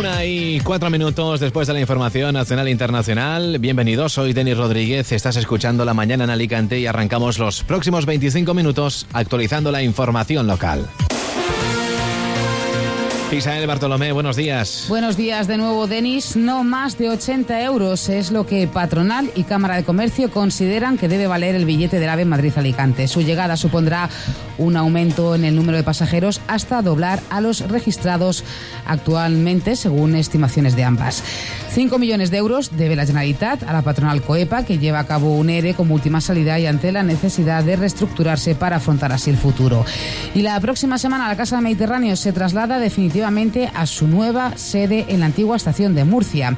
Una 0.00 0.24
y 0.24 0.60
cuatro 0.60 0.88
minutos 0.88 1.40
después 1.40 1.66
de 1.66 1.74
la 1.74 1.80
información 1.80 2.32
nacional 2.32 2.68
e 2.68 2.70
internacional. 2.70 3.58
Bienvenidos, 3.58 4.14
soy 4.14 4.32
Denis 4.32 4.56
Rodríguez. 4.56 5.12
Estás 5.12 5.36
escuchando 5.36 5.84
La 5.84 5.92
Mañana 5.92 6.24
en 6.24 6.30
Alicante 6.30 6.80
y 6.80 6.86
arrancamos 6.86 7.38
los 7.38 7.62
próximos 7.64 8.06
25 8.06 8.54
minutos 8.54 9.06
actualizando 9.12 9.70
la 9.70 9.82
información 9.82 10.46
local. 10.46 10.88
Isabel 13.32 13.64
Bartolomé, 13.68 14.10
buenos 14.10 14.34
días. 14.34 14.86
Buenos 14.88 15.16
días 15.16 15.46
de 15.46 15.56
nuevo, 15.56 15.86
Denis. 15.86 16.34
No 16.34 16.64
más 16.64 16.98
de 16.98 17.10
80 17.10 17.62
euros 17.62 18.08
es 18.08 18.32
lo 18.32 18.44
que 18.44 18.66
Patronal 18.66 19.30
y 19.36 19.44
Cámara 19.44 19.76
de 19.76 19.84
Comercio 19.84 20.32
consideran 20.32 20.98
que 20.98 21.06
debe 21.06 21.28
valer 21.28 21.54
el 21.54 21.64
billete 21.64 22.00
del 22.00 22.08
AVE 22.08 22.24
Madrid-Alicante. 22.24 23.06
Su 23.06 23.22
llegada 23.22 23.56
supondrá 23.56 24.10
un 24.58 24.76
aumento 24.76 25.36
en 25.36 25.44
el 25.44 25.54
número 25.54 25.78
de 25.78 25.84
pasajeros 25.84 26.40
hasta 26.48 26.82
doblar 26.82 27.20
a 27.30 27.40
los 27.40 27.60
registrados 27.60 28.42
actualmente, 28.84 29.76
según 29.76 30.16
estimaciones 30.16 30.74
de 30.74 30.82
ambas. 30.82 31.22
5 31.70 31.98
millones 32.00 32.32
de 32.32 32.38
euros 32.38 32.76
debe 32.76 32.96
la 32.96 33.06
Generalitat 33.06 33.62
a 33.62 33.72
la 33.72 33.82
patronal 33.82 34.22
Coepa, 34.22 34.64
que 34.64 34.78
lleva 34.78 34.98
a 34.98 35.06
cabo 35.06 35.36
un 35.36 35.50
ERE 35.50 35.74
como 35.74 35.94
última 35.94 36.20
salida 36.20 36.58
y 36.58 36.66
ante 36.66 36.90
la 36.90 37.04
necesidad 37.04 37.62
de 37.62 37.76
reestructurarse 37.76 38.56
para 38.56 38.76
afrontar 38.76 39.12
así 39.12 39.30
el 39.30 39.36
futuro. 39.36 39.84
Y 40.34 40.42
la 40.42 40.58
próxima 40.58 40.98
semana 40.98 41.28
la 41.28 41.36
Casa 41.36 41.60
Mediterráneo 41.60 42.16
se 42.16 42.32
traslada 42.32 42.80
definitivamente 42.80 43.19
a 43.24 43.86
su 43.86 44.06
nueva 44.06 44.56
sede 44.56 45.04
en 45.08 45.20
la 45.20 45.26
antigua 45.26 45.56
estación 45.56 45.94
de 45.94 46.04
Murcia. 46.04 46.56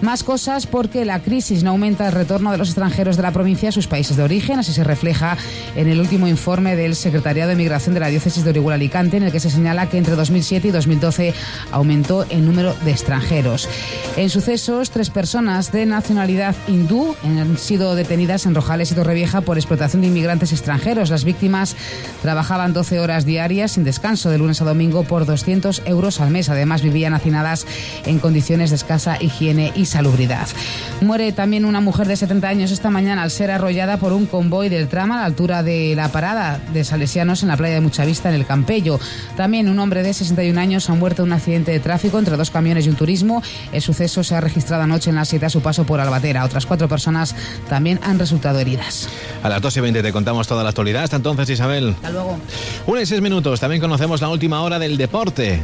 Más 0.00 0.22
cosas 0.22 0.66
porque 0.66 1.04
la 1.04 1.20
crisis 1.20 1.62
no 1.62 1.70
aumenta 1.70 2.06
el 2.06 2.12
retorno 2.12 2.52
de 2.52 2.58
los 2.58 2.68
extranjeros 2.68 3.16
de 3.16 3.22
la 3.22 3.32
provincia 3.32 3.70
a 3.70 3.72
sus 3.72 3.86
países 3.86 4.16
de 4.16 4.22
origen, 4.22 4.58
así 4.58 4.72
se 4.72 4.84
refleja 4.84 5.36
en 5.76 5.88
el 5.88 5.98
último 5.98 6.28
informe 6.28 6.76
del 6.76 6.94
Secretariado 6.94 7.48
de 7.48 7.56
Migración 7.56 7.94
de 7.94 8.00
la 8.00 8.08
Diócesis 8.08 8.44
de 8.44 8.50
Orihuela 8.50 8.74
Alicante, 8.74 9.16
en 9.16 9.22
el 9.22 9.32
que 9.32 9.40
se 9.40 9.50
señala 9.50 9.88
que 9.88 9.96
entre 9.96 10.14
2007 10.14 10.68
y 10.68 10.70
2012 10.72 11.34
aumentó 11.72 12.24
el 12.28 12.44
número 12.44 12.74
de 12.84 12.90
extranjeros. 12.90 13.68
En 14.16 14.28
sucesos, 14.28 14.90
tres 14.90 15.10
personas 15.10 15.72
de 15.72 15.86
nacionalidad 15.86 16.54
hindú 16.68 17.16
han 17.24 17.56
sido 17.56 17.94
detenidas 17.94 18.44
en 18.44 18.54
Rojales 18.54 18.92
y 18.92 18.94
Torrevieja 18.94 19.40
por 19.40 19.56
explotación 19.56 20.02
de 20.02 20.08
inmigrantes 20.08 20.52
extranjeros. 20.52 21.08
Las 21.08 21.24
víctimas 21.24 21.76
trabajaban 22.20 22.74
12 22.74 23.00
horas 23.00 23.24
diarias 23.24 23.72
sin 23.72 23.84
descanso 23.84 24.28
de 24.28 24.38
lunes 24.38 24.60
a 24.60 24.64
domingo 24.64 25.04
por 25.04 25.24
200 25.24 25.82
euros 25.86 26.03
al 26.04 26.30
mes. 26.30 26.48
Además, 26.48 26.82
vivían 26.82 27.14
hacinadas 27.14 27.66
en 28.04 28.18
condiciones 28.18 28.70
de 28.70 28.76
escasa 28.76 29.16
higiene 29.20 29.72
y 29.74 29.86
salubridad. 29.86 30.46
Muere 31.00 31.32
también 31.32 31.64
una 31.64 31.80
mujer 31.80 32.06
de 32.06 32.16
70 32.16 32.48
años 32.48 32.70
esta 32.70 32.90
mañana 32.90 33.22
al 33.22 33.30
ser 33.30 33.50
arrollada 33.50 33.96
por 33.96 34.12
un 34.12 34.26
convoy 34.26 34.68
del 34.68 34.88
trama 34.88 35.16
a 35.16 35.20
la 35.20 35.26
altura 35.26 35.62
de 35.62 35.94
la 35.96 36.08
parada 36.10 36.60
de 36.72 36.84
Salesianos 36.84 37.42
en 37.42 37.48
la 37.48 37.56
playa 37.56 37.74
de 37.74 37.80
Muchavista, 37.80 38.28
en 38.28 38.34
el 38.34 38.46
Campello. 38.46 39.00
También 39.36 39.68
un 39.68 39.78
hombre 39.78 40.02
de 40.02 40.12
61 40.12 40.60
años 40.60 40.90
ha 40.90 40.94
muerto 40.94 41.22
en 41.22 41.28
un 41.28 41.32
accidente 41.32 41.72
de 41.72 41.80
tráfico 41.80 42.18
entre 42.18 42.36
dos 42.36 42.50
camiones 42.50 42.86
y 42.86 42.90
un 42.90 42.96
turismo. 42.96 43.42
El 43.72 43.82
suceso 43.82 44.22
se 44.22 44.34
ha 44.34 44.40
registrado 44.40 44.82
anoche 44.82 45.10
en 45.10 45.16
la 45.16 45.24
7 45.24 45.46
a 45.46 45.50
su 45.50 45.60
paso 45.60 45.84
por 45.84 46.00
Albatera. 46.00 46.44
Otras 46.44 46.66
cuatro 46.66 46.88
personas 46.88 47.34
también 47.68 47.98
han 48.02 48.18
resultado 48.18 48.58
heridas. 48.58 49.08
A 49.42 49.48
las 49.48 49.60
2 49.60 49.76
y 49.76 49.80
20 49.80 50.02
te 50.02 50.12
contamos 50.12 50.46
toda 50.46 50.62
la 50.62 50.70
actualidad. 50.70 51.04
Hasta 51.04 51.16
entonces, 51.16 51.48
Isabel. 51.50 51.90
Hasta 51.96 52.10
luego. 52.10 52.38
Una 52.86 53.02
y 53.02 53.06
seis 53.06 53.20
minutos. 53.20 53.60
También 53.60 53.80
conocemos 53.80 54.20
la 54.20 54.28
última 54.28 54.62
hora 54.62 54.78
del 54.78 54.96
deporte. 54.96 55.62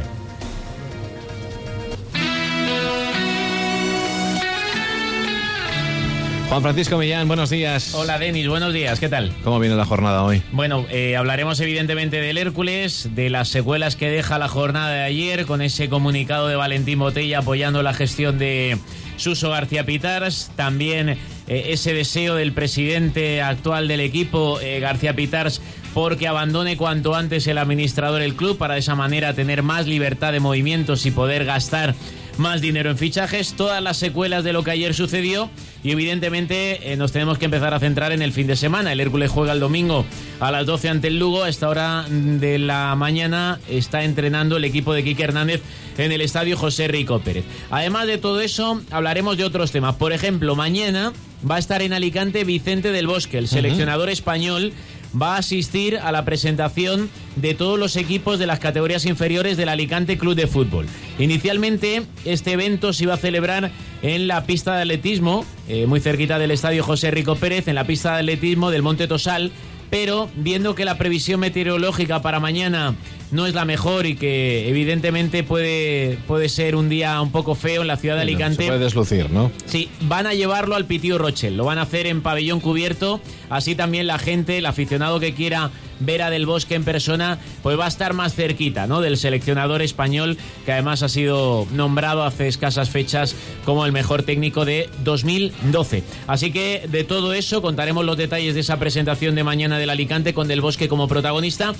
Juan 6.51 6.63
Francisco 6.63 6.97
Millán, 6.97 7.29
buenos 7.29 7.49
días. 7.49 7.95
Hola 7.95 8.19
Denis, 8.19 8.45
buenos 8.45 8.73
días, 8.73 8.99
¿qué 8.99 9.07
tal? 9.07 9.31
¿Cómo 9.41 9.57
viene 9.57 9.77
la 9.77 9.85
jornada 9.85 10.21
hoy? 10.21 10.43
Bueno, 10.51 10.85
eh, 10.89 11.15
hablaremos 11.15 11.57
evidentemente 11.61 12.19
del 12.19 12.37
Hércules, 12.37 13.11
de 13.15 13.29
las 13.29 13.47
secuelas 13.47 13.95
que 13.95 14.09
deja 14.09 14.37
la 14.37 14.49
jornada 14.49 14.89
de 14.89 15.01
ayer 15.03 15.45
con 15.45 15.61
ese 15.61 15.87
comunicado 15.87 16.49
de 16.49 16.57
Valentín 16.57 16.99
Botella 16.99 17.39
apoyando 17.39 17.81
la 17.83 17.93
gestión 17.93 18.37
de 18.37 18.77
Suso 19.15 19.49
García 19.49 19.85
Pitars, 19.85 20.51
también 20.57 21.07
eh, 21.07 21.17
ese 21.47 21.93
deseo 21.93 22.35
del 22.35 22.51
presidente 22.51 23.41
actual 23.41 23.87
del 23.87 24.01
equipo, 24.01 24.59
eh, 24.59 24.81
García 24.81 25.15
Pitars, 25.15 25.61
porque 25.93 26.27
abandone 26.27 26.75
cuanto 26.75 27.15
antes 27.15 27.47
el 27.47 27.59
administrador 27.59 28.21
el 28.21 28.35
club 28.35 28.57
para 28.57 28.73
de 28.73 28.81
esa 28.81 28.95
manera 28.95 29.33
tener 29.33 29.63
más 29.63 29.87
libertad 29.87 30.33
de 30.33 30.41
movimientos 30.41 31.05
y 31.05 31.11
poder 31.11 31.45
gastar 31.45 31.95
más 32.37 32.61
dinero 32.61 32.89
en 32.89 32.97
fichajes, 32.97 33.53
todas 33.53 33.81
las 33.81 33.97
secuelas 33.97 34.43
de 34.43 34.53
lo 34.53 34.63
que 34.63 34.71
ayer 34.71 34.93
sucedió 34.93 35.49
y 35.83 35.91
evidentemente 35.91 36.91
eh, 36.91 36.97
nos 36.97 37.11
tenemos 37.11 37.37
que 37.37 37.45
empezar 37.45 37.73
a 37.73 37.79
centrar 37.79 38.11
en 38.11 38.21
el 38.21 38.31
fin 38.31 38.47
de 38.47 38.55
semana. 38.55 38.91
El 38.91 38.99
Hércules 38.99 39.29
juega 39.29 39.53
el 39.53 39.59
domingo 39.59 40.05
a 40.39 40.51
las 40.51 40.65
12 40.65 40.89
ante 40.89 41.07
el 41.07 41.19
Lugo, 41.19 41.43
a 41.43 41.49
esta 41.49 41.69
hora 41.69 42.05
de 42.09 42.59
la 42.59 42.95
mañana 42.95 43.59
está 43.69 44.03
entrenando 44.03 44.57
el 44.57 44.65
equipo 44.65 44.93
de 44.93 45.03
Quique 45.03 45.23
Hernández 45.23 45.61
en 45.97 46.11
el 46.11 46.21
estadio 46.21 46.57
José 46.57 46.87
Rico 46.87 47.19
Pérez. 47.19 47.45
Además 47.69 48.07
de 48.07 48.17
todo 48.17 48.41
eso, 48.41 48.81
hablaremos 48.91 49.37
de 49.37 49.43
otros 49.43 49.71
temas. 49.71 49.95
Por 49.95 50.13
ejemplo, 50.13 50.55
mañana 50.55 51.13
va 51.49 51.55
a 51.55 51.59
estar 51.59 51.81
en 51.81 51.93
Alicante 51.93 52.43
Vicente 52.43 52.91
del 52.91 53.07
Bosque, 53.07 53.37
el 53.37 53.47
seleccionador 53.47 54.09
español 54.09 54.73
va 55.19 55.35
a 55.35 55.39
asistir 55.39 55.97
a 55.97 56.11
la 56.11 56.25
presentación 56.25 57.09
de 57.35 57.53
todos 57.53 57.79
los 57.79 57.95
equipos 57.95 58.39
de 58.39 58.47
las 58.47 58.59
categorías 58.59 59.05
inferiores 59.05 59.57
del 59.57 59.69
Alicante 59.69 60.17
Club 60.17 60.35
de 60.35 60.47
Fútbol. 60.47 60.87
Inicialmente 61.19 62.03
este 62.25 62.53
evento 62.53 62.93
se 62.93 63.03
iba 63.03 63.13
a 63.13 63.17
celebrar 63.17 63.71
en 64.01 64.27
la 64.27 64.45
pista 64.45 64.75
de 64.75 64.81
atletismo, 64.81 65.45
eh, 65.67 65.85
muy 65.85 65.99
cerquita 65.99 66.39
del 66.39 66.51
estadio 66.51 66.83
José 66.83 67.11
Rico 67.11 67.35
Pérez, 67.35 67.67
en 67.67 67.75
la 67.75 67.85
pista 67.85 68.13
de 68.13 68.19
atletismo 68.19 68.71
del 68.71 68.81
Monte 68.81 69.07
Tosal, 69.07 69.51
pero 69.89 70.29
viendo 70.35 70.73
que 70.73 70.85
la 70.85 70.97
previsión 70.97 71.39
meteorológica 71.41 72.21
para 72.21 72.39
mañana 72.39 72.95
no 73.31 73.47
es 73.47 73.53
la 73.53 73.65
mejor 73.65 74.05
y 74.05 74.15
que 74.15 74.69
evidentemente 74.69 75.43
puede, 75.43 76.17
puede 76.27 76.49
ser 76.49 76.75
un 76.75 76.89
día 76.89 77.19
un 77.21 77.31
poco 77.31 77.55
feo 77.55 77.81
en 77.81 77.87
la 77.87 77.97
ciudad 77.97 78.15
de 78.15 78.21
Alicante. 78.21 78.63
Se 78.63 78.69
puede 78.69 78.83
deslucir, 78.83 79.31
¿no? 79.31 79.51
Sí, 79.65 79.89
van 80.01 80.27
a 80.27 80.33
llevarlo 80.33 80.75
al 80.75 80.85
Pitío 80.85 81.17
Rochel, 81.17 81.57
lo 81.57 81.65
van 81.65 81.77
a 81.77 81.83
hacer 81.83 82.07
en 82.07 82.21
pabellón 82.21 82.59
cubierto, 82.59 83.21
así 83.49 83.75
también 83.75 84.07
la 84.07 84.19
gente, 84.19 84.57
el 84.57 84.65
aficionado 84.65 85.19
que 85.19 85.33
quiera 85.33 85.71
ver 86.01 86.21
a 86.21 86.29
Del 86.29 86.45
Bosque 86.45 86.75
en 86.75 86.83
persona, 86.83 87.37
pues 87.63 87.79
va 87.79 87.85
a 87.85 87.87
estar 87.87 88.13
más 88.13 88.33
cerquita, 88.33 88.87
¿no? 88.87 89.01
Del 89.01 89.17
seleccionador 89.17 89.81
español, 89.81 90.37
que 90.65 90.71
además 90.71 91.03
ha 91.03 91.09
sido 91.09 91.67
nombrado 91.71 92.23
hace 92.23 92.47
escasas 92.47 92.89
fechas 92.89 93.35
como 93.65 93.85
el 93.85 93.91
mejor 93.91 94.23
técnico 94.23 94.65
de 94.65 94.89
2012. 95.03 96.03
Así 96.27 96.51
que 96.51 96.87
de 96.89 97.03
todo 97.03 97.33
eso 97.33 97.61
contaremos 97.61 98.05
los 98.05 98.17
detalles 98.17 98.55
de 98.55 98.61
esa 98.61 98.79
presentación 98.79 99.35
de 99.35 99.43
mañana 99.43 99.77
del 99.77 99.89
Alicante 99.89 100.33
con 100.33 100.47
Del 100.47 100.61
Bosque 100.61 100.87
como 100.87 101.07
protagonista. 101.07 101.73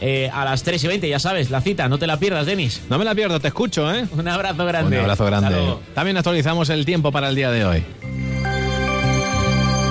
Eh, 0.00 0.30
a 0.32 0.44
las 0.44 0.62
3 0.62 0.82
y 0.84 0.86
20, 0.86 1.08
ya 1.08 1.18
sabes, 1.18 1.50
la 1.50 1.60
cita, 1.60 1.88
no 1.88 1.98
te 1.98 2.06
la 2.06 2.18
pierdas, 2.18 2.46
Denis. 2.46 2.82
No 2.88 2.98
me 2.98 3.04
la 3.04 3.14
pierdo, 3.14 3.40
te 3.40 3.48
escucho, 3.48 3.92
¿eh? 3.92 4.06
Un 4.12 4.28
abrazo 4.28 4.64
grande. 4.64 4.96
Un 4.96 5.02
abrazo 5.02 5.24
grande. 5.26 5.56
También 5.94 6.16
actualizamos 6.16 6.70
el 6.70 6.84
tiempo 6.84 7.10
para 7.12 7.28
el 7.28 7.34
día 7.34 7.50
de 7.50 7.64
hoy. 7.64 7.84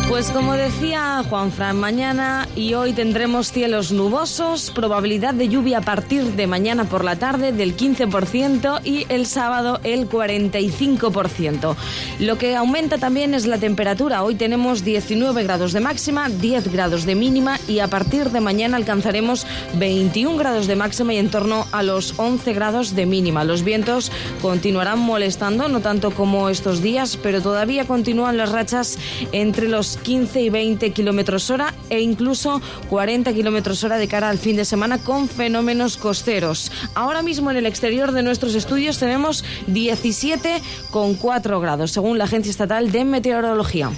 Pues 0.10 0.32
como 0.32 0.54
decía 0.54 1.22
Juan 1.30 1.52
Fran, 1.52 1.78
mañana 1.78 2.48
y 2.56 2.76
hoy 2.76 2.94
tendremos 2.94 3.52
cielos 3.52 3.92
nubosos, 3.92 4.72
probabilidad 4.72 5.34
de 5.34 5.50
lluvia 5.50 5.80
a 5.80 5.82
partir 5.82 6.24
de 6.24 6.48
mañana 6.48 6.86
por 6.86 7.04
la 7.04 7.18
tarde 7.18 7.52
del 7.52 7.76
15% 7.76 8.82
y 8.86 9.06
el 9.10 9.26
sábado 9.26 9.82
el 9.84 10.10
45%. 10.10 11.76
Lo 12.20 12.38
que 12.38 12.56
aumenta 12.56 12.98
también 12.98 13.34
es 13.34 13.46
la 13.46 13.58
temperatura. 13.58 14.24
Hoy 14.24 14.36
tenemos 14.36 14.86
19 14.86 15.44
grados 15.44 15.74
de 15.74 15.82
máxima, 15.82 16.30
10 16.30 16.72
grados 16.72 17.06
de 17.06 17.16
mínima 17.16 17.60
y 17.68 17.80
a 17.80 17.90
partir 17.90 18.32
de 18.32 18.40
mañana 18.40 18.78
alcanzaremos 18.78 19.46
21 19.76 20.38
grados 20.38 20.68
de 20.68 20.78
máxima 20.78 21.14
y 21.14 21.18
en 21.18 21.30
torno 21.30 21.68
a 21.74 21.84
los 21.84 22.18
11 22.18 22.54
grados 22.54 22.96
de 22.96 23.06
mínima. 23.06 23.44
Los 23.44 23.64
vientos 23.64 24.12
continuarán 24.42 25.00
molestando, 25.00 25.68
no 25.68 25.82
tanto 25.82 26.12
como 26.12 26.48
estos 26.48 26.82
días, 26.82 27.20
pero 27.22 27.42
todavía 27.42 27.86
continúan 27.86 28.38
las 28.38 28.54
rachas 28.54 28.98
entre 29.34 29.68
los 29.68 29.98
15 30.08 30.42
y 30.42 30.50
20 30.50 30.92
kilómetros 30.94 31.50
hora 31.50 31.74
e 31.90 32.00
incluso 32.00 32.62
40 32.90 33.34
kilómetros 33.34 33.84
hora 33.84 33.98
de 33.98 34.08
cara 34.08 34.30
al 34.30 34.38
fin 34.38 34.56
de 34.56 34.64
semana 34.64 35.00
con 35.00 35.28
fenómenos 35.28 35.98
costeros. 35.98 36.72
Ahora 36.96 37.22
mismo 37.22 37.52
en 37.52 37.58
el 37.58 37.66
exterior 37.66 38.14
de 38.14 38.24
nuestros 38.24 38.56
estudios 38.56 39.00
tenemos 39.00 39.44
17,4 39.68 41.62
grados, 41.62 41.92
según 41.92 42.18
la 42.18 42.24
Agencia 42.24 42.50
Estatal 42.50 42.90
de 42.90 43.04
Meteorología. 43.04 43.92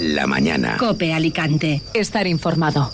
La 0.00 0.26
mañana. 0.26 0.76
Cope 0.76 1.14
Alicante. 1.14 1.80
Estar 1.94 2.26
informado. 2.26 2.90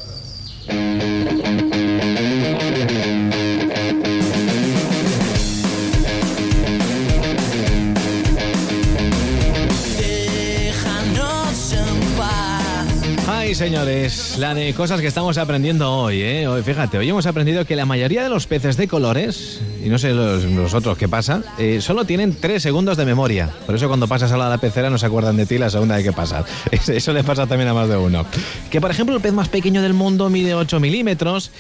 Ay, 13.51 13.57
señores, 13.57 14.38
la 14.38 14.55
de 14.55 14.72
cosas 14.74 15.01
que 15.01 15.09
estamos 15.09 15.36
aprendiendo 15.36 15.92
hoy, 15.92 16.22
¿eh? 16.22 16.46
Hoy, 16.46 16.62
fíjate, 16.62 16.98
hoy 16.98 17.09
hemos 17.09 17.26
aprendido 17.26 17.64
que 17.64 17.74
la 17.74 17.84
mayoría 17.84 18.22
de 18.22 18.28
los 18.28 18.46
peces 18.46 18.76
de 18.76 18.86
colores, 18.86 19.61
y 19.84 19.88
no 19.88 19.98
sé 19.98 20.14
los, 20.14 20.44
los 20.44 20.72
otros 20.72 20.96
qué 20.96 21.09
pasa, 21.09 21.42
eh, 21.59 21.80
solo 21.80 22.05
tienen 22.05 22.36
tres 22.36 22.62
segundos 22.62 22.96
de 22.96 23.05
memoria. 23.05 23.51
Por 23.66 23.74
eso 23.74 23.88
cuando 23.88 24.07
pasas 24.07 24.30
a 24.30 24.36
la 24.36 24.57
pecera 24.59 24.88
no 24.88 24.98
se 24.98 25.07
acuerdan 25.07 25.36
de 25.36 25.46
ti 25.46 25.59
la 25.59 25.68
segunda 25.68 25.96
vez 25.96 26.05
que 26.05 26.12
pasas. 26.12 26.44
Eso 26.88 27.12
le 27.12 27.24
pasa 27.24 27.48
también 27.48 27.68
a 27.68 27.74
más 27.74 27.88
de 27.88 27.96
uno. 27.96 28.24
Que, 28.70 28.80
por 28.80 28.92
ejemplo, 28.92 29.16
el 29.16 29.20
pez 29.20 29.32
más 29.32 29.48
pequeño 29.48 29.82
del 29.82 29.94
mundo 29.94 30.30
mide 30.30 30.55
8 30.55 30.78
milímetros, 30.78 31.51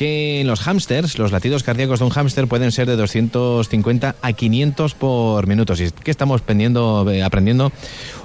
que 0.00 0.44
los 0.46 0.60
hámsters, 0.60 1.18
los 1.18 1.30
latidos 1.30 1.62
cardíacos 1.62 1.98
de 1.98 2.06
un 2.06 2.10
hámster 2.10 2.48
pueden 2.48 2.72
ser 2.72 2.88
de 2.88 2.96
250 2.96 4.16
a 4.22 4.32
500 4.32 4.94
por 4.94 5.46
minuto. 5.46 5.74
Y 5.76 5.82
es 5.82 5.92
que 5.92 6.10
estamos 6.10 6.40
aprendiendo, 6.40 7.06
eh, 7.10 7.22
aprendiendo 7.22 7.70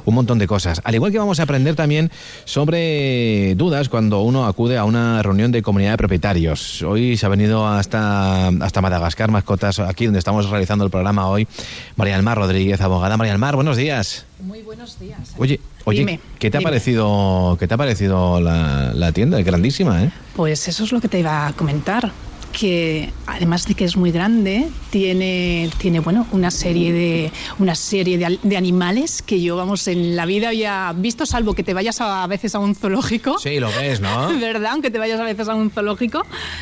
un 0.06 0.16
montón 0.16 0.40
de 0.40 0.48
cosas. 0.48 0.80
Al 0.86 0.96
igual 0.96 1.12
que 1.12 1.18
vamos 1.18 1.42
a 1.42 1.44
aprender 1.44 1.76
también 1.76 2.12
sobre 2.46 3.56
dudas 3.56 3.90
cuando 3.90 4.22
uno 4.22 4.46
acude 4.46 4.78
a 4.78 4.86
una 4.86 5.22
reunión 5.22 5.52
de 5.52 5.62
comunidad 5.62 5.92
de 5.92 5.98
propietarios. 5.98 6.82
Hoy 6.82 7.18
se 7.18 7.26
ha 7.26 7.30
venido 7.30 7.68
hasta, 7.68 8.48
hasta 8.48 8.82
Madagascar, 8.82 9.30
mascotas, 9.30 9.80
aquí 9.80 10.06
donde 10.06 10.20
estamos 10.20 10.50
realizando 10.50 10.86
el 10.86 10.92
programa 10.92 11.28
hoy. 11.28 11.46
María 11.98 12.16
Almar 12.16 12.38
Rodríguez, 12.38 12.80
abogada. 12.80 13.18
María 13.18 13.34
Almar, 13.34 13.58
buenos 13.58 13.76
días. 13.76 14.26
Muy 14.38 14.64
buenos 14.64 14.98
días. 15.00 15.34
Oye, 15.38 15.62
oye, 15.86 16.00
Dime, 16.00 16.20
¿qué 16.40 16.52
te 16.52 16.58
ha 16.58 16.62
parecido, 16.62 17.56
qué 17.60 17.68
te 17.68 17.74
ha 17.74 17.78
parecido 17.78 18.42
la, 18.42 18.92
la 18.94 19.12
tienda? 19.14 19.40
Es 19.40 19.46
grandísima, 19.46 20.04
¿eh? 20.04 20.12
Pues 20.34 20.68
eso 20.68 20.84
es 20.84 20.92
lo 20.92 21.00
que 21.00 21.08
te 21.08 21.20
iba 21.20 21.48
a 21.48 21.54
comentar 21.54 22.16
que 22.58 23.14
además 23.28 23.66
de 23.66 23.76
que 23.76 23.84
es 23.84 23.98
muy 23.98 24.12
grande 24.12 24.70
tiene 24.90 25.70
tiene 25.78 26.00
bueno 26.00 26.26
una 26.32 26.52
serie 26.52 26.94
de 26.94 27.32
una 27.60 27.76
serie 27.76 28.18
de, 28.18 28.40
de 28.42 28.58
animales 28.58 29.22
que 29.22 29.42
yo 29.42 29.58
vamos 29.58 29.88
en 29.90 30.16
la 30.16 30.26
vida 30.26 30.48
había 30.50 30.94
visto 30.96 31.26
salvo 31.26 31.54
que 31.54 31.64
te 31.64 31.74
vayas 31.74 32.00
a, 32.00 32.24
a 32.24 32.28
veces 32.28 32.56
a 32.56 32.60
un 32.60 32.76
zoológico 32.76 33.38
Sí, 33.40 33.60
lo 33.60 33.68
ves, 33.70 34.00
¿no? 34.00 34.30
verdad 34.40 34.72
aunque 34.72 34.90
te 34.90 35.00
vayas 35.00 35.20
a 35.20 35.24
veces 35.24 35.50
a 35.50 35.56
un 35.56 35.70
zoológico 35.70 36.22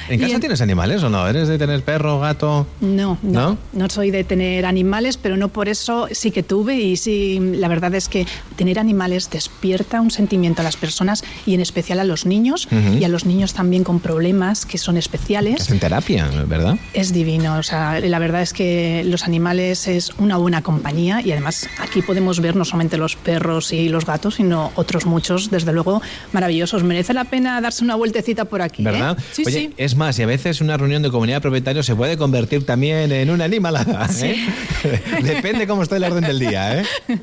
¿En 0.10 0.20
casa 0.20 0.40
tienes 0.40 0.62
animales 0.62 1.04
o 1.04 1.10
no? 1.10 1.28
¿Eres 1.28 1.48
de 1.48 1.58
tener 1.60 1.84
perro, 1.84 2.20
gato? 2.20 2.66
No, 2.82 3.20
no, 3.22 3.42
¿No? 3.52 3.58
no, 3.74 3.90
soy 3.90 4.10
de 4.10 4.24
tener 4.24 4.66
animales, 4.66 5.18
pero 5.18 5.38
no 5.38 5.50
por 5.50 5.70
eso 5.70 6.08
sí 6.12 6.32
que 6.32 6.42
tuve 6.44 6.76
y 6.76 6.98
sí, 6.98 7.40
la 7.40 7.68
verdad 7.68 7.94
es 7.94 8.10
que 8.10 8.26
tener 8.56 8.80
animales 8.80 9.30
despierta 9.30 10.02
un 10.02 10.10
sentimiento 10.12 10.62
a 10.62 10.64
las 10.64 10.76
personas 10.78 11.24
y 11.46 11.54
en 11.54 11.62
especial 11.62 12.00
a 12.00 12.04
los 12.04 12.26
niños 12.26 12.68
Ujú. 12.72 12.98
y 13.00 13.04
a 13.04 13.10
los 13.10 13.26
niños 13.26 13.54
también 13.54 13.84
con 13.84 14.00
problemas 14.00 14.66
que 14.66 14.78
son 14.78 14.98
especiales. 14.98 15.70
Terapia, 15.84 16.30
¿verdad? 16.48 16.78
Es 16.94 17.12
divino, 17.12 17.58
o 17.58 17.64
sea, 17.64 18.00
la 18.00 18.18
verdad 18.18 18.42
es 18.42 18.54
que 18.54 19.04
los 19.06 19.26
animales 19.26 19.86
es 19.90 20.12
una 20.18 20.38
buena 20.38 20.62
compañía 20.62 21.20
y 21.22 21.34
además 21.34 21.68
aquí 21.78 22.02
podemos 22.02 22.40
ver 22.40 22.56
no 22.56 22.64
solamente 22.64 22.96
los 22.96 23.18
perros 23.18 23.74
y 23.74 23.90
los 23.90 24.06
gatos, 24.06 24.36
sino 24.36 24.72
otros 24.76 25.06
muchos, 25.06 25.52
desde 25.52 25.74
luego, 25.74 26.02
maravillosos. 26.32 26.86
Merece 26.86 27.14
la 27.14 27.26
pena 27.26 27.60
darse 27.60 27.84
una 27.84 27.96
vueltecita 27.96 28.46
por 28.46 28.62
aquí. 28.62 28.82
¿eh? 28.82 28.86
¿Verdad? 28.86 29.18
Sí, 29.34 29.44
Oye, 29.46 29.60
sí. 29.60 29.74
es 29.76 29.98
más, 29.98 30.18
y 30.20 30.24
a 30.24 30.26
veces 30.26 30.62
una 30.62 30.78
reunión 30.78 31.02
de 31.02 31.12
comunidad 31.12 31.38
de 31.38 31.42
propietarios 31.42 31.86
se 31.86 31.98
puede 31.98 32.16
convertir 32.16 32.66
también 32.66 33.12
en 33.12 33.30
una 33.30 33.44
animalada. 33.44 34.08
¿eh? 34.24 34.38
Depende 35.22 35.68
cómo 35.68 35.84
esté 35.84 35.98
el 35.98 36.06
orden 36.06 36.24
del 36.24 36.40
día, 36.40 36.80
¿eh? 36.80 36.86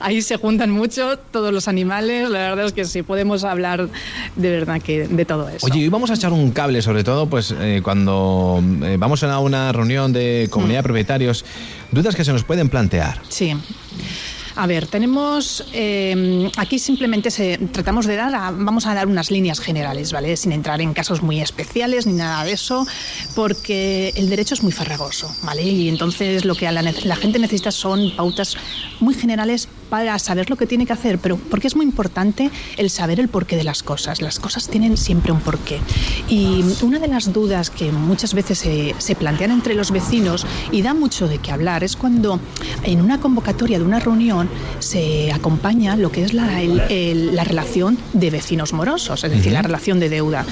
Ahí 0.00 0.20
se 0.20 0.36
juntan 0.36 0.72
mucho 0.72 1.16
todos 1.30 1.52
los 1.52 1.68
animales. 1.68 2.28
La 2.28 2.40
verdad 2.40 2.66
es 2.66 2.72
que 2.72 2.86
sí, 2.86 3.04
podemos 3.04 3.44
hablar 3.44 3.88
de 4.34 4.50
verdad 4.50 4.82
que 4.82 5.06
de 5.06 5.24
todo 5.24 5.48
eso. 5.48 5.64
Oye, 5.64 5.82
hoy 5.82 5.88
vamos 5.90 6.10
a 6.10 6.14
echar 6.14 6.32
un 6.32 6.50
cable, 6.50 6.82
sobre 6.82 7.04
todo, 7.04 7.28
pues 7.28 7.54
eh, 7.56 7.82
cuando 7.84 8.60
eh, 8.82 8.96
vamos 8.98 9.22
a 9.22 9.38
una 9.38 9.70
reunión 9.70 10.12
de 10.12 10.48
comunidad 10.50 10.80
de 10.80 10.82
propietarios, 10.82 11.44
dudas 11.92 12.16
que 12.16 12.24
se 12.24 12.32
nos 12.32 12.42
pueden 12.42 12.68
plantear. 12.68 13.20
Sí. 13.28 13.54
A 14.56 14.68
ver, 14.68 14.86
tenemos 14.86 15.64
eh, 15.72 16.48
aquí 16.56 16.78
simplemente 16.78 17.30
se, 17.32 17.58
tratamos 17.72 18.06
de 18.06 18.14
dar, 18.14 18.32
a- 18.34 18.52
vamos 18.52 18.86
a 18.86 18.94
dar 18.94 19.08
unas 19.08 19.32
líneas 19.32 19.58
generales, 19.58 20.12
¿vale? 20.12 20.36
Sin 20.36 20.52
entrar 20.52 20.80
en 20.80 20.94
casos 20.94 21.22
muy 21.22 21.40
especiales 21.40 22.06
ni 22.06 22.12
nada 22.12 22.44
de 22.44 22.52
eso, 22.52 22.86
porque 23.34 24.12
el 24.16 24.28
derecho 24.30 24.54
es 24.54 24.62
muy 24.62 24.70
farragoso, 24.72 25.34
¿vale? 25.42 25.62
Y 25.64 25.88
entonces 25.88 26.44
lo 26.44 26.54
que 26.54 26.70
la 26.70 27.16
gente 27.16 27.38
necesita 27.40 27.72
son 27.72 28.10
pautas 28.12 28.56
muy 29.00 29.14
generales 29.14 29.68
para 29.94 30.18
saber 30.18 30.50
lo 30.50 30.56
que 30.56 30.66
tiene 30.66 30.86
que 30.86 30.92
hacer, 30.92 31.20
pero 31.20 31.36
porque 31.36 31.68
es 31.68 31.76
muy 31.76 31.84
importante 31.86 32.50
el 32.78 32.90
saber 32.90 33.20
el 33.20 33.28
porqué 33.28 33.54
de 33.56 33.62
las 33.62 33.84
cosas. 33.84 34.20
Las 34.20 34.40
cosas 34.40 34.66
tienen 34.66 34.96
siempre 34.96 35.30
un 35.30 35.38
porqué. 35.38 35.78
Y 36.28 36.64
una 36.82 36.98
de 36.98 37.06
las 37.06 37.32
dudas 37.32 37.70
que 37.70 37.92
muchas 37.92 38.34
veces 38.34 38.58
se, 38.58 38.92
se 38.98 39.14
plantean 39.14 39.52
entre 39.52 39.76
los 39.76 39.92
vecinos 39.92 40.44
y 40.72 40.82
da 40.82 40.94
mucho 40.94 41.28
de 41.28 41.38
qué 41.38 41.52
hablar 41.52 41.84
es 41.84 41.94
cuando 41.94 42.40
en 42.82 43.00
una 43.02 43.20
convocatoria 43.20 43.78
de 43.78 43.84
una 43.84 44.00
reunión 44.00 44.50
se 44.80 45.30
acompaña 45.32 45.94
lo 45.96 46.10
que 46.10 46.24
es 46.24 46.32
la, 46.32 46.60
el- 46.60 46.80
el- 46.90 47.36
la 47.36 47.44
relación 47.44 47.96
de 48.14 48.30
vecinos 48.30 48.72
morosos, 48.72 49.22
es 49.22 49.30
decir, 49.30 49.46
Ujú. 49.52 49.54
la 49.54 49.62
relación 49.62 50.00
de 50.00 50.08
deuda. 50.08 50.44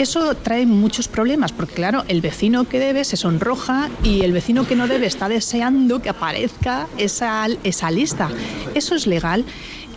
Eso 0.00 0.34
trae 0.34 0.64
muchos 0.64 1.08
problemas, 1.08 1.52
porque 1.52 1.74
claro, 1.74 2.04
el 2.08 2.22
vecino 2.22 2.64
que 2.64 2.78
debe 2.78 3.04
se 3.04 3.18
sonroja 3.18 3.90
y 4.02 4.22
el 4.22 4.32
vecino 4.32 4.66
que 4.66 4.74
no 4.74 4.86
debe 4.86 5.06
está 5.06 5.28
deseando 5.28 6.00
que 6.00 6.08
aparezca 6.08 6.88
esa, 6.96 7.46
esa 7.64 7.90
lista. 7.90 8.30
Eso 8.74 8.94
es 8.94 9.06
legal 9.06 9.44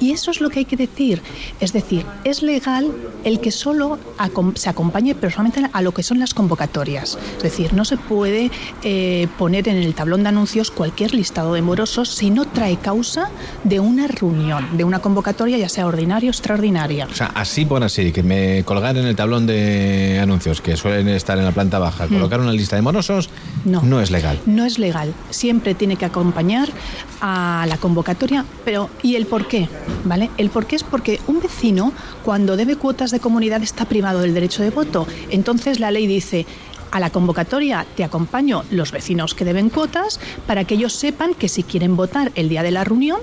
y 0.03 0.11
eso 0.11 0.31
es 0.31 0.41
lo 0.41 0.49
que 0.49 0.59
hay 0.59 0.65
que 0.65 0.75
decir. 0.75 1.23
Es 1.61 1.71
decir, 1.71 2.05
es 2.25 2.41
legal 2.41 2.91
el 3.23 3.39
que 3.39 3.51
solo 3.51 3.99
acom- 4.17 4.53
se 4.57 4.69
acompañe 4.69 5.15
personalmente 5.15 5.69
a 5.71 5.81
lo 5.81 5.93
que 5.93 6.03
son 6.03 6.19
las 6.19 6.33
convocatorias. 6.33 7.17
Es 7.37 7.43
decir, 7.43 7.71
no 7.73 7.85
se 7.85 7.95
puede 7.95 8.51
eh, 8.83 9.27
poner 9.37 9.69
en 9.69 9.77
el 9.77 9.95
tablón 9.95 10.23
de 10.23 10.29
anuncios 10.29 10.71
cualquier 10.71 11.13
listado 11.13 11.53
de 11.53 11.61
morosos 11.61 12.09
si 12.09 12.31
no 12.31 12.43
trae 12.43 12.75
causa 12.75 13.23
de 13.63 13.79
una 13.79 14.07
reunión, 14.07 14.75
de 14.77 14.83
una 14.83 14.99
convocatoria, 14.99 15.57
ya 15.57 15.69
sea 15.69 15.87
ordinaria 15.87 16.29
o 16.29 16.31
extraordinaria. 16.31 17.07
O 17.09 17.13
sea, 17.15 17.27
así 17.27 17.63
por 17.65 17.81
así, 17.81 18.11
que 18.11 18.23
me 18.23 18.65
colgar 18.65 18.97
en 18.97 19.05
el 19.05 19.15
tablón 19.15 19.45
de 19.47 20.19
anuncios 20.21 20.59
que 20.59 20.75
suelen 20.75 21.07
estar 21.07 21.37
en 21.37 21.45
la 21.45 21.53
planta 21.53 21.79
baja, 21.79 22.07
Mm. 22.07 22.09
colocar 22.09 22.41
una 22.41 22.51
lista 22.51 22.75
de 22.75 22.81
morosos, 22.81 23.29
no, 23.63 24.01
es 24.01 24.11
legal. 24.11 24.37
No 24.45 24.65
es 24.65 24.79
legal. 24.79 25.15
Siempre 25.29 25.75
tiene 25.75 25.95
que 25.95 26.03
acompañar 26.05 26.67
a 27.21 27.65
la 27.69 27.77
convocatoria, 27.77 28.45
pero 28.65 28.89
¿y 29.01 29.15
el 29.15 29.27
por 29.27 29.47
qué? 29.47 29.69
¿Vale? 30.01 30.31
El 30.37 30.49
por 30.49 30.65
qué 30.65 30.75
es 30.75 30.83
porque 30.83 31.21
un 31.27 31.39
vecino, 31.39 31.93
cuando 32.21 32.57
debe 32.57 32.75
cuotas 32.75 33.11
de 33.11 33.19
comunidad, 33.19 33.63
está 33.63 33.85
privado 33.85 34.21
del 34.21 34.33
derecho 34.33 34.63
de 34.63 34.71
voto. 34.71 35.07
Entonces 35.29 35.79
la 35.79 35.91
ley 35.91 36.07
dice. 36.07 36.45
A 36.93 36.99
la 36.99 37.09
convocatoria 37.09 37.87
te 37.97 38.03
acompaño 38.03 38.63
los 38.69 38.91
vecinos 38.91 39.33
que 39.33 39.45
deben 39.45 39.69
cuotas 39.71 40.19
para 40.45 40.63
que 40.63 40.75
ellos 40.75 40.93
sepan 40.93 41.33
que 41.33 41.49
si 41.49 41.63
quieren 41.63 41.95
votar 41.95 42.31
el 42.35 42.49
día 42.49 42.61
de 42.61 42.69
la 42.69 42.83
reunión, 42.83 43.19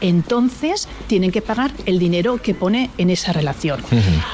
entonces 0.00 0.88
tienen 1.06 1.30
que 1.30 1.40
pagar 1.40 1.72
el 1.86 2.00
dinero 2.00 2.38
que 2.38 2.52
pone 2.52 2.90
en 2.98 3.10
esa 3.10 3.32
relación. 3.32 3.80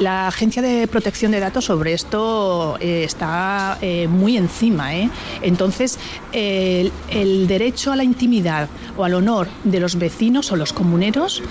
La 0.00 0.26
Agencia 0.28 0.62
de 0.62 0.86
Protección 0.88 1.32
de 1.32 1.40
Datos 1.40 1.66
sobre 1.66 1.92
esto 1.92 2.78
eh, 2.80 3.02
está 3.04 3.76
eh, 3.82 4.08
muy 4.08 4.38
encima. 4.38 4.96
¿eh? 4.96 5.10
Entonces, 5.42 5.98
el, 6.32 6.90
el 7.10 7.46
derecho 7.46 7.92
a 7.92 7.96
la 7.96 8.04
intimidad 8.04 8.70
o 8.96 9.04
al 9.04 9.12
honor 9.12 9.48
de 9.64 9.80
los 9.80 9.96
vecinos 9.96 10.50
o 10.50 10.56
los 10.56 10.72
comuneros 10.72 11.42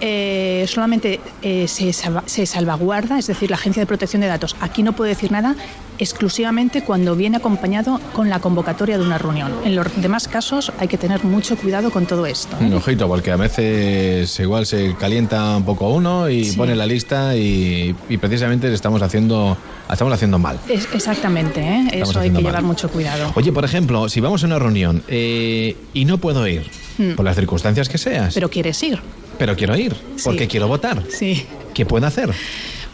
eh, 0.00 0.64
solamente 0.66 1.20
se, 1.42 1.92
salva- 1.92 2.22
se 2.24 2.46
salvaguarda, 2.46 3.18
es 3.18 3.26
decir, 3.26 3.50
la 3.50 3.56
Agencia 3.56 3.82
de 3.82 3.86
Protección 3.86 4.22
de 4.22 4.28
Datos 4.28 4.56
aquí 4.60 4.82
no 4.82 4.94
puede 4.94 5.10
decir 5.10 5.30
nada 5.32 5.54
exclusivamente 5.98 6.77
cuando 6.82 7.14
viene 7.16 7.36
acompañado 7.38 8.00
con 8.12 8.28
la 8.28 8.40
convocatoria 8.40 8.98
de 8.98 9.04
una 9.04 9.18
reunión. 9.18 9.52
En 9.64 9.74
los 9.76 9.86
demás 10.00 10.28
casos 10.28 10.72
hay 10.78 10.88
que 10.88 10.98
tener 10.98 11.24
mucho 11.24 11.56
cuidado 11.56 11.90
con 11.90 12.06
todo 12.06 12.26
esto. 12.26 12.56
Un 12.60 12.72
ojito, 12.74 13.06
porque 13.08 13.30
a 13.30 13.36
veces 13.36 14.38
igual 14.40 14.66
se 14.66 14.94
calienta 14.98 15.56
un 15.56 15.64
poco 15.64 15.88
uno 15.90 16.28
y 16.28 16.44
Sí. 16.44 16.56
pone 16.56 16.74
la 16.74 16.86
lista 16.86 17.36
y, 17.36 17.94
y 18.08 18.16
precisamente 18.18 18.68
le 18.68 18.74
estamos 18.74 19.02
haciendo, 19.02 19.56
estamos 19.90 20.12
haciendo 20.14 20.38
mal. 20.38 20.58
Es- 20.68 20.88
exactamente, 20.94 21.60
¿eh? 21.60 21.88
Eso 21.92 22.18
hay 22.20 22.28
que 22.30 22.34
mal. 22.34 22.42
llevar 22.44 22.62
mucho 22.62 22.88
cuidado. 22.88 23.32
Oye, 23.34 23.52
por 23.52 23.64
ejemplo, 23.64 24.08
si 24.08 24.20
vamos 24.20 24.42
a 24.42 24.46
una 24.46 24.58
reunión 24.58 25.02
eh, 25.08 25.76
y 25.94 26.04
no 26.04 26.18
puedo 26.18 26.46
ir, 26.46 26.70
Mm. 26.98 27.12
por 27.14 27.24
las 27.24 27.36
circunstancias 27.36 27.88
que 27.88 27.96
seas, 27.96 28.34
Pero 28.34 28.50
quieres 28.50 28.82
ir. 28.82 28.98
pero 29.38 29.54
quiero 29.54 29.76
ir, 29.76 29.94
porque 30.24 30.40
Sí. 30.44 30.48
quiero 30.48 30.66
votar, 30.66 31.00
Sí. 31.08 31.46
¿qué 31.72 31.86
puedo 31.86 32.04
hacer? 32.06 32.30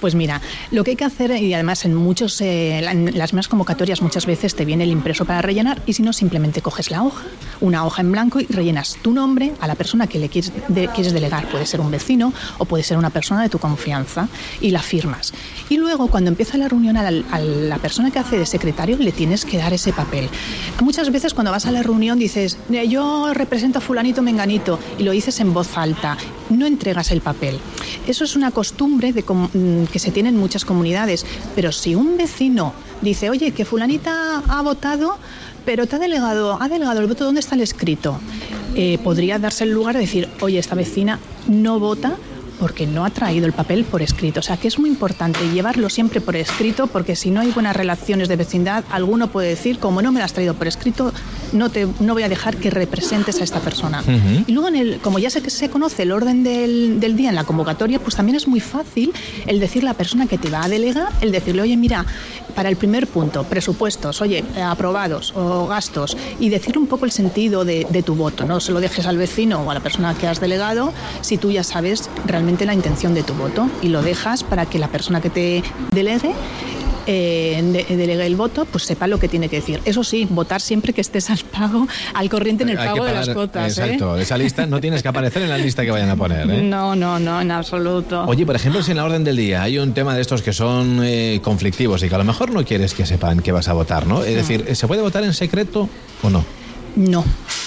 Pues 0.01 0.14
mira, 0.14 0.40
lo 0.70 0.84
que 0.84 0.90
hay 0.92 0.97
que 0.97 1.05
hacer, 1.05 1.30
y 1.30 1.55
además 1.55 1.84
en 1.84 1.95
muchos, 1.95 2.40
eh, 2.40 2.80
las 2.82 3.32
mismas 3.32 3.49
convocatorias 3.49 4.03
muchas 4.03 4.26
veces 4.26 4.55
te 4.55 4.64
viene 4.64 4.84
el 4.84 4.90
impreso 4.90 5.24
para 5.24 5.40
rellenar, 5.40 5.80
y 5.86 5.95
si 5.95 6.03
no, 6.03 6.12
simplemente 6.12 6.61
coges 6.61 6.90
la 6.90 7.03
hoja, 7.03 7.24
una 7.61 7.86
hoja 7.86 8.03
en 8.03 8.12
blanco 8.12 8.40
y 8.40 8.47
rellenas 8.47 8.99
tu 9.03 9.12
nombre 9.12 9.53
a 9.61 9.66
la 9.66 9.74
persona 9.76 10.07
que 10.07 10.18
le 10.18 10.28
quieres 10.28 11.12
delegar. 11.12 11.49
Puede 11.49 11.64
ser 11.66 11.80
un 11.80 11.90
vecino 11.90 12.32
o 12.59 12.64
puede 12.66 12.84
ser 12.84 12.99
una 12.99 13.11
persona 13.11 13.42
de 13.42 13.49
tu 13.49 13.59
confianza, 13.59 14.28
y 14.61 14.70
la 14.70 14.82
firmas. 14.82 15.32
Y 15.70 15.78
luego, 15.78 16.09
cuando 16.09 16.28
empieza 16.30 16.59
la 16.59 16.68
reunión, 16.68 16.97
a 16.97 17.11
la, 17.11 17.22
a 17.30 17.40
la 17.40 17.78
persona 17.78 18.11
que 18.11 18.18
hace 18.18 18.38
de 18.38 18.47
secretario 18.47 18.99
le 18.99 19.12
tienes 19.12 19.45
que 19.45 19.57
dar 19.57 19.72
ese 19.72 19.92
papel. 19.92 20.28
Muchas 20.80 21.11
veces 21.11 21.32
cuando 21.32 21.51
vas 21.51 21.66
a 21.66 21.72
la 21.72 21.82
reunión 21.82 22.18
dices, 22.18 22.59
"Eh, 22.70 22.88
yo 22.88 23.32
represento 23.32 23.78
a 23.78 23.80
fulanito 23.80 24.20
menganito, 24.22 24.78
y 24.99 25.03
lo 25.05 25.12
dices 25.12 25.40
en 25.40 25.55
voz 25.55 25.76
alta, 25.78 26.18
no 26.51 26.66
entregas 26.66 27.11
el 27.11 27.20
papel. 27.20 27.59
Eso 28.07 28.24
es 28.24 28.36
una 28.36 28.51
costumbre 28.51 29.12
de 29.12 29.22
mm, 29.22 29.86
que 29.86 29.99
se 29.99 30.11
tiene 30.11 30.28
en 30.28 30.36
muchas 30.36 30.64
comunidades, 30.64 31.24
pero 31.55 31.72
si 31.72 31.95
un 31.95 32.16
vecino 32.16 32.72
dice, 33.01 33.30
oye, 33.30 33.53
que 33.53 33.64
fulanita 33.64 34.42
ha 34.49 34.62
votado, 34.62 35.18
pero 35.64 35.86
te 35.86 35.97
ha 35.97 35.99
delegado, 35.99 36.61
ha 36.61 36.68
delegado 36.68 37.01
el 37.01 37.07
voto, 37.07 37.24
¿dónde 37.24 37.40
está 37.40 37.55
el 37.55 37.62
escrito? 37.62 38.18
Eh, 38.74 38.99
podría 39.03 39.38
darse 39.38 39.64
el 39.64 39.70
lugar 39.70 39.95
de 39.95 40.01
decir, 40.01 40.28
oye, 40.40 40.59
esta 40.59 40.74
vecina 40.74 41.18
no 41.47 41.78
vota 41.78 42.16
porque 42.59 42.87
no 42.87 43.05
ha 43.05 43.11
traído 43.11 43.47
el 43.47 43.53
papel 43.53 43.85
por 43.85 44.03
escrito. 44.03 44.41
O 44.41 44.43
sea, 44.43 44.57
que 44.57 44.69
es 44.69 44.79
muy 44.79 44.89
importante 44.89 45.49
llevarlo 45.51 45.89
siempre 45.89 46.21
por 46.21 46.37
escrito, 46.37 46.87
porque 46.87 47.17
si 47.17 47.31
no 47.31 47.41
hay 47.41 47.51
buenas 47.51 47.77
relaciones 47.77 48.29
de 48.29 48.37
vecindad, 48.37 48.85
alguno 48.91 49.29
puede 49.29 49.49
decir, 49.49 49.79
como 49.79 50.03
no 50.03 50.13
me 50.13 50.19
lo 50.21 50.25
has 50.25 50.33
traído 50.33 50.55
por 50.55 50.67
escrito, 50.67 51.13
no, 51.53 51.71
te, 51.71 51.87
no 52.01 52.15
voy 52.15 52.23
a 52.23 52.29
dejar 52.29 52.57
que 52.57 52.71
representes 52.71 53.41
a 53.41 53.45
esta 53.45 53.61
persona. 53.61 54.03
Y 54.47 54.53
luego, 54.53 54.69
en 54.69 54.77
el, 54.77 55.01
como 55.01 55.19
ya 55.19 55.31
sé 55.31 55.43
que 55.43 55.51
se 55.51 55.69
conoce 55.69 56.03
el 56.03 56.13
orden 56.13 56.43
del, 56.45 57.01
del 57.01 57.17
día 57.17 57.29
en 57.29 57.35
la 57.35 57.45
convocatoria, 57.45 57.99
pues 57.99 58.15
también 58.17 58.37
es 58.37 58.47
muy 58.47 58.61
fácil 58.61 59.13
el 59.47 59.61
decirle 59.61 59.91
a 59.91 59.93
la 59.93 59.99
persona 59.99 60.27
que 60.27 60.39
te 60.39 60.51
va 60.51 60.65
a 60.65 60.69
delegar, 60.69 61.13
el 61.21 61.33
decirle, 61.33 61.63
oye, 61.63 61.77
mira, 61.77 62.05
para 62.55 62.69
el 62.69 62.77
primer 62.77 63.07
punto, 63.07 63.45
presupuestos, 63.45 64.21
oye, 64.23 64.45
eh, 64.57 64.63
aprobados 64.63 65.33
o 65.37 65.67
gastos, 65.67 66.17
y 66.39 66.49
decir 66.49 66.79
un 66.79 66.87
poco 66.87 67.05
el 67.05 67.11
sentido 67.11 67.65
de, 67.65 67.87
de 67.89 68.03
tu 68.03 68.15
voto. 68.15 68.45
No 68.45 68.61
se 68.61 68.73
lo 68.73 68.81
dejes 68.81 69.07
al 69.07 69.19
vecino 69.19 69.61
o 69.61 69.71
a 69.71 69.75
la 69.75 69.81
persona 69.81 70.15
que 70.15 70.27
has 70.27 70.41
delegado 70.41 70.93
si 71.21 71.39
tú 71.39 71.51
ya 71.51 71.65
sabes 71.65 72.11
realmente 72.27 72.43
la 72.45 72.74
intención 72.74 73.14
de 73.14 73.22
tu 73.22 73.32
voto 73.34 73.68
y 73.82 73.88
lo 73.88 74.03
dejas 74.03 74.45
para 74.45 74.66
que 74.66 74.78
la 74.78 74.88
persona 74.88 75.20
que 75.20 75.30
te 75.30 75.62
delegue 75.92 76.32
eh, 77.07 77.61
de- 77.62 77.97
delegue 77.97 78.24
el 78.26 78.36
voto, 78.36 78.64
pues 78.66 78.84
sepa 78.84 79.07
lo 79.07 79.18
que 79.18 79.28
tiene 79.28 79.49
que 79.49 79.57
decir. 79.57 79.80
Eso 79.84 80.05
sí, 80.05 80.26
votar 80.30 80.61
siempre 80.61 80.92
que 80.95 81.01
estés 81.03 81.28
al 81.30 81.38
pago, 81.38 81.86
al 82.14 82.28
corriente 82.30 82.62
en 82.64 82.70
el 82.70 82.78
Hay 82.78 82.88
pago 82.88 83.05
de 83.05 83.12
las 83.12 83.28
cuotas. 83.30 83.76
¿eh? 83.78 83.82
Exacto, 83.82 84.16
de 84.16 84.22
esa 84.22 84.38
lista 84.38 84.66
no 84.66 84.80
tienes 84.80 85.03
que 85.03 85.09
aparecer 85.09 85.42
en 85.42 85.51
la 85.51 85.59
lista 85.59 85.84
que 85.84 85.90
vayan 85.90 86.09
a 86.11 86.16
poner. 86.16 86.49
¿eh? 86.51 86.62
No, 86.62 86.95
no, 86.95 87.18
no, 87.18 87.40
en 87.40 87.51
absoluto. 87.51 88.24
Oye, 88.26 88.47
por 88.47 88.57
ejemplo, 88.57 88.82
si 88.82 88.90
en 88.92 88.99
la 88.99 89.05
orden 89.05 89.24
del 89.24 89.36
día 89.36 89.62
hay 89.62 89.78
un 89.78 89.92
tema 89.95 90.14
de 90.14 90.20
estos 90.22 90.40
que 90.42 90.53
son 90.53 91.01
eh, 91.03 91.40
conflictivos 91.42 92.03
y 92.03 92.09
que 92.09 92.14
a 92.14 92.18
lo 92.18 92.24
mejor 92.24 92.51
no 92.53 92.64
quieres 92.64 92.95
que 92.95 93.05
sepan 93.07 93.40
que 93.40 93.53
vas 93.53 93.68
a 93.68 93.72
votar, 93.74 94.07
¿no? 94.07 94.22
Es 94.24 94.36
decir, 94.36 94.74
¿se 94.76 94.86
puede 94.86 95.03
votar 95.03 95.24
en 95.24 95.34
secreto 95.34 95.88
o 96.22 96.30
no? 96.30 96.45
No, 96.97 97.24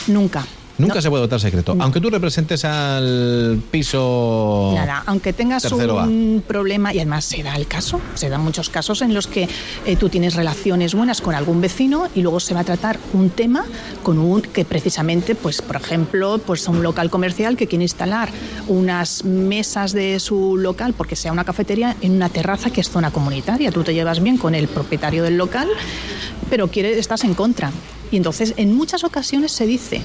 nunca. 0.07 0.47
Nunca 0.77 1.01
se 1.01 1.09
puede 1.09 1.23
votar 1.23 1.39
secreto. 1.39 1.75
Aunque 1.79 1.99
tú 1.99 2.09
representes 2.09 2.63
al 2.63 3.61
piso... 3.71 4.73
Nada, 4.75 5.03
aunque 5.07 5.33
tengas 5.33 5.65
A. 5.65 5.75
un 5.75 6.43
problema, 6.47 6.93
y 6.93 6.97
además 6.97 7.25
se 7.25 7.41
da 7.41 7.55
el 7.55 7.67
caso, 7.67 7.99
se 8.13 8.29
dan 8.29 8.41
muchos 8.41 8.69
casos 8.69 9.01
en 9.01 9.13
los 9.13 9.27
que 9.27 9.47
eh, 9.85 9.95
tú 9.95 10.09
tienes 10.09 10.35
relaciones 10.35 10.93
buenas 10.93 11.21
con 11.21 11.33
algún 11.33 11.61
vecino 11.61 12.07
y 12.13 12.21
luego 12.21 12.39
se 12.39 12.53
va 12.53 12.61
a 12.61 12.63
tratar 12.63 12.99
un 13.13 13.29
tema 13.29 13.65
con 14.03 14.19
un 14.19 14.41
que 14.41 14.65
precisamente, 14.65 15.35
pues 15.35 15.61
por 15.61 15.77
ejemplo, 15.77 16.39
pues 16.45 16.67
un 16.67 16.83
local 16.83 17.09
comercial 17.09 17.57
que 17.57 17.67
quiere 17.67 17.83
instalar 17.83 18.29
unas 18.67 19.23
mesas 19.23 19.93
de 19.93 20.19
su 20.19 20.57
local 20.57 20.93
porque 20.93 21.15
sea 21.15 21.31
una 21.31 21.43
cafetería 21.43 21.95
en 22.01 22.13
una 22.13 22.29
terraza 22.29 22.69
que 22.69 22.81
es 22.81 22.89
zona 22.89 23.11
comunitaria. 23.11 23.71
Tú 23.71 23.83
te 23.83 23.93
llevas 23.93 24.21
bien 24.21 24.37
con 24.37 24.53
el 24.53 24.67
propietario 24.67 25.23
del 25.23 25.37
local, 25.37 25.67
pero 26.49 26.67
quiere, 26.67 26.99
estás 26.99 27.23
en 27.23 27.33
contra. 27.33 27.71
Y 28.11 28.17
entonces, 28.17 28.53
en 28.57 28.73
muchas 28.73 29.03
ocasiones 29.03 29.51
se 29.51 29.65
dice, 29.65 30.01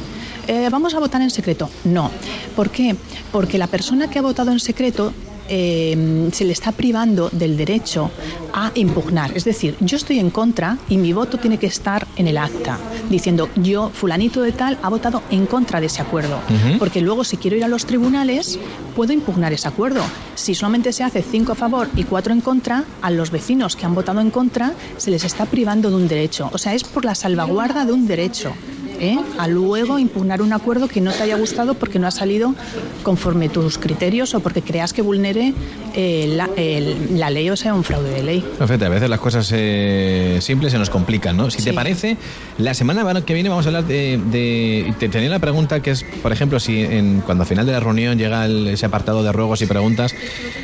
eh, 0.49 0.69
vamos 0.71 0.95
a 0.95 1.01
votar 1.01 1.23
en 1.23 1.31
secreto. 1.31 1.69
No. 1.85 2.11
¿Por 2.57 2.71
qué? 2.71 2.97
Porque 3.31 3.59
la 3.59 3.67
persona 3.67 4.09
que 4.09 4.19
ha 4.19 4.23
votado 4.23 4.51
en 4.53 4.61
secreto 4.61 5.13
eh, 5.55 6.31
se 6.33 6.47
le 6.47 6.53
está 6.53 6.73
privando 6.73 7.29
del 7.31 7.59
derecho 7.59 8.11
a 8.55 8.73
impugnar. 8.75 9.37
Es 9.37 9.45
decir, 9.45 9.77
yo 9.81 9.99
estoy 9.99 10.19
en 10.19 10.31
contra 10.31 10.79
y 10.89 10.97
mi 10.97 11.13
voto 11.13 11.37
tiene 11.37 11.59
que 11.59 11.67
estar 11.67 12.07
en 12.17 12.27
el 12.27 12.39
acta, 12.39 12.79
diciendo 13.11 13.51
yo, 13.57 13.91
fulanito 13.91 14.41
de 14.41 14.53
tal, 14.53 14.79
ha 14.83 14.89
votado 14.89 15.23
en 15.31 15.45
contra 15.45 15.79
de 15.81 15.87
ese 15.87 16.01
acuerdo. 16.01 16.41
Porque 16.79 17.03
luego, 17.03 17.23
si 17.23 17.37
quiero 17.37 17.57
ir 17.59 17.65
a 17.65 17.69
los 17.69 17.85
tribunales, 17.85 18.59
puedo 18.97 19.13
impugnar 19.13 19.53
ese 19.53 19.69
acuerdo. 19.69 20.03
Si 20.37 20.55
solamente 20.55 20.93
se 20.93 21.05
hace 21.05 21.23
cinco 21.23 21.53
a 21.53 21.55
favor 21.55 21.89
y 21.97 22.05
cuatro 22.05 22.33
en 22.33 22.41
contra, 22.41 22.85
a 23.03 23.11
los 23.11 23.31
vecinos 23.31 23.77
que 23.77 23.85
han 23.85 23.95
votado 23.95 24.21
en 24.21 24.31
contra 24.31 24.73
se 24.97 25.11
les 25.11 25.23
está 25.25 25.45
privando 25.45 25.91
de 25.91 25.97
un 25.97 26.09
derecho. 26.09 26.49
O 26.55 26.59
sea, 26.59 26.73
es 26.73 26.83
por 26.83 27.05
la 27.05 27.15
salvaguarda 27.15 27.85
de 27.85 27.93
un 27.93 28.07
derecho. 28.07 28.55
¿Eh? 29.01 29.19
A 29.39 29.49
luego 29.49 29.99
impugnar 29.99 30.43
un 30.43 30.53
acuerdo 30.53 30.89
que 30.89 31.01
no 31.01 31.13
te 31.13 31.23
haya 31.25 31.37
gustado 31.37 31.75
porque 31.75 31.99
no 31.99 32.07
ha 32.07 32.11
salido 32.11 32.55
conforme 33.03 33.49
tus 33.49 33.79
criterios 33.79 34.35
o 34.35 34.41
porque 34.41 34.63
creas 34.63 34.93
que 34.93 35.03
vulnere 35.03 35.55
eh, 35.95 36.27
la, 36.37 36.49
el- 36.57 37.19
la 37.19 37.31
ley 37.31 37.51
o 37.51 37.57
sea 37.57 37.75
un 37.75 37.85
fraude 37.85 38.11
de 38.11 38.23
ley. 38.23 38.45
Perfecto, 38.59 38.87
a 38.87 38.89
veces 38.89 39.09
las 39.11 39.21
cosas 39.21 39.51
eh, 39.55 40.39
simples 40.41 40.73
se 40.73 40.79
nos 40.79 40.91
complican, 40.91 41.37
¿no? 41.37 41.51
Si 41.51 41.63
te 41.63 41.73
parece, 41.73 42.17
la 42.59 42.75
semana 42.75 43.03
que 43.25 43.35
viene 43.35 43.49
vamos 43.49 43.67
a 43.67 43.69
hablar 43.71 43.85
de... 43.87 44.19
de- 44.31 44.95
te 44.99 45.09
tenía 45.09 45.29
la 45.31 45.39
pregunta 45.39 45.81
que 45.81 45.91
es, 45.91 46.05
por 46.23 46.33
ejemplo, 46.33 46.61
si 46.61 46.81
en, 46.81 47.23
cuando 47.25 47.43
al 47.43 47.49
final 47.49 47.67
de 47.67 47.73
la 47.73 47.81
reunión 47.81 48.19
llega 48.19 48.45
el- 48.45 48.69
ese 48.69 48.87
apartado 48.87 49.23
de 49.23 49.33
ruegos 49.33 49.61
y 49.63 49.67
preguntas, 49.67 50.15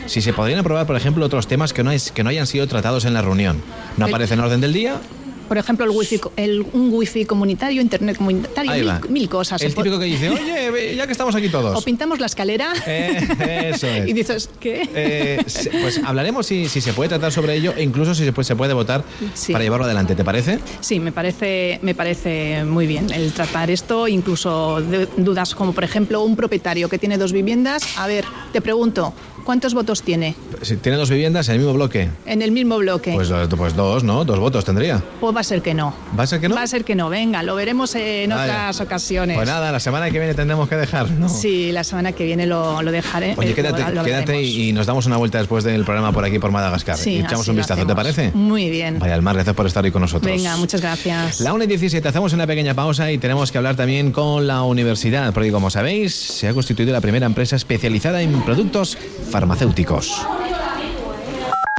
si 0.07 0.21
se 0.23 0.33
podrían 0.33 0.61
aprobar, 0.61 0.87
por 0.87 0.97
ejemplo, 0.97 1.25
otros 1.27 1.47
temas 1.47 1.73
que 1.73 1.83
no, 1.83 1.91
es, 1.91 2.13
que 2.13 2.23
no 2.25 2.31
hayan 2.31 2.47
sido 2.47 2.67
tratados 2.67 3.05
en 3.05 3.15
la 3.15 3.23
reunión. 3.23 3.63
¿No 3.97 4.07
aparece 4.07 4.35
en 4.35 4.41
orden 4.41 4.61
del 4.61 4.73
día? 4.73 5.01
Por 5.49 5.57
ejemplo, 5.59 5.85
el 5.87 5.91
wifi, 5.91 6.21
el, 6.37 6.61
un 6.73 6.91
wifi 6.93 7.25
comunitario, 7.25 7.81
internet 7.81 8.17
comunitario, 8.19 9.01
mil, 9.09 9.29
cosas. 9.29 9.61
El 9.63 9.75
típico 9.75 9.99
que 9.99 10.05
dice, 10.05 10.29
oye, 10.31 10.95
ya 10.95 11.07
que 11.07 11.13
estamos 11.13 11.35
aquí 11.35 11.47
O 11.49 11.51
todos. 11.51 11.85
pintamos 11.85 12.21
la 12.21 12.27
escalera 12.27 12.73
Eh, 12.87 13.71
eso 13.75 13.87
es. 13.87 14.09
y 14.09 14.13
dices, 14.13 14.51
¿qué? 14.61 14.89
Eh, 14.95 15.43
pues 15.81 16.01
hablaremos 16.05 16.47
si, 16.47 16.69
si 16.69 16.81
se 16.81 16.93
puede 16.93 17.09
tratar 17.09 17.33
sobre 17.33 17.55
ello 17.55 17.73
e 17.77 17.83
incluso 17.83 18.15
si 18.15 18.25
se 18.25 18.33
puede, 18.33 18.45
se 18.47 18.57
puede 18.57 18.75
votar 18.75 19.05
Sí. 19.35 19.53
para 19.53 19.65
llevarlo 19.65 19.87
adelante, 19.87 20.15
¿te 20.15 20.25
parece? 20.25 20.59
Sí, 20.81 21.01
me 21.01 21.13
parece, 21.13 21.79
me 21.83 21.95
parece 21.95 22.65
muy 22.65 22.87
bien 22.87 23.11
el 23.13 23.33
tratar 23.33 23.71
esto, 23.71 24.07
incluso 24.09 24.81
de- 24.83 25.09
dudas 25.17 25.55
como 25.55 25.73
por 25.73 25.85
ejemplo 25.85 26.23
un 26.23 26.37
propietario 26.37 26.89
que 26.89 26.99
tiene 26.99 27.17
dos 27.19 27.33
viviendas. 27.33 27.89
A 27.97 28.07
ver, 28.07 28.25
te 28.53 28.61
pregunto, 28.61 29.15
¿cuántos 29.49 29.73
votos 29.73 30.03
tiene 30.03 30.35
Si 30.61 30.77
tiene 30.77 30.99
dos 30.99 31.09
viviendas 31.09 31.49
en 31.49 31.55
el 31.55 31.61
mismo 31.61 31.73
bloque, 31.73 32.11
en 32.27 32.43
el 32.43 32.53
mismo 32.53 32.77
bloque? 32.77 33.13
pues, 33.15 33.31
dos- 33.31 33.49
pues 33.57 33.75
dos, 33.75 34.05
¿no? 34.05 34.27
Dos 34.27 34.39
votos 34.39 34.63
tendría. 34.67 35.03
Pues 35.21 35.35
va 35.35 35.41
a 35.41 35.43
ser 35.43 35.63
que 35.63 35.73
no. 35.73 35.95
¿Va 36.19 36.25
a 36.25 36.27
ser 36.27 36.39
que 36.39 36.51
no? 36.51 36.55
Va 36.55 36.63
a 36.63 36.67
ser 36.67 36.85
que 36.85 36.95
no. 36.95 37.09
Venga, 37.09 37.43
lo 37.43 37.55
veremos 37.55 37.95
en 37.95 38.31
otras 38.31 38.79
ocasiones. 38.83 39.37
Pues 39.39 39.49
nada, 39.49 39.73
la 39.73 39.81
semana 39.81 40.11
que 40.11 40.19
viene 40.19 40.35
tendremos 40.35 40.69
que 40.69 40.77
dejar, 40.77 41.11
¿no? 41.13 41.31
Sí, 41.31 41.73
la 41.73 41.83
semana 41.83 42.13
que 42.13 42.25
viene 42.27 42.45
lo, 42.47 42.83
lo 42.83 42.93
dejaré. 42.93 43.35
Oye, 43.39 43.53
eh, 43.53 43.55
quédate, 43.55 43.81
lo- 43.85 43.89
lo 43.95 44.05
quédate 44.05 44.33
hablaremos. 44.33 44.55
y, 44.55 44.69
y 44.69 44.73
nos 44.75 44.85
damos 44.87 45.07
una 45.07 45.17
vuelta 45.17 45.39
después 45.39 45.65
del 45.65 45.83
programa 45.87 46.13
por 46.13 46.27
aquí, 46.27 46.39
por 46.39 46.51
Madagascar. 46.51 46.99
Sí, 46.99 47.13
y 47.15 47.19
echamos 47.21 47.49
un 47.49 47.57
vistazo, 47.57 47.87
¿te 47.87 47.95
parece? 47.95 48.31
Muy 48.35 48.69
bien. 48.69 48.99
Vaya, 48.99 49.15
Almar, 49.15 49.35
gracias 49.37 49.57
por 49.57 49.67
estar 49.67 49.83
hoy 49.83 49.91
con 49.91 50.03
nosotros. 50.03 50.31
Venga, 50.31 50.59
muchas 50.59 50.83
gracias. 50.83 51.41
La 51.41 51.55
1 51.55 51.65
y 51.65 51.67
17, 51.69 52.07
hacemos 52.07 52.35
una 52.35 52.47
pequeña 52.47 52.75
pausa 52.75 53.11
y 53.11 53.17
tenemos 53.17 53.51
que 53.51 53.57
hablar 53.57 53.77
también 53.77 54.13
con 54.13 54.47
la 54.47 54.63
universidad, 54.63 55.33
porque 55.33 55.51
como 55.51 55.71
sabéis, 55.71 56.15
se 56.15 56.49
ha 56.49 56.53
constituido 56.53 56.93
la 56.93 57.01
primera 57.01 57.25
empresa 57.25 57.57
especializada 57.57 58.21
en 58.21 58.43
productos 58.43 58.99
farmacéuticos. 59.39 60.27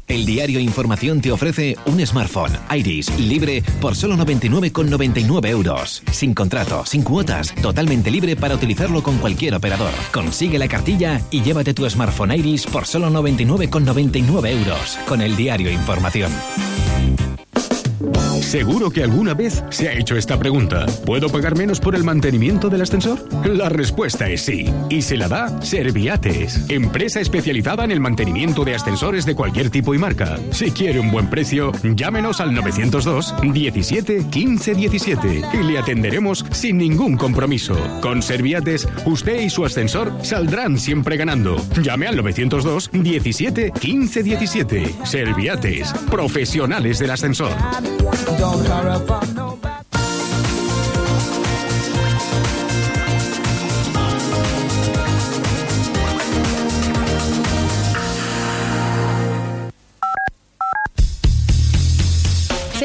El 0.07 0.25
diario 0.25 0.61
Información 0.61 1.19
te 1.19 1.31
ofrece 1.31 1.75
un 1.85 1.99
smartphone 2.05 2.53
Iris 2.73 3.11
libre 3.19 3.61
por 3.81 3.95
solo 3.95 4.15
99,99 4.15 5.49
euros. 5.49 6.01
Sin 6.11 6.33
contrato, 6.33 6.85
sin 6.85 7.03
cuotas, 7.03 7.53
totalmente 7.61 8.09
libre 8.09 8.37
para 8.37 8.55
utilizarlo 8.55 9.03
con 9.03 9.17
cualquier 9.17 9.55
operador. 9.55 9.91
Consigue 10.13 10.57
la 10.57 10.69
cartilla 10.69 11.21
y 11.31 11.41
llévate 11.41 11.73
tu 11.73 11.87
smartphone 11.89 12.31
Iris 12.31 12.65
por 12.65 12.85
solo 12.85 13.09
99,99 13.09 14.49
euros 14.51 14.97
con 15.05 15.21
el 15.21 15.35
diario 15.35 15.69
Información. 15.69 16.31
Seguro 18.41 18.89
que 18.89 19.03
alguna 19.03 19.33
vez 19.33 19.63
se 19.69 19.89
ha 19.89 19.93
hecho 19.93 20.15
esta 20.15 20.39
pregunta. 20.39 20.85
¿Puedo 21.05 21.29
pagar 21.29 21.57
menos 21.57 21.79
por 21.79 21.95
el 21.95 22.03
mantenimiento 22.03 22.69
del 22.69 22.81
ascensor? 22.81 23.19
La 23.45 23.69
respuesta 23.69 24.29
es 24.29 24.41
sí. 24.41 24.65
Y 24.89 25.01
se 25.01 25.17
la 25.17 25.27
da 25.27 25.61
Serviates, 25.61 26.69
empresa 26.69 27.19
especializada 27.19 27.83
en 27.83 27.91
el 27.91 27.99
mantenimiento 27.99 28.63
de 28.63 28.75
ascensores 28.75 29.25
de 29.25 29.35
cualquier 29.35 29.69
tipo 29.69 29.93
y 29.93 29.97
marca. 29.97 30.37
Si 30.51 30.71
quiere 30.71 30.99
un 30.99 31.11
buen 31.11 31.29
precio, 31.29 31.71
llámenos 31.83 32.39
al 32.41 32.53
902 32.53 33.35
17 33.41 34.25
15 34.29 34.75
17 34.75 35.41
y 35.53 35.63
le 35.63 35.77
atenderemos 35.77 36.45
sin 36.51 36.77
ningún 36.77 37.17
compromiso. 37.17 37.75
Con 38.01 38.21
Serviates, 38.21 38.87
usted 39.05 39.41
y 39.41 39.49
su 39.49 39.65
ascensor 39.65 40.13
saldrán 40.23 40.77
siempre 40.79 41.17
ganando. 41.17 41.57
Llame 41.81 42.07
al 42.07 42.15
902 42.15 42.89
17 42.93 43.71
15 43.79 44.23
17. 44.23 44.95
Serviates, 45.03 45.93
profesionales 46.09 46.99
del 46.99 47.11
ascensor. 47.11 47.51
Don't 48.37 48.65
hurry 48.65 48.99
for 49.07 49.38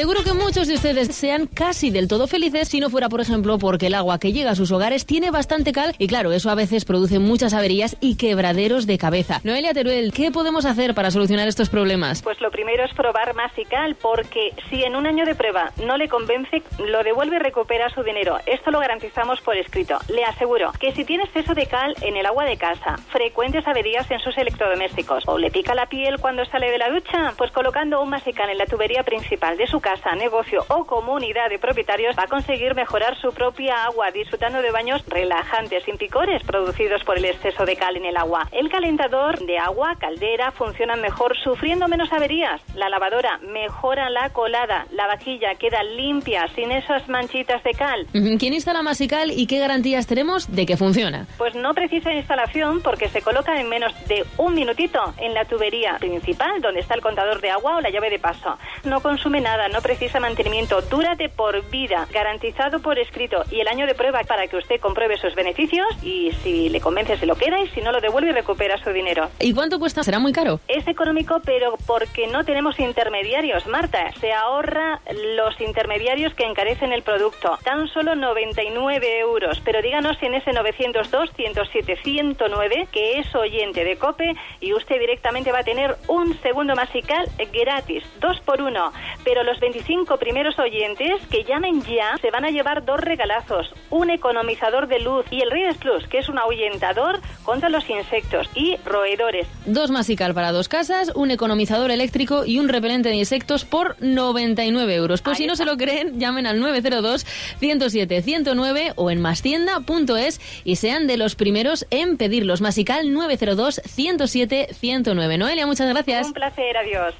Seguro 0.05 0.23
que 0.23 0.33
muchos 0.33 0.67
de 0.67 0.75
ustedes 0.75 1.15
sean 1.15 1.47
casi 1.47 1.89
del 1.89 2.07
todo 2.07 2.27
felices 2.27 2.67
si 2.67 2.79
no 2.79 2.91
fuera, 2.91 3.09
por 3.09 3.21
ejemplo, 3.21 3.57
porque 3.57 3.87
el 3.87 3.95
agua 3.95 4.19
que 4.19 4.33
llega 4.33 4.51
a 4.51 4.55
sus 4.55 4.71
hogares 4.71 5.07
tiene 5.07 5.31
bastante 5.31 5.71
cal 5.71 5.95
y 5.97 6.05
claro, 6.05 6.31
eso 6.31 6.51
a 6.51 6.53
veces 6.53 6.85
produce 6.85 7.17
muchas 7.17 7.55
averías 7.55 7.97
y 8.01 8.15
quebraderos 8.15 8.85
de 8.85 8.99
cabeza. 8.99 9.41
Noelia 9.43 9.73
Teruel, 9.73 10.13
¿qué 10.13 10.29
podemos 10.29 10.65
hacer 10.65 10.93
para 10.93 11.09
solucionar 11.09 11.47
estos 11.47 11.69
problemas? 11.69 12.21
Pues 12.21 12.39
lo 12.39 12.51
primero 12.51 12.85
es 12.85 12.93
probar 12.93 13.33
Masical, 13.33 13.95
porque 13.99 14.53
si 14.69 14.83
en 14.83 14.95
un 14.95 15.07
año 15.07 15.25
de 15.25 15.33
prueba 15.33 15.71
no 15.83 15.97
le 15.97 16.07
convence, 16.07 16.61
lo 16.77 17.01
devuelve 17.01 17.37
y 17.37 17.39
recupera 17.39 17.89
su 17.89 18.03
dinero. 18.03 18.37
Esto 18.45 18.69
lo 18.69 18.81
garantizamos 18.81 19.41
por 19.41 19.57
escrito. 19.57 19.97
Le 20.09 20.23
aseguro 20.23 20.71
que 20.79 20.91
si 20.91 21.03
tiene 21.03 21.23
exceso 21.23 21.55
de 21.55 21.65
cal 21.65 21.95
en 22.01 22.15
el 22.15 22.27
agua 22.27 22.45
de 22.45 22.57
casa, 22.57 22.97
frecuentes 23.11 23.67
averías 23.67 24.11
en 24.11 24.19
sus 24.19 24.37
electrodomésticos, 24.37 25.23
o 25.25 25.39
le 25.39 25.49
pica 25.49 25.73
la 25.73 25.87
piel 25.87 26.19
cuando 26.19 26.45
sale 26.45 26.69
de 26.69 26.77
la 26.77 26.91
ducha, 26.91 27.33
pues 27.39 27.49
colocando 27.49 28.03
un 28.03 28.09
Masical 28.11 28.51
en 28.51 28.59
la 28.59 28.67
tubería 28.67 29.01
principal 29.01 29.57
de 29.57 29.65
su 29.65 29.79
casa, 29.79 29.95
negocio 30.13 30.35
negocio 30.35 30.65
o 30.67 30.85
comunidad 30.85 31.49
de 31.49 31.59
propietarios 31.59 32.15
va 32.17 32.23
a 32.23 32.27
conseguir 32.27 32.75
mejorar 32.75 33.15
su 33.21 33.31
propia 33.31 33.85
agua 33.85 34.11
disfrutando 34.11 34.61
de 34.61 34.71
baños 34.71 35.01
relajantes, 35.07 35.83
sin 35.83 35.97
picores 35.97 36.43
producidos 36.43 37.03
por 37.05 37.17
el 37.17 37.25
exceso 37.25 37.63
de 37.63 37.77
cal 37.77 37.95
en 37.95 38.05
el 38.05 38.17
agua. 38.17 38.49
El 38.51 38.69
calentador 38.69 39.39
de 39.45 39.57
agua, 39.57 39.95
caldera, 39.99 40.51
funciona 40.51 40.95
mejor 40.95 41.37
sufriendo 41.37 41.87
menos 41.87 42.11
averías. 42.11 42.59
La 42.75 42.89
lavadora 42.89 43.37
mejora 43.47 44.09
la 44.09 44.31
colada. 44.31 44.87
La 44.91 45.07
vajilla 45.07 45.55
queda 45.55 45.83
limpia, 45.83 46.47
sin 46.55 46.71
esas 46.71 47.07
manchitas 47.07 47.63
de 47.63 47.71
cal. 47.71 48.07
¿Quién 48.11 48.53
instala 48.53 48.81
Masical 48.81 49.31
y 49.31 49.47
qué 49.47 49.59
garantías 49.59 50.07
tenemos 50.07 50.53
de 50.53 50.65
que 50.65 50.75
funciona? 50.75 51.27
Pues 51.37 51.55
no 51.55 51.73
precisa 51.73 52.11
instalación 52.11 52.81
porque 52.81 53.07
se 53.07 53.21
coloca 53.21 53.57
en 53.61 53.69
menos 53.69 53.93
de 54.07 54.25
un 54.37 54.53
minutito 54.53 55.13
en 55.17 55.33
la 55.33 55.45
tubería 55.45 55.97
principal 55.99 56.61
donde 56.61 56.81
está 56.81 56.95
el 56.95 57.01
contador 57.01 57.39
de 57.39 57.51
agua 57.51 57.77
o 57.77 57.81
la 57.81 57.89
llave 57.89 58.09
de 58.09 58.19
paso. 58.19 58.57
No 58.83 59.01
consume 59.01 59.39
nada, 59.39 59.69
no 59.69 59.81
precisa 59.85 60.19
mantenimiento, 60.19 60.81
dura 60.81 61.13
de 61.13 61.29
por 61.29 61.69
vida, 61.69 62.07
garantizado 62.11 62.79
por 62.79 62.97
escrito 62.97 63.43
y 63.51 63.59
el 63.59 63.67
año 63.67 63.85
de 63.85 63.93
prueba 63.93 64.21
para 64.27 64.47
que 64.47 64.57
usted 64.57 64.79
compruebe 64.79 65.15
sus 65.15 65.35
beneficios 65.35 65.85
y 66.01 66.31
si 66.41 66.69
le 66.69 66.81
convence 66.81 67.17
se 67.17 67.27
lo 67.27 67.35
queda 67.35 67.61
y 67.61 67.67
si 67.69 67.81
no 67.81 67.91
lo 67.91 68.01
devuelve 68.01 68.31
y 68.31 68.33
recupera 68.33 68.79
su 68.83 68.89
dinero. 68.89 69.29
¿Y 69.39 69.53
cuánto 69.53 69.77
cuesta? 69.77 70.01
¿Será 70.01 70.17
muy 70.17 70.33
caro? 70.33 70.59
Es 70.67 70.87
económico 70.87 71.39
pero 71.45 71.77
porque 71.85 72.25
no 72.25 72.43
tenemos 72.43 72.79
intermediarios, 72.79 73.67
Marta. 73.67 74.11
Se 74.19 74.33
ahorra 74.33 75.01
los 75.35 75.61
intermediarios 75.61 76.33
que 76.33 76.45
encarecen 76.45 76.91
el 76.91 77.03
producto. 77.03 77.59
Tan 77.63 77.87
solo 77.89 78.15
99 78.15 79.19
euros. 79.19 79.61
Pero 79.63 79.83
díganos 79.83 80.17
si 80.17 80.25
en 80.25 80.33
ese 80.33 80.51
902 80.51 81.29
107 81.35 81.99
109 82.03 82.87
que 82.91 83.19
es 83.19 83.35
oyente 83.35 83.83
de 83.83 83.97
COPE 83.97 84.33
y 84.61 84.73
usted 84.73 84.99
directamente 84.99 85.51
va 85.51 85.59
a 85.59 85.63
tener 85.63 85.95
un 86.07 86.35
segundo 86.41 86.73
masical 86.73 87.27
gratis, 87.53 88.03
dos 88.19 88.39
por 88.41 88.63
uno. 88.63 88.91
Pero 89.23 89.43
los 89.43 89.59
25 89.75 90.17
primeros 90.17 90.57
oyentes 90.57 91.21
que 91.29 91.43
llamen 91.43 91.81
ya 91.81 92.15
se 92.21 92.31
van 92.31 92.45
a 92.45 92.49
llevar 92.49 92.85
dos 92.85 92.97
regalazos, 93.01 93.73
un 93.89 94.09
economizador 94.09 94.87
de 94.87 94.99
luz 94.99 95.25
y 95.31 95.41
el 95.41 95.51
Rides 95.51 95.75
Plus, 95.77 96.07
que 96.07 96.19
es 96.19 96.29
un 96.29 96.39
ahuyentador 96.39 97.19
contra 97.43 97.67
los 97.67 97.89
insectos 97.89 98.47
y 98.55 98.77
roedores. 98.85 99.47
Dos 99.65 99.91
Masical 99.91 100.33
para 100.33 100.53
dos 100.53 100.69
casas, 100.69 101.11
un 101.13 101.29
economizador 101.29 101.91
eléctrico 101.91 102.45
y 102.45 102.59
un 102.59 102.69
repelente 102.69 103.09
de 103.09 103.15
insectos 103.15 103.65
por 103.65 104.01
99 104.01 104.95
euros. 104.95 105.21
Pues 105.21 105.39
si 105.39 105.45
no 105.45 105.57
se 105.57 105.65
lo 105.65 105.75
creen, 105.75 106.21
llamen 106.21 106.47
al 106.47 106.61
902 106.61 107.25
107 107.59 108.21
109 108.21 108.93
o 108.95 109.11
en 109.11 109.21
mastienda.es 109.21 110.39
y 110.63 110.77
sean 110.77 111.05
de 111.05 111.17
los 111.17 111.35
primeros 111.35 111.85
en 111.89 112.15
pedirlos. 112.15 112.61
Masical 112.61 113.11
902 113.11 113.81
107 113.83 114.69
109. 114.71 115.37
Noelia, 115.37 115.67
muchas 115.67 115.89
gracias. 115.89 116.27
Un 116.27 116.33
placer, 116.33 116.77
adiós. 116.77 117.13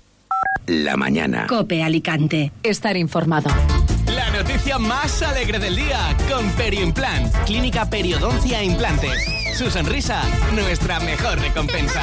La 0.68 0.98
mañana. 0.98 1.46
Cope 1.48 1.84
Alicante. 1.84 2.52
Estar 2.64 2.98
informado. 2.98 3.50
La 4.08 4.32
noticia 4.32 4.80
más 4.80 5.22
alegre 5.22 5.60
del 5.60 5.76
día 5.76 6.16
con 6.30 6.50
Perioimplant, 6.52 7.34
Clínica 7.46 7.90
Periodoncia 7.90 8.62
e 8.62 8.66
Implantes. 8.66 9.58
Su 9.58 9.70
sonrisa, 9.70 10.22
nuestra 10.54 11.00
mejor 11.00 11.40
recompensa. 11.40 12.02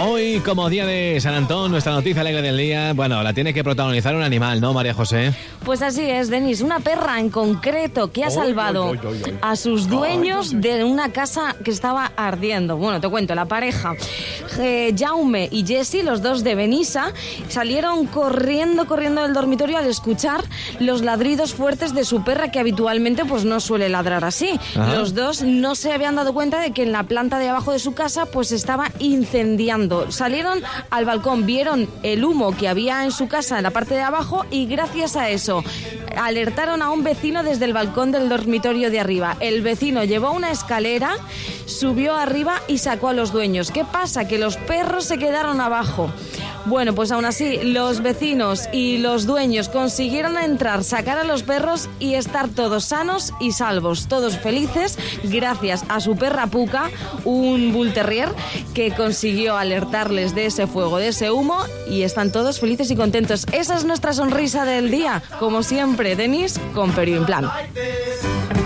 Hoy, 0.00 0.40
como 0.44 0.68
día 0.68 0.86
de 0.86 1.20
San 1.20 1.34
Antón, 1.34 1.70
nuestra 1.70 1.92
noticia 1.92 2.20
alegre 2.20 2.42
del 2.42 2.56
día, 2.56 2.92
bueno, 2.92 3.22
la 3.22 3.32
tiene 3.32 3.52
que 3.52 3.64
protagonizar 3.64 4.14
un 4.14 4.22
animal, 4.22 4.60
¿no, 4.60 4.72
María 4.72 4.94
José? 4.94 5.34
Pues 5.64 5.82
así 5.82 6.02
es, 6.02 6.28
Denis, 6.28 6.60
una 6.60 6.80
perra 6.80 7.18
en 7.18 7.30
concreto 7.30 8.12
que 8.12 8.24
ha 8.24 8.30
salvado 8.30 8.92
a 9.40 9.56
sus 9.56 9.88
dueños 9.88 10.60
de 10.60 10.84
una 10.84 11.12
casa 11.12 11.56
que 11.64 11.70
estaba 11.70 12.12
ardiendo. 12.16 12.76
Bueno, 12.76 13.00
te 13.00 13.08
cuento, 13.08 13.34
la 13.34 13.46
pareja 13.46 13.94
eh, 14.58 14.94
Jaume 14.96 15.48
y 15.50 15.64
Jesse, 15.66 16.04
los 16.04 16.22
dos 16.22 16.44
de 16.44 16.54
Benissa, 16.54 17.12
salieron 17.48 18.06
corriendo, 18.06 18.86
corriendo 18.86 19.22
del 19.22 19.32
dormitorio 19.32 19.78
al 19.78 19.86
escuchar 19.86 20.44
los 20.80 21.02
ladridos 21.02 21.54
fuertes 21.54 21.94
de 21.94 22.04
su 22.04 22.24
perra 22.24 22.50
que 22.50 22.58
habitualmente 22.58 23.24
pues 23.24 23.44
no 23.44 23.60
suele 23.60 23.88
ladrar 23.88 24.24
así. 24.24 24.58
Ajá. 24.76 24.96
Los 24.96 25.14
dos 25.14 25.42
no 25.42 25.74
se 25.74 25.92
habían 25.92 26.16
dado 26.16 26.32
cuenta 26.32 26.60
de 26.60 26.72
que 26.72 26.82
en 26.82 26.92
la 26.92 27.04
planta 27.04 27.38
de 27.38 27.48
abajo 27.48 27.72
de 27.72 27.78
su 27.78 27.94
casa 27.94 28.26
pues 28.26 28.52
estaba 28.52 28.90
Salieron 30.10 30.60
al 30.90 31.04
balcón, 31.04 31.46
vieron 31.46 31.88
el 32.02 32.24
humo 32.24 32.56
que 32.56 32.68
había 32.68 33.04
en 33.04 33.10
su 33.10 33.28
casa 33.28 33.56
en 33.56 33.62
la 33.62 33.70
parte 33.70 33.94
de 33.94 34.02
abajo 34.02 34.44
y 34.50 34.66
gracias 34.66 35.16
a 35.16 35.30
eso 35.30 35.64
alertaron 36.16 36.82
a 36.82 36.90
un 36.90 37.02
vecino 37.02 37.42
desde 37.42 37.64
el 37.64 37.72
balcón 37.72 38.12
del 38.12 38.28
dormitorio 38.28 38.90
de 38.90 39.00
arriba. 39.00 39.36
El 39.40 39.62
vecino 39.62 40.04
llevó 40.04 40.32
una 40.32 40.50
escalera, 40.50 41.16
subió 41.66 42.14
arriba 42.14 42.60
y 42.68 42.78
sacó 42.78 43.08
a 43.08 43.12
los 43.12 43.32
dueños. 43.32 43.70
¿Qué 43.70 43.84
pasa? 43.84 44.28
Que 44.28 44.38
los 44.38 44.56
perros 44.56 45.04
se 45.04 45.18
quedaron 45.18 45.60
abajo. 45.60 46.10
Bueno, 46.66 46.94
pues 46.94 47.10
aún 47.10 47.24
así, 47.24 47.58
los 47.62 48.02
vecinos 48.02 48.68
y 48.72 48.98
los 48.98 49.26
dueños 49.26 49.68
consiguieron 49.68 50.36
entrar, 50.38 50.84
sacar 50.84 51.18
a 51.18 51.24
los 51.24 51.42
perros 51.42 51.88
y 51.98 52.14
estar 52.14 52.48
todos 52.48 52.84
sanos 52.84 53.32
y 53.40 53.52
salvos, 53.52 54.06
todos 54.06 54.38
felices, 54.38 54.98
gracias 55.24 55.84
a 55.88 56.00
su 56.00 56.16
perra 56.16 56.46
Puca, 56.46 56.90
un 57.24 57.72
bull 57.72 57.92
terrier, 57.92 58.28
que 58.74 58.92
consiguió 58.92 59.56
alertarles 59.56 60.34
de 60.34 60.46
ese 60.46 60.66
fuego, 60.66 60.98
de 60.98 61.08
ese 61.08 61.30
humo, 61.30 61.58
y 61.88 62.02
están 62.02 62.30
todos 62.30 62.60
felices 62.60 62.90
y 62.90 62.96
contentos. 62.96 63.46
Esa 63.52 63.76
es 63.76 63.84
nuestra 63.84 64.12
sonrisa 64.12 64.64
del 64.64 64.90
día, 64.90 65.22
como 65.38 65.62
siempre, 65.62 66.16
Denis, 66.16 66.60
con 66.74 66.92
Perioimplant. 66.92 67.50
La 67.52 68.61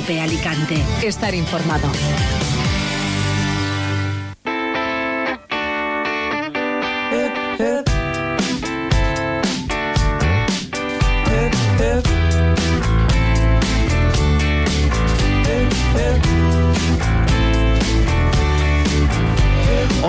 Cope 0.00 0.18
Alicante. 0.18 0.82
Estar 1.02 1.34
informado. 1.34 1.90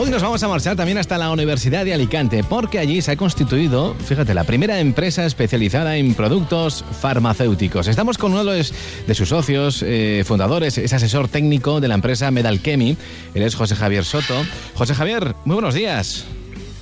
Hoy 0.04 0.10
nos 0.10 0.24
vamos 0.24 0.42
a 0.42 0.48
marchar 0.48 0.76
también 0.76 0.98
hasta 0.98 1.20
la 1.20 1.30
Universidad 1.30 1.86
de 1.86 1.94
Alicante, 1.94 2.44
porque 2.44 2.80
allí 2.80 3.04
se 3.04 3.12
ha 3.12 3.16
constituido, 3.16 3.94
fíjate, 3.94 4.34
la 4.34 4.46
primera 4.46 4.80
empresa 4.80 5.28
especializada 5.28 5.96
en 5.96 6.16
productos 6.16 6.84
farmacéuticos. 7.00 7.88
Estamos 7.88 8.18
con 8.18 8.32
uno 8.34 8.44
de, 8.46 8.64
sus 8.64 9.30
socios, 9.30 9.84
eh, 9.86 10.24
fundadores, 10.26 10.80
es 10.80 10.92
asesor 10.92 11.28
técnico 11.28 11.80
de 11.80 11.88
la 11.88 11.94
empresa 11.94 12.32
Medalchemy, 12.32 12.98
él 13.36 13.44
es 13.44 13.54
José 13.54 13.76
Javier 13.76 14.04
Soto. 14.04 14.44
José 14.74 14.96
Javier, 14.96 15.36
muy 15.46 15.54
buenos 15.54 15.76
días. 15.76 16.26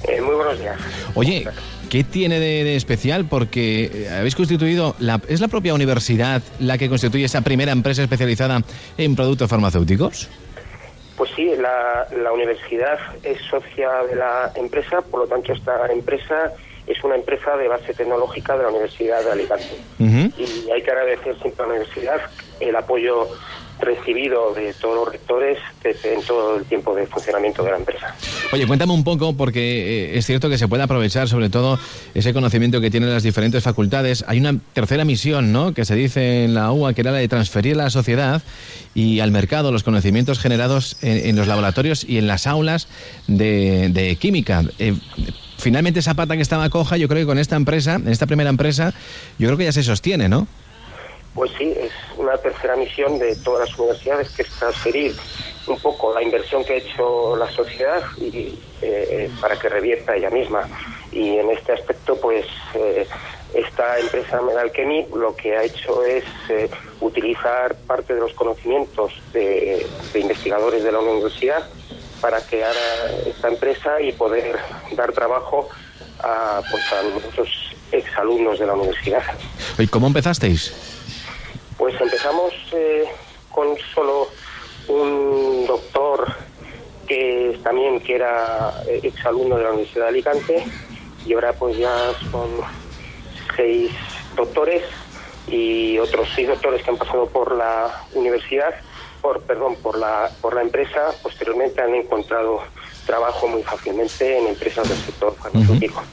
Eh, 0.07 0.22
muy 0.22 0.36
buenos 0.36 0.57
días. 0.57 0.78
Oye, 1.13 1.45
¿qué 1.89 2.05
tiene 2.05 2.39
de, 2.39 2.63
de 2.63 2.78
especial? 2.78 3.26
Porque 3.26 3.91
eh, 3.93 4.09
habéis 4.17 4.36
constituido, 4.36 4.95
la, 4.97 5.20
¿es 5.28 5.41
la 5.41 5.49
propia 5.49 5.74
universidad 5.74 6.41
la 6.61 6.78
que 6.78 6.88
constituye 6.88 7.26
esa 7.26 7.41
primera 7.41 7.74
empresa 7.74 8.01
especializada 8.01 8.63
en 8.97 9.17
productos 9.17 9.49
farmacéuticos? 9.49 10.30
Pues 11.20 11.32
sí, 11.36 11.53
la, 11.57 12.07
la 12.15 12.32
universidad 12.32 12.97
es 13.24 13.41
socia 13.41 14.03
de 14.09 14.15
la 14.15 14.53
empresa, 14.55 15.01
por 15.01 15.20
lo 15.20 15.28
tanto 15.28 15.51
esta 15.51 15.86
empresa 15.91 16.53
es 16.88 17.03
una 17.03 17.15
empresa 17.15 17.57
de 17.57 17.67
base 17.67 17.93
tecnológica 17.93 18.55
de 18.55 18.63
la 18.63 18.70
Universidad 18.70 19.26
de 19.26 19.32
Alicante. 19.34 19.76
Y 19.99 20.72
hay 20.72 20.82
que 20.82 20.89
agradecer 20.89 21.38
siempre 21.41 21.65
a 21.65 21.67
la 21.67 21.74
universidad 21.74 22.22
el 22.61 22.74
apoyo 22.74 23.28
recibido 23.80 24.53
de 24.53 24.73
todos 24.73 24.95
los 24.95 25.11
rectores 25.11 25.57
en 25.84 26.21
todo 26.23 26.57
el 26.57 26.65
tiempo 26.65 26.95
de 26.95 27.07
funcionamiento 27.07 27.63
de 27.63 27.71
la 27.71 27.77
empresa. 27.77 28.15
Oye, 28.51 28.67
cuéntame 28.67 28.93
un 28.93 29.03
poco, 29.03 29.34
porque 29.36 30.13
eh, 30.13 30.17
es 30.17 30.25
cierto 30.25 30.49
que 30.49 30.57
se 30.57 30.67
puede 30.67 30.84
aprovechar 30.84 31.27
sobre 31.27 31.49
todo 31.49 31.80
ese 32.13 32.34
conocimiento 32.34 32.82
que 32.82 32.91
tienen 32.91 33.11
las 33.11 33.23
diferentes 33.23 33.63
facultades. 33.63 34.25
Hay 34.27 34.39
una 34.39 34.57
tercera 34.73 35.05
misión, 35.05 35.51
¿no?, 35.51 35.73
que 35.73 35.86
se 35.86 35.95
dice 35.95 36.43
en 36.43 36.53
la 36.53 36.71
UA, 36.71 36.93
que 36.93 37.01
era 37.01 37.11
la 37.11 37.19
de 37.19 37.27
transferir 37.27 37.75
a 37.75 37.84
la 37.84 37.89
sociedad 37.89 38.41
y 38.93 39.19
al 39.19 39.32
mercado 39.32 39.71
los 39.71 39.84
conocimientos 39.84 40.39
generados 40.39 40.97
en, 41.01 41.30
en 41.30 41.36
los 41.36 41.47
laboratorios 41.47 42.03
y 42.03 42.17
en 42.17 42.27
las 42.27 42.47
aulas 42.47 42.88
de, 43.27 43.89
de 43.89 44.15
química. 44.15 44.63
Eh, 44.80 44.93
finalmente 45.57 45.99
esa 45.99 46.13
pata 46.13 46.36
que 46.36 46.41
estaba 46.41 46.69
coja, 46.69 46.97
yo 46.97 47.07
creo 47.07 47.21
que 47.21 47.27
con 47.27 47.38
esta 47.38 47.55
empresa, 47.55 47.95
en 47.95 48.07
esta 48.07 48.25
primera 48.25 48.49
empresa, 48.49 48.93
yo 49.38 49.47
creo 49.47 49.57
que 49.57 49.65
ya 49.65 49.71
se 49.71 49.84
sostiene, 49.84 50.30
¿no? 50.30 50.47
Pues 51.39 51.51
sí, 51.57 51.73
es 51.73 51.93
una 52.17 52.35
tercera 52.37 52.75
misión 52.75 53.17
de 53.17 53.33
todas 53.37 53.69
las 53.69 53.79
universidades 53.79 54.29
que 54.31 54.41
es 54.41 54.49
transferir 54.49 55.15
un 55.67 55.79
poco 55.79 56.13
la 56.13 56.21
inversión 56.21 56.65
que 56.65 56.73
ha 56.73 56.75
hecho 56.75 57.37
la 57.37 57.49
sociedad 57.49 58.03
y, 58.17 58.59
eh, 58.81 59.31
para 59.39 59.55
que 59.55 59.69
revierta 59.69 60.17
ella 60.17 60.29
misma. 60.31 60.67
Y 61.13 61.37
en 61.37 61.49
este 61.51 61.71
aspecto, 61.71 62.17
pues 62.17 62.45
eh, 62.73 63.07
esta 63.53 63.99
empresa 63.99 64.41
Medalchemy 64.41 65.07
lo 65.15 65.33
que 65.33 65.55
ha 65.55 65.63
hecho 65.63 66.03
es 66.03 66.25
eh, 66.49 66.69
utilizar 66.99 67.73
parte 67.87 68.15
de 68.15 68.19
los 68.19 68.33
conocimientos 68.33 69.13
de, 69.31 69.87
de 70.11 70.19
investigadores 70.19 70.83
de 70.83 70.91
la 70.91 70.99
universidad 70.99 71.69
para 72.19 72.41
crear 72.41 72.75
a 72.75 73.29
esta 73.29 73.47
empresa 73.47 74.01
y 74.01 74.11
poder 74.11 74.59
dar 74.91 75.13
trabajo 75.13 75.69
a, 76.21 76.61
pues, 76.69 76.83
a 76.91 77.01
muchos 77.01 77.47
exalumnos 77.93 78.59
de 78.59 78.65
la 78.65 78.73
universidad. 78.73 79.23
¿Y 79.77 79.87
cómo 79.87 80.07
empezasteis? 80.07 80.99
Pues 81.80 81.95
empezamos 82.01 82.53
eh, 82.73 83.05
con 83.49 83.69
solo 83.95 84.27
un 84.89 85.65
doctor 85.65 86.27
que 87.07 87.57
también 87.63 88.01
que 88.01 88.15
era 88.15 88.84
eh, 88.86 88.99
exalumno 89.01 89.55
de 89.55 89.63
la 89.63 89.69
Universidad 89.71 90.03
de 90.03 90.09
Alicante 90.09 90.67
y 91.25 91.34
ahora 91.34 91.53
pues 91.53 91.77
ya 91.77 92.11
son 92.30 92.49
seis 93.55 93.91
doctores 94.36 94.84
y 95.47 95.97
otros 95.99 96.27
seis 96.36 96.49
doctores 96.49 96.84
que 96.84 96.91
han 96.91 96.97
pasado 96.97 97.27
por 97.27 97.55
la 97.55 97.89
universidad, 98.13 98.75
por 99.21 99.41
perdón, 99.43 99.77
por 99.82 99.97
la 99.97 100.30
por 100.41 100.55
la 100.55 100.61
empresa, 100.61 101.15
posteriormente 101.23 101.82
han 101.82 101.95
encontrado 101.95 102.59
trabajo 103.05 103.47
muy 103.47 103.63
fácilmente 103.63 104.38
en 104.38 104.47
empresas 104.47 104.88
del 104.88 104.97
sector 105.05 105.34
farmacéutico. 105.41 106.03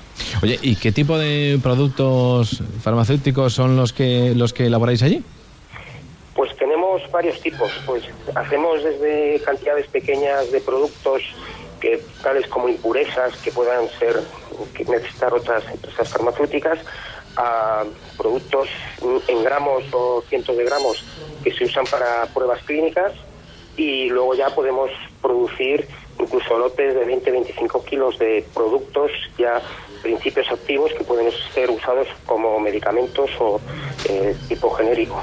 Oye, 0.42 0.58
¿y 0.62 0.76
qué 0.76 0.92
tipo 0.92 1.18
de 1.18 1.58
productos 1.60 2.62
farmacéuticos 2.80 3.52
son 3.52 3.76
los 3.76 3.92
que 3.92 4.32
los 4.36 4.52
que 4.52 4.66
elaboráis 4.66 5.02
allí? 5.02 5.24
Pues 6.36 6.54
tenemos 6.56 7.02
varios 7.10 7.40
tipos. 7.40 7.72
Pues 7.86 8.04
hacemos 8.34 8.84
desde 8.84 9.40
cantidades 9.44 9.86
pequeñas 9.88 10.52
de 10.52 10.60
productos 10.60 11.22
que 11.80 12.00
tales 12.22 12.46
como 12.48 12.68
impurezas 12.68 13.36
que 13.38 13.50
puedan 13.50 13.88
ser 13.98 14.20
que 14.74 14.84
necesitar 14.84 15.32
otras 15.34 15.64
empresas 15.70 16.08
farmacéuticas 16.08 16.78
a 17.36 17.84
productos 18.16 18.68
en 19.28 19.44
gramos 19.44 19.84
o 19.92 20.22
cientos 20.28 20.56
de 20.56 20.64
gramos 20.64 21.04
que 21.44 21.52
se 21.52 21.64
usan 21.64 21.84
para 21.84 22.26
pruebas 22.32 22.62
clínicas 22.64 23.12
y 23.76 24.08
luego 24.08 24.34
ya 24.34 24.48
podemos 24.50 24.90
producir 25.20 25.86
incluso 26.18 26.58
lotes 26.58 26.94
de 26.94 27.06
20-25 27.06 27.84
kilos 27.84 28.18
de 28.18 28.46
productos 28.54 29.10
ya 29.36 29.60
principios 30.02 30.46
activos 30.50 30.92
que 30.96 31.04
pueden 31.04 31.30
ser 31.54 31.70
usados 31.70 32.06
como 32.26 32.58
medicamentos 32.60 33.30
o 33.40 33.60
eh, 34.08 34.36
tipo 34.48 34.70
genérico. 34.72 35.22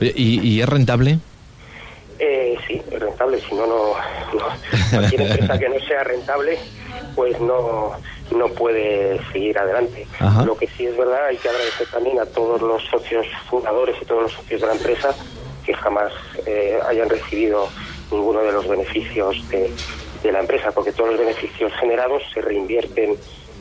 ¿y, 0.00 0.40
y 0.56 0.60
es 0.60 0.68
rentable? 0.68 1.18
Eh, 2.18 2.56
sí, 2.68 2.80
es 2.90 3.00
rentable, 3.00 3.40
si 3.48 3.54
no, 3.54 3.66
no, 3.66 3.94
no- 4.34 4.90
cualquier 4.92 5.22
empresa 5.22 5.58
que 5.58 5.68
no 5.68 5.80
sea 5.80 6.04
rentable, 6.04 6.58
pues 7.14 7.38
no, 7.40 7.92
no 8.30 8.48
puede 8.54 9.20
seguir 9.32 9.58
adelante. 9.58 10.06
Ajá. 10.20 10.44
Lo 10.44 10.56
que 10.56 10.68
sí 10.76 10.86
es 10.86 10.96
verdad, 10.96 11.26
hay 11.26 11.38
que 11.38 11.48
agradecer 11.48 11.86
también 11.88 12.20
a 12.20 12.26
todos 12.26 12.62
los 12.62 12.82
socios 12.84 13.26
fundadores 13.50 13.96
y 14.00 14.04
todos 14.04 14.22
los 14.24 14.32
socios 14.34 14.60
de 14.60 14.66
la 14.66 14.74
empresa 14.74 15.16
que 15.64 15.74
jamás 15.74 16.12
eh, 16.46 16.78
hayan 16.88 17.08
recibido 17.08 17.72
ninguno 18.10 18.40
de 18.42 18.52
los 18.52 18.68
beneficios 18.68 19.36
de, 19.50 19.74
de 20.22 20.32
la 20.32 20.40
empresa, 20.40 20.70
porque 20.72 20.92
todos 20.92 21.10
los 21.10 21.18
beneficios 21.18 21.72
generados 21.80 22.22
se 22.32 22.40
reinvierten 22.40 23.16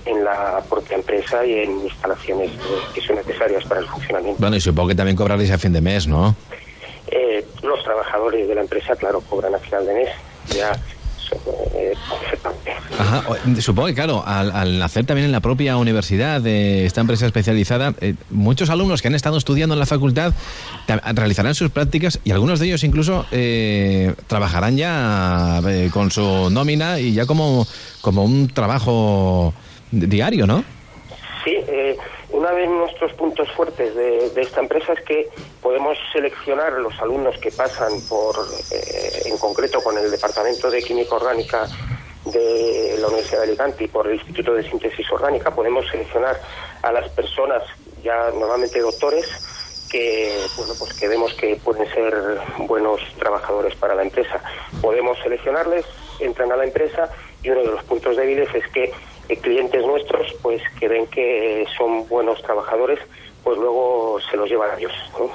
en 0.06 0.24
la 0.24 0.64
propia 0.70 0.96
empresa 0.96 1.46
y 1.46 1.60
en 1.60 1.82
instalaciones 1.82 2.52
eh, 2.52 2.58
que 2.94 3.02
son 3.02 3.16
necesarias 3.18 3.64
para 3.66 3.82
el 3.82 3.88
funcionamiento. 3.88 4.40
Bueno, 4.40 4.56
y 4.56 4.62
supongo 4.62 4.90
que 4.90 4.96
también 4.96 5.16
cobraréis 5.16 5.52
a 5.52 5.58
fin 5.58 5.74
de 5.74 5.82
mes, 5.82 6.08
¿no? 6.08 6.36
Eh, 7.08 7.46
los 7.62 7.84
trabajadores 7.84 8.48
de 8.48 8.56
la 8.56 8.62
empresa, 8.62 8.96
claro, 8.96 9.22
cobran 9.22 9.54
a 9.54 9.60
final 9.60 9.86
de 9.86 9.94
mes. 9.94 10.10
Ya, 10.56 10.72
eh, 11.74 11.98
perfectamente. 12.10 13.62
Supongo 13.62 13.88
que 13.88 13.96
claro, 13.96 14.24
al, 14.26 14.52
al 14.52 14.78
nacer 14.80 15.06
también 15.06 15.26
en 15.26 15.32
la 15.32 15.40
propia 15.42 15.78
universidad 15.78 16.42
de 16.42 16.86
esta 16.86 17.02
empresa 17.02 17.26
especializada, 17.26 17.94
eh, 18.02 18.16
muchos 18.30 18.70
alumnos 18.70 19.02
que 19.02 19.08
han 19.08 19.16
estado 19.16 19.38
estudiando 19.38 19.74
en 19.76 19.80
la 19.80 19.86
facultad 19.86 20.34
ta- 20.86 21.02
realizarán 21.14 21.56
sus 21.56 21.70
prácticas 21.70 22.20
y 22.24 22.32
algunos 22.32 22.60
de 22.60 22.68
ellos 22.68 22.84
incluso 22.84 23.28
eh, 23.32 24.14
trabajarán 24.28 24.78
ya 24.78 25.62
eh, 25.68 25.90
con 25.92 26.12
su 26.12 26.50
nómina 26.52 27.00
y 27.00 27.14
ya 27.14 27.26
como, 27.26 27.68
como 28.02 28.24
un 28.24 28.48
trabajo 28.48 29.56
di- 29.90 30.08
diario, 30.08 30.46
¿no? 30.46 30.66
Sí, 31.44 31.52
eh, 31.68 31.98
uno 32.42 32.56
de 32.56 32.66
nuestros 32.66 33.14
puntos 33.14 33.52
fuertes 33.52 33.94
de, 33.94 34.32
esta 34.42 34.62
empresa 34.62 34.94
es 34.94 35.02
que 35.02 35.30
podemos 35.62 35.96
seleccionar 36.12 36.74
los 36.74 37.00
alumnos 37.00 37.38
que 37.38 37.52
pasan 37.52 38.02
por, 38.10 38.36
eh, 38.72 39.22
en 39.26 39.38
concreto 39.38 39.80
con 39.84 39.96
el 39.96 40.10
Departamento 40.10 40.72
de 40.72 40.82
Química 40.82 41.18
Orgánica 41.18 41.68
de 42.26 42.98
la 43.00 43.10
Universidad 43.10 43.42
de 43.42 43.48
Alicante 43.50 43.84
y 43.84 43.88
por 43.88 44.08
el 44.08 44.16
Instituto 44.16 44.56
de 44.56 44.68
Síntesis 44.68 45.06
Orgánica, 45.12 45.54
podemos 45.54 45.88
seleccionar 45.92 46.42
a 46.82 46.92
las 46.92 47.10
personas, 47.10 47.62
ya 48.04 48.32
normalmente 48.32 48.80
doctores, 48.80 49.28
que 49.92 50.34
bueno 50.58 50.74
pues 50.80 50.94
que 50.94 51.08
vemos 51.08 51.36
que 51.36 51.58
pueden 51.58 51.88
ser 51.94 52.16
buenos 52.60 53.02
trabajadores 53.20 53.76
para 53.76 53.94
la 53.94 54.02
empresa. 54.02 54.42
Podemos 54.82 55.20
seleccionarles, 55.20 55.86
entran 56.20 56.52
a 56.52 56.58
la 56.58 56.64
empresa 56.64 57.08
y 57.44 57.52
uno 57.52 57.62
de 57.62 57.68
los 57.68 57.84
puntos 57.84 58.18
débiles 58.18 58.50
es 58.56 58.68
que 58.70 58.92
eh, 59.32 59.38
clientes 59.38 59.86
nuestros 59.86 60.34
pues 60.42 60.62
que 60.80 60.88
ven 60.88 61.08
que 61.08 61.61
buenos 62.22 62.42
trabajadores 62.44 63.00
pues 63.44 63.58
luego 63.58 64.20
se 64.30 64.38
los 64.38 64.48
llevan 64.48 64.70
a 64.70 64.78
ellos. 64.78 64.92
¿no? 65.18 65.30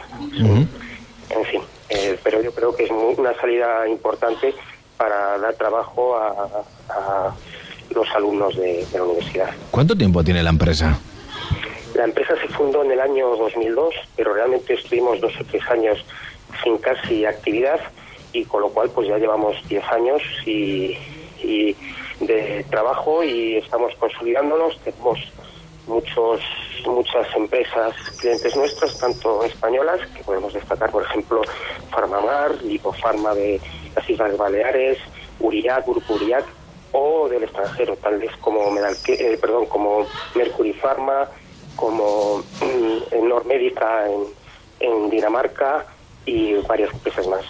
En 1.30 1.45
fin, 1.47 1.61
eh, 1.89 2.16
pero 2.22 2.41
yo 2.41 2.53
creo 2.55 2.74
que 2.76 2.84
es 2.84 2.91
muy- 2.93 3.14
una 3.16 3.34
salida 3.34 3.89
importante 3.89 4.55
para 4.97 5.37
dar 5.39 5.55
trabajo 5.55 6.16
a, 6.16 6.30
a 6.89 7.34
los 7.91 8.09
alumnos 8.14 8.57
de, 8.57 8.87
de 8.87 8.99
la 8.99 9.03
universidad. 9.05 9.51
¿Cuánto 9.72 9.97
tiempo 9.97 10.22
tiene 10.22 10.41
la 10.45 10.51
empresa? 10.51 10.97
La 11.97 12.05
empresa 12.05 12.34
se 12.41 12.47
fundó 12.49 12.84
en 12.84 12.93
el 12.93 13.01
año 13.01 13.34
2002, 13.37 13.93
pero 14.14 14.34
realmente 14.34 14.74
estuvimos 14.74 15.20
dos 15.20 15.32
o 15.41 15.45
tres 15.45 15.62
años 15.68 15.99
sin 16.62 16.78
casi 16.78 17.24
actividad 17.26 17.80
y 18.32 18.45
con 18.45 18.61
lo 18.62 18.68
cual 18.68 18.91
pues 18.91 19.09
ya 19.09 19.18
llevamos 19.18 19.57
10 19.68 19.82
años 19.91 20.22
y, 20.47 20.97
y 21.43 21.74
de 22.20 22.64
trabajo 22.70 23.24
y 23.24 23.57
estamos 23.57 23.93
consolidándonos. 23.99 24.78
Tenemos 24.80 25.18
muchos 25.87 26.41
muchas 26.87 27.27
empresas 27.35 27.95
clientes 28.18 28.57
nuestras, 28.57 28.99
tanto 28.99 29.45
españolas, 29.45 30.01
que 30.16 30.22
podemos 30.22 30.53
destacar, 30.53 30.91
por 30.91 31.03
ejemplo, 31.05 31.43
Farmamar, 31.91 32.62
Lipofarma 32.62 33.35
de 33.35 33.61
las 33.95 34.09
Islas 34.09 34.37
Baleares, 34.37 34.99
Uriac, 35.41 35.87
Grupo 35.87 36.14
Uriac, 36.14 36.45
o 36.93 37.29
del 37.29 37.45
extranjero, 37.45 37.97
tales 37.97 38.31
como 38.41 38.70
Medalque, 38.70 39.14
eh, 39.14 39.39
perdón, 39.39 39.66
como 39.66 40.07
Mercury 40.35 40.72
Pharma, 40.72 41.29
como 41.77 42.43
mm, 42.61 43.29
Normédica 43.29 44.07
en, 44.11 44.22
en 44.81 45.11
Dinamarca 45.11 45.87
y 46.24 46.55
varias 46.66 46.93
empresas 46.93 47.27
más. 47.29 47.45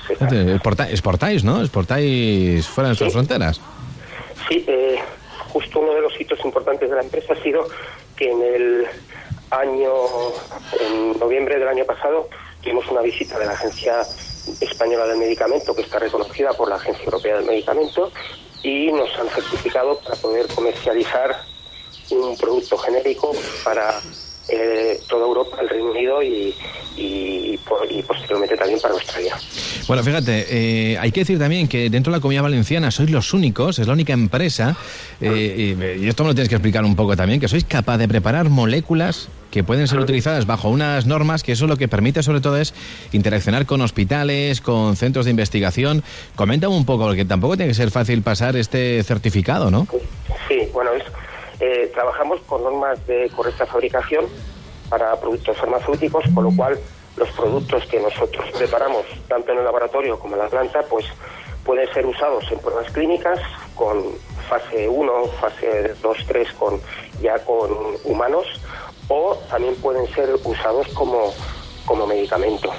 Exportáis, 0.91 1.45
¿no? 1.45 1.61
Exportáis 1.61 2.67
fuera 2.67 2.89
de 2.89 2.91
nuestras 2.91 3.13
fronteras. 3.13 3.61
Sí, 4.49 4.65
eh, 4.67 4.99
justo 5.49 5.81
uno 5.81 5.95
de 5.95 6.03
los 6.03 6.21
hitos 6.21 6.45
importantes 6.45 6.89
de 6.91 6.97
la 6.97 7.03
empresa 7.03 7.33
ha 7.33 7.43
sido 7.43 7.67
que 8.17 8.31
en 8.31 8.43
el 8.43 8.87
año, 9.51 9.93
en 10.81 11.13
noviembre 11.19 11.59
del 11.59 11.69
año 11.69 11.85
pasado, 11.85 12.29
tuvimos 12.63 12.89
una 12.91 13.01
visita 13.03 13.39
de 13.39 13.47
la 13.47 13.53
Agencia 13.53 14.07
Española 14.61 15.07
del 15.07 15.19
Medicamento, 15.19 15.75
que 15.75 15.83
está 15.83 15.99
reconocida 15.99 16.53
por 16.55 16.69
la 16.69 16.77
Agencia 16.77 17.05
Europea 17.05 17.37
del 17.37 17.47
Medicamento, 17.47 18.13
y 18.63 18.91
nos 18.93 19.09
han 19.19 19.29
certificado 19.31 20.01
para 20.01 20.17
poder 20.17 20.47
comercializar 20.55 21.37
un 22.11 22.37
producto 22.37 22.79
genérico 22.79 23.33
para 23.65 24.03
eh, 24.49 25.01
toda 25.09 25.27
Europa, 25.27 25.59
el 25.61 25.69
Reino 25.69 25.91
Unido 25.91 26.23
y, 26.23 26.55
y, 26.97 27.59
posteriormente 28.07 28.57
también 28.57 28.81
para 28.81 28.95
Australia. 28.95 29.37
Bueno, 29.89 30.03
fíjate, 30.03 30.47
eh, 30.49 30.99
hay 30.99 31.11
que 31.11 31.21
decir 31.21 31.39
también 31.39 31.67
que 31.67 31.91
dentro 31.91 32.13
de 32.13 32.19
la 32.19 32.21
comunidad 32.21 32.43
valenciana 32.43 32.91
sois 32.91 33.11
los 33.11 33.33
únicos, 33.33 33.79
es 33.79 33.87
la 33.87 33.93
única 33.93 34.13
empresa, 34.13 34.77
eh, 35.21 35.75
y, 35.99 36.05
y 36.05 36.09
esto 36.09 36.23
me 36.23 36.31
lo 36.31 36.35
tienes 36.35 36.49
que 36.49 36.55
explicar 36.55 36.85
un 36.85 36.95
poco 36.95 37.17
también, 37.17 37.41
que 37.41 37.49
sois 37.49 37.65
capaz 37.65 37.99
de 37.99 38.07
preparar 38.07 38.49
moléculas 38.49 39.29
que 39.51 39.65
pueden 39.65 39.89
ser 39.89 39.99
utilizadas 40.01 40.47
bajo 40.47 40.69
unas 40.69 41.07
normas, 41.07 41.43
que 41.43 41.53
eso 41.53 41.67
lo 41.67 41.77
que 41.77 41.89
permite 41.89 42.23
sobre 42.23 42.41
todo 42.41 42.59
es 42.59 42.75
interaccionar 43.13 43.67
con 43.67 43.81
hospitales, 43.81 44.61
con 44.61 44.97
centros 44.97 45.25
de 45.25 45.31
investigación. 45.31 46.03
Comenta 46.35 46.69
un 46.69 46.85
poco, 46.85 47.07
porque 47.07 47.25
tampoco 47.25 47.57
tiene 47.57 47.71
que 47.71 47.75
ser 47.75 47.91
fácil 47.91 48.23
pasar 48.23 48.57
este 48.57 49.03
certificado, 49.03 49.71
¿no? 49.71 49.87
Sí, 50.49 50.69
bueno, 50.73 50.91
es, 50.93 51.05
eh, 51.61 51.91
trabajamos 51.95 52.41
con 52.43 52.63
normas 52.63 53.05
de 53.07 53.31
correcta 53.35 53.67
fabricación 53.67 54.27
para 54.89 55.19
productos 55.21 55.57
farmacéuticos, 55.57 56.25
con 56.35 56.45
lo 56.45 56.51
cual 56.55 56.79
los 57.17 57.29
productos 57.31 57.85
que 57.87 57.99
nosotros 57.99 58.45
preparamos, 58.57 59.05
tanto 59.29 59.53
en 59.53 59.59
el 59.59 59.65
laboratorio 59.65 60.19
como 60.19 60.37
en 60.37 60.43
la 60.43 60.49
planta, 60.49 60.83
pues 60.89 61.07
pueden 61.65 61.93
ser 61.93 62.07
usados 62.07 62.45
en 62.53 62.59
pruebas 62.59 62.91
clínicas 62.93 63.41
con 63.75 64.05
fase 64.49 64.89
1, 64.89 65.25
fase 65.41 65.95
2, 66.01 66.17
3, 66.29 66.53
con, 66.53 66.81
ya 67.21 67.39
con 67.45 67.71
humanos, 68.05 68.47
o 69.09 69.37
también 69.51 69.75
pueden 69.77 70.07
ser 70.15 70.35
usados 70.45 70.87
como, 70.89 71.33
como 71.85 72.07
medicamento. 72.07 72.73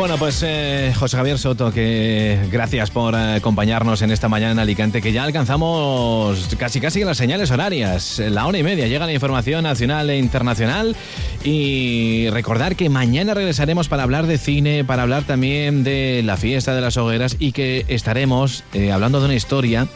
Bueno, 0.00 0.16
pues 0.16 0.42
eh, 0.42 0.94
José 0.98 1.18
Javier 1.18 1.38
Soto, 1.38 1.70
que 1.72 2.38
gracias 2.50 2.90
por 2.90 3.14
acompañarnos 3.14 4.00
en 4.00 4.10
esta 4.10 4.30
mañana 4.30 4.52
en 4.52 4.58
Alicante, 4.58 5.02
que 5.02 5.12
ya 5.12 5.24
alcanzamos 5.24 6.48
casi 6.56 6.80
casi 6.80 7.04
las 7.04 7.18
señales 7.18 7.50
horarias, 7.50 8.18
la 8.18 8.46
hora 8.46 8.56
y 8.56 8.62
media, 8.62 8.86
llega 8.86 9.04
la 9.04 9.12
información 9.12 9.62
nacional 9.62 10.08
e 10.08 10.16
internacional. 10.16 10.96
Y 11.44 12.30
recordar 12.30 12.76
que 12.76 12.88
mañana 12.88 13.34
regresaremos 13.34 13.88
para 13.88 14.02
hablar 14.02 14.26
de 14.26 14.38
cine, 14.38 14.84
para 14.84 15.02
hablar 15.02 15.24
también 15.24 15.84
de 15.84 16.22
la 16.24 16.38
fiesta 16.38 16.74
de 16.74 16.80
las 16.80 16.96
hogueras 16.96 17.36
y 17.38 17.52
que 17.52 17.84
estaremos 17.88 18.64
eh, 18.72 18.92
hablando 18.92 19.20
de 19.20 19.26
una 19.26 19.34
historia, 19.34 19.86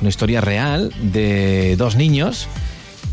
una 0.00 0.08
historia 0.08 0.40
real 0.40 0.92
de 1.02 1.74
dos 1.74 1.96
niños 1.96 2.46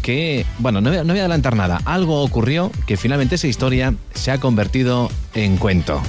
que, 0.04 0.46
bueno, 0.60 0.80
no 0.80 0.92
no 0.92 1.06
voy 1.06 1.18
a 1.18 1.22
adelantar 1.22 1.56
nada, 1.56 1.82
algo 1.86 2.22
ocurrió 2.22 2.72
que 2.86 2.98
finalmente 2.98 3.34
esa 3.34 3.48
historia 3.48 3.96
se 4.14 4.30
ha 4.30 4.40
convertido 4.40 5.10
en 5.34 5.58
cuento 5.58 6.04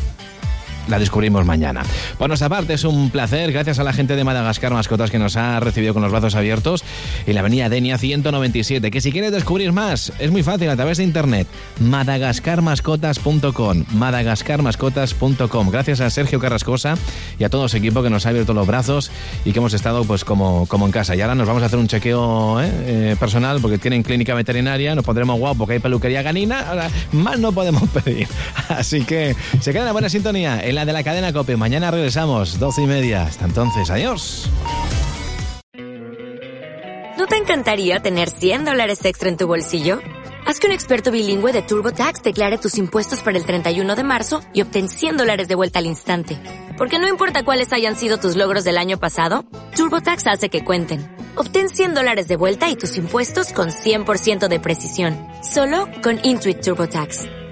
la 0.88 0.98
descubrimos 0.98 1.44
mañana. 1.44 1.82
Nuestra 2.26 2.48
parte, 2.48 2.74
es 2.74 2.84
un 2.84 3.10
placer, 3.10 3.52
gracias 3.52 3.78
a 3.78 3.84
la 3.84 3.92
gente 3.92 4.16
de 4.16 4.24
Madagascar 4.24 4.72
Mascotas 4.72 5.10
que 5.10 5.18
nos 5.18 5.36
ha 5.36 5.60
recibido 5.60 5.94
con 5.94 6.02
los 6.02 6.12
brazos 6.12 6.34
abiertos 6.34 6.84
en 7.26 7.34
la 7.34 7.40
avenida 7.40 7.68
Denia 7.68 7.98
197. 7.98 8.90
Que 8.90 9.00
si 9.00 9.12
quieres 9.12 9.32
descubrir 9.32 9.72
más, 9.72 10.12
es 10.18 10.30
muy 10.30 10.42
fácil 10.42 10.68
a 10.68 10.76
través 10.76 10.98
de 10.98 11.04
internet. 11.04 11.46
madagascarmascotas.com 11.80 13.84
madagascarmascotas.com 13.92 15.70
Gracias 15.70 16.00
a 16.00 16.10
Sergio 16.10 16.40
Carrascosa 16.40 16.96
y 17.38 17.44
a 17.44 17.48
todo 17.48 17.68
su 17.68 17.76
equipo 17.76 18.02
que 18.02 18.10
nos 18.10 18.26
ha 18.26 18.30
abierto 18.30 18.54
los 18.54 18.66
brazos 18.66 19.10
y 19.44 19.52
que 19.52 19.60
hemos 19.60 19.72
estado 19.72 20.04
pues 20.04 20.24
como, 20.24 20.66
como 20.66 20.86
en 20.86 20.92
casa. 20.92 21.14
Y 21.14 21.20
ahora 21.20 21.34
nos 21.34 21.46
vamos 21.46 21.62
a 21.62 21.66
hacer 21.66 21.78
un 21.78 21.86
chequeo 21.86 22.60
¿eh? 22.60 22.70
Eh, 22.86 23.16
personal 23.18 23.60
porque 23.60 23.78
tienen 23.78 24.02
clínica 24.02 24.34
veterinaria, 24.34 24.94
nos 24.94 25.04
pondremos 25.04 25.38
guapo 25.38 25.58
porque 25.58 25.74
hay 25.74 25.80
peluquería 25.80 26.22
ganina, 26.22 26.68
ahora 26.68 26.90
más 27.12 27.38
no 27.38 27.52
podemos 27.52 27.88
pedir. 28.04 28.26
Así 28.68 29.04
que 29.04 29.36
se 29.60 29.72
queda 29.72 29.86
en 29.86 29.92
buena 29.92 30.08
sintonía 30.08 30.60
la 30.76 30.84
de 30.84 30.92
la 30.92 31.02
cadena 31.02 31.32
Cope. 31.32 31.56
Mañana 31.56 31.90
regresamos, 31.90 32.60
doce 32.60 32.82
y 32.82 32.86
media. 32.86 33.24
Hasta 33.24 33.46
entonces, 33.46 33.90
adiós. 33.90 34.48
¿No 37.18 37.26
te 37.26 37.36
encantaría 37.36 37.98
tener 38.00 38.28
100 38.28 38.66
dólares 38.66 39.04
extra 39.04 39.28
en 39.30 39.38
tu 39.38 39.46
bolsillo? 39.46 40.00
Haz 40.46 40.60
que 40.60 40.68
un 40.68 40.72
experto 40.72 41.10
bilingüe 41.10 41.52
de 41.52 41.62
TurboTax 41.62 42.22
declare 42.22 42.58
tus 42.58 42.76
impuestos 42.76 43.20
para 43.22 43.36
el 43.36 43.44
31 43.44 43.96
de 43.96 44.04
marzo 44.04 44.42
y 44.52 44.62
obtén 44.62 44.88
100 44.88 45.16
dólares 45.16 45.48
de 45.48 45.56
vuelta 45.56 45.80
al 45.80 45.86
instante. 45.86 46.38
Porque 46.76 46.98
no 46.98 47.08
importa 47.08 47.42
cuáles 47.42 47.72
hayan 47.72 47.96
sido 47.96 48.18
tus 48.18 48.36
logros 48.36 48.62
del 48.64 48.76
año 48.76 48.98
pasado, 48.98 49.44
TurboTax 49.76 50.26
hace 50.26 50.50
que 50.50 50.62
cuenten. 50.62 51.00
Obtén 51.36 51.68
100 51.70 51.94
dólares 51.94 52.28
de 52.28 52.36
vuelta 52.36 52.68
y 52.68 52.76
tus 52.76 52.96
impuestos 52.98 53.52
con 53.52 53.70
100% 53.70 54.46
de 54.46 54.60
precisión. 54.60 55.16
Solo 55.42 55.88
con 56.02 56.20
Intuit 56.22 56.60
TurboTax. 56.60 57.45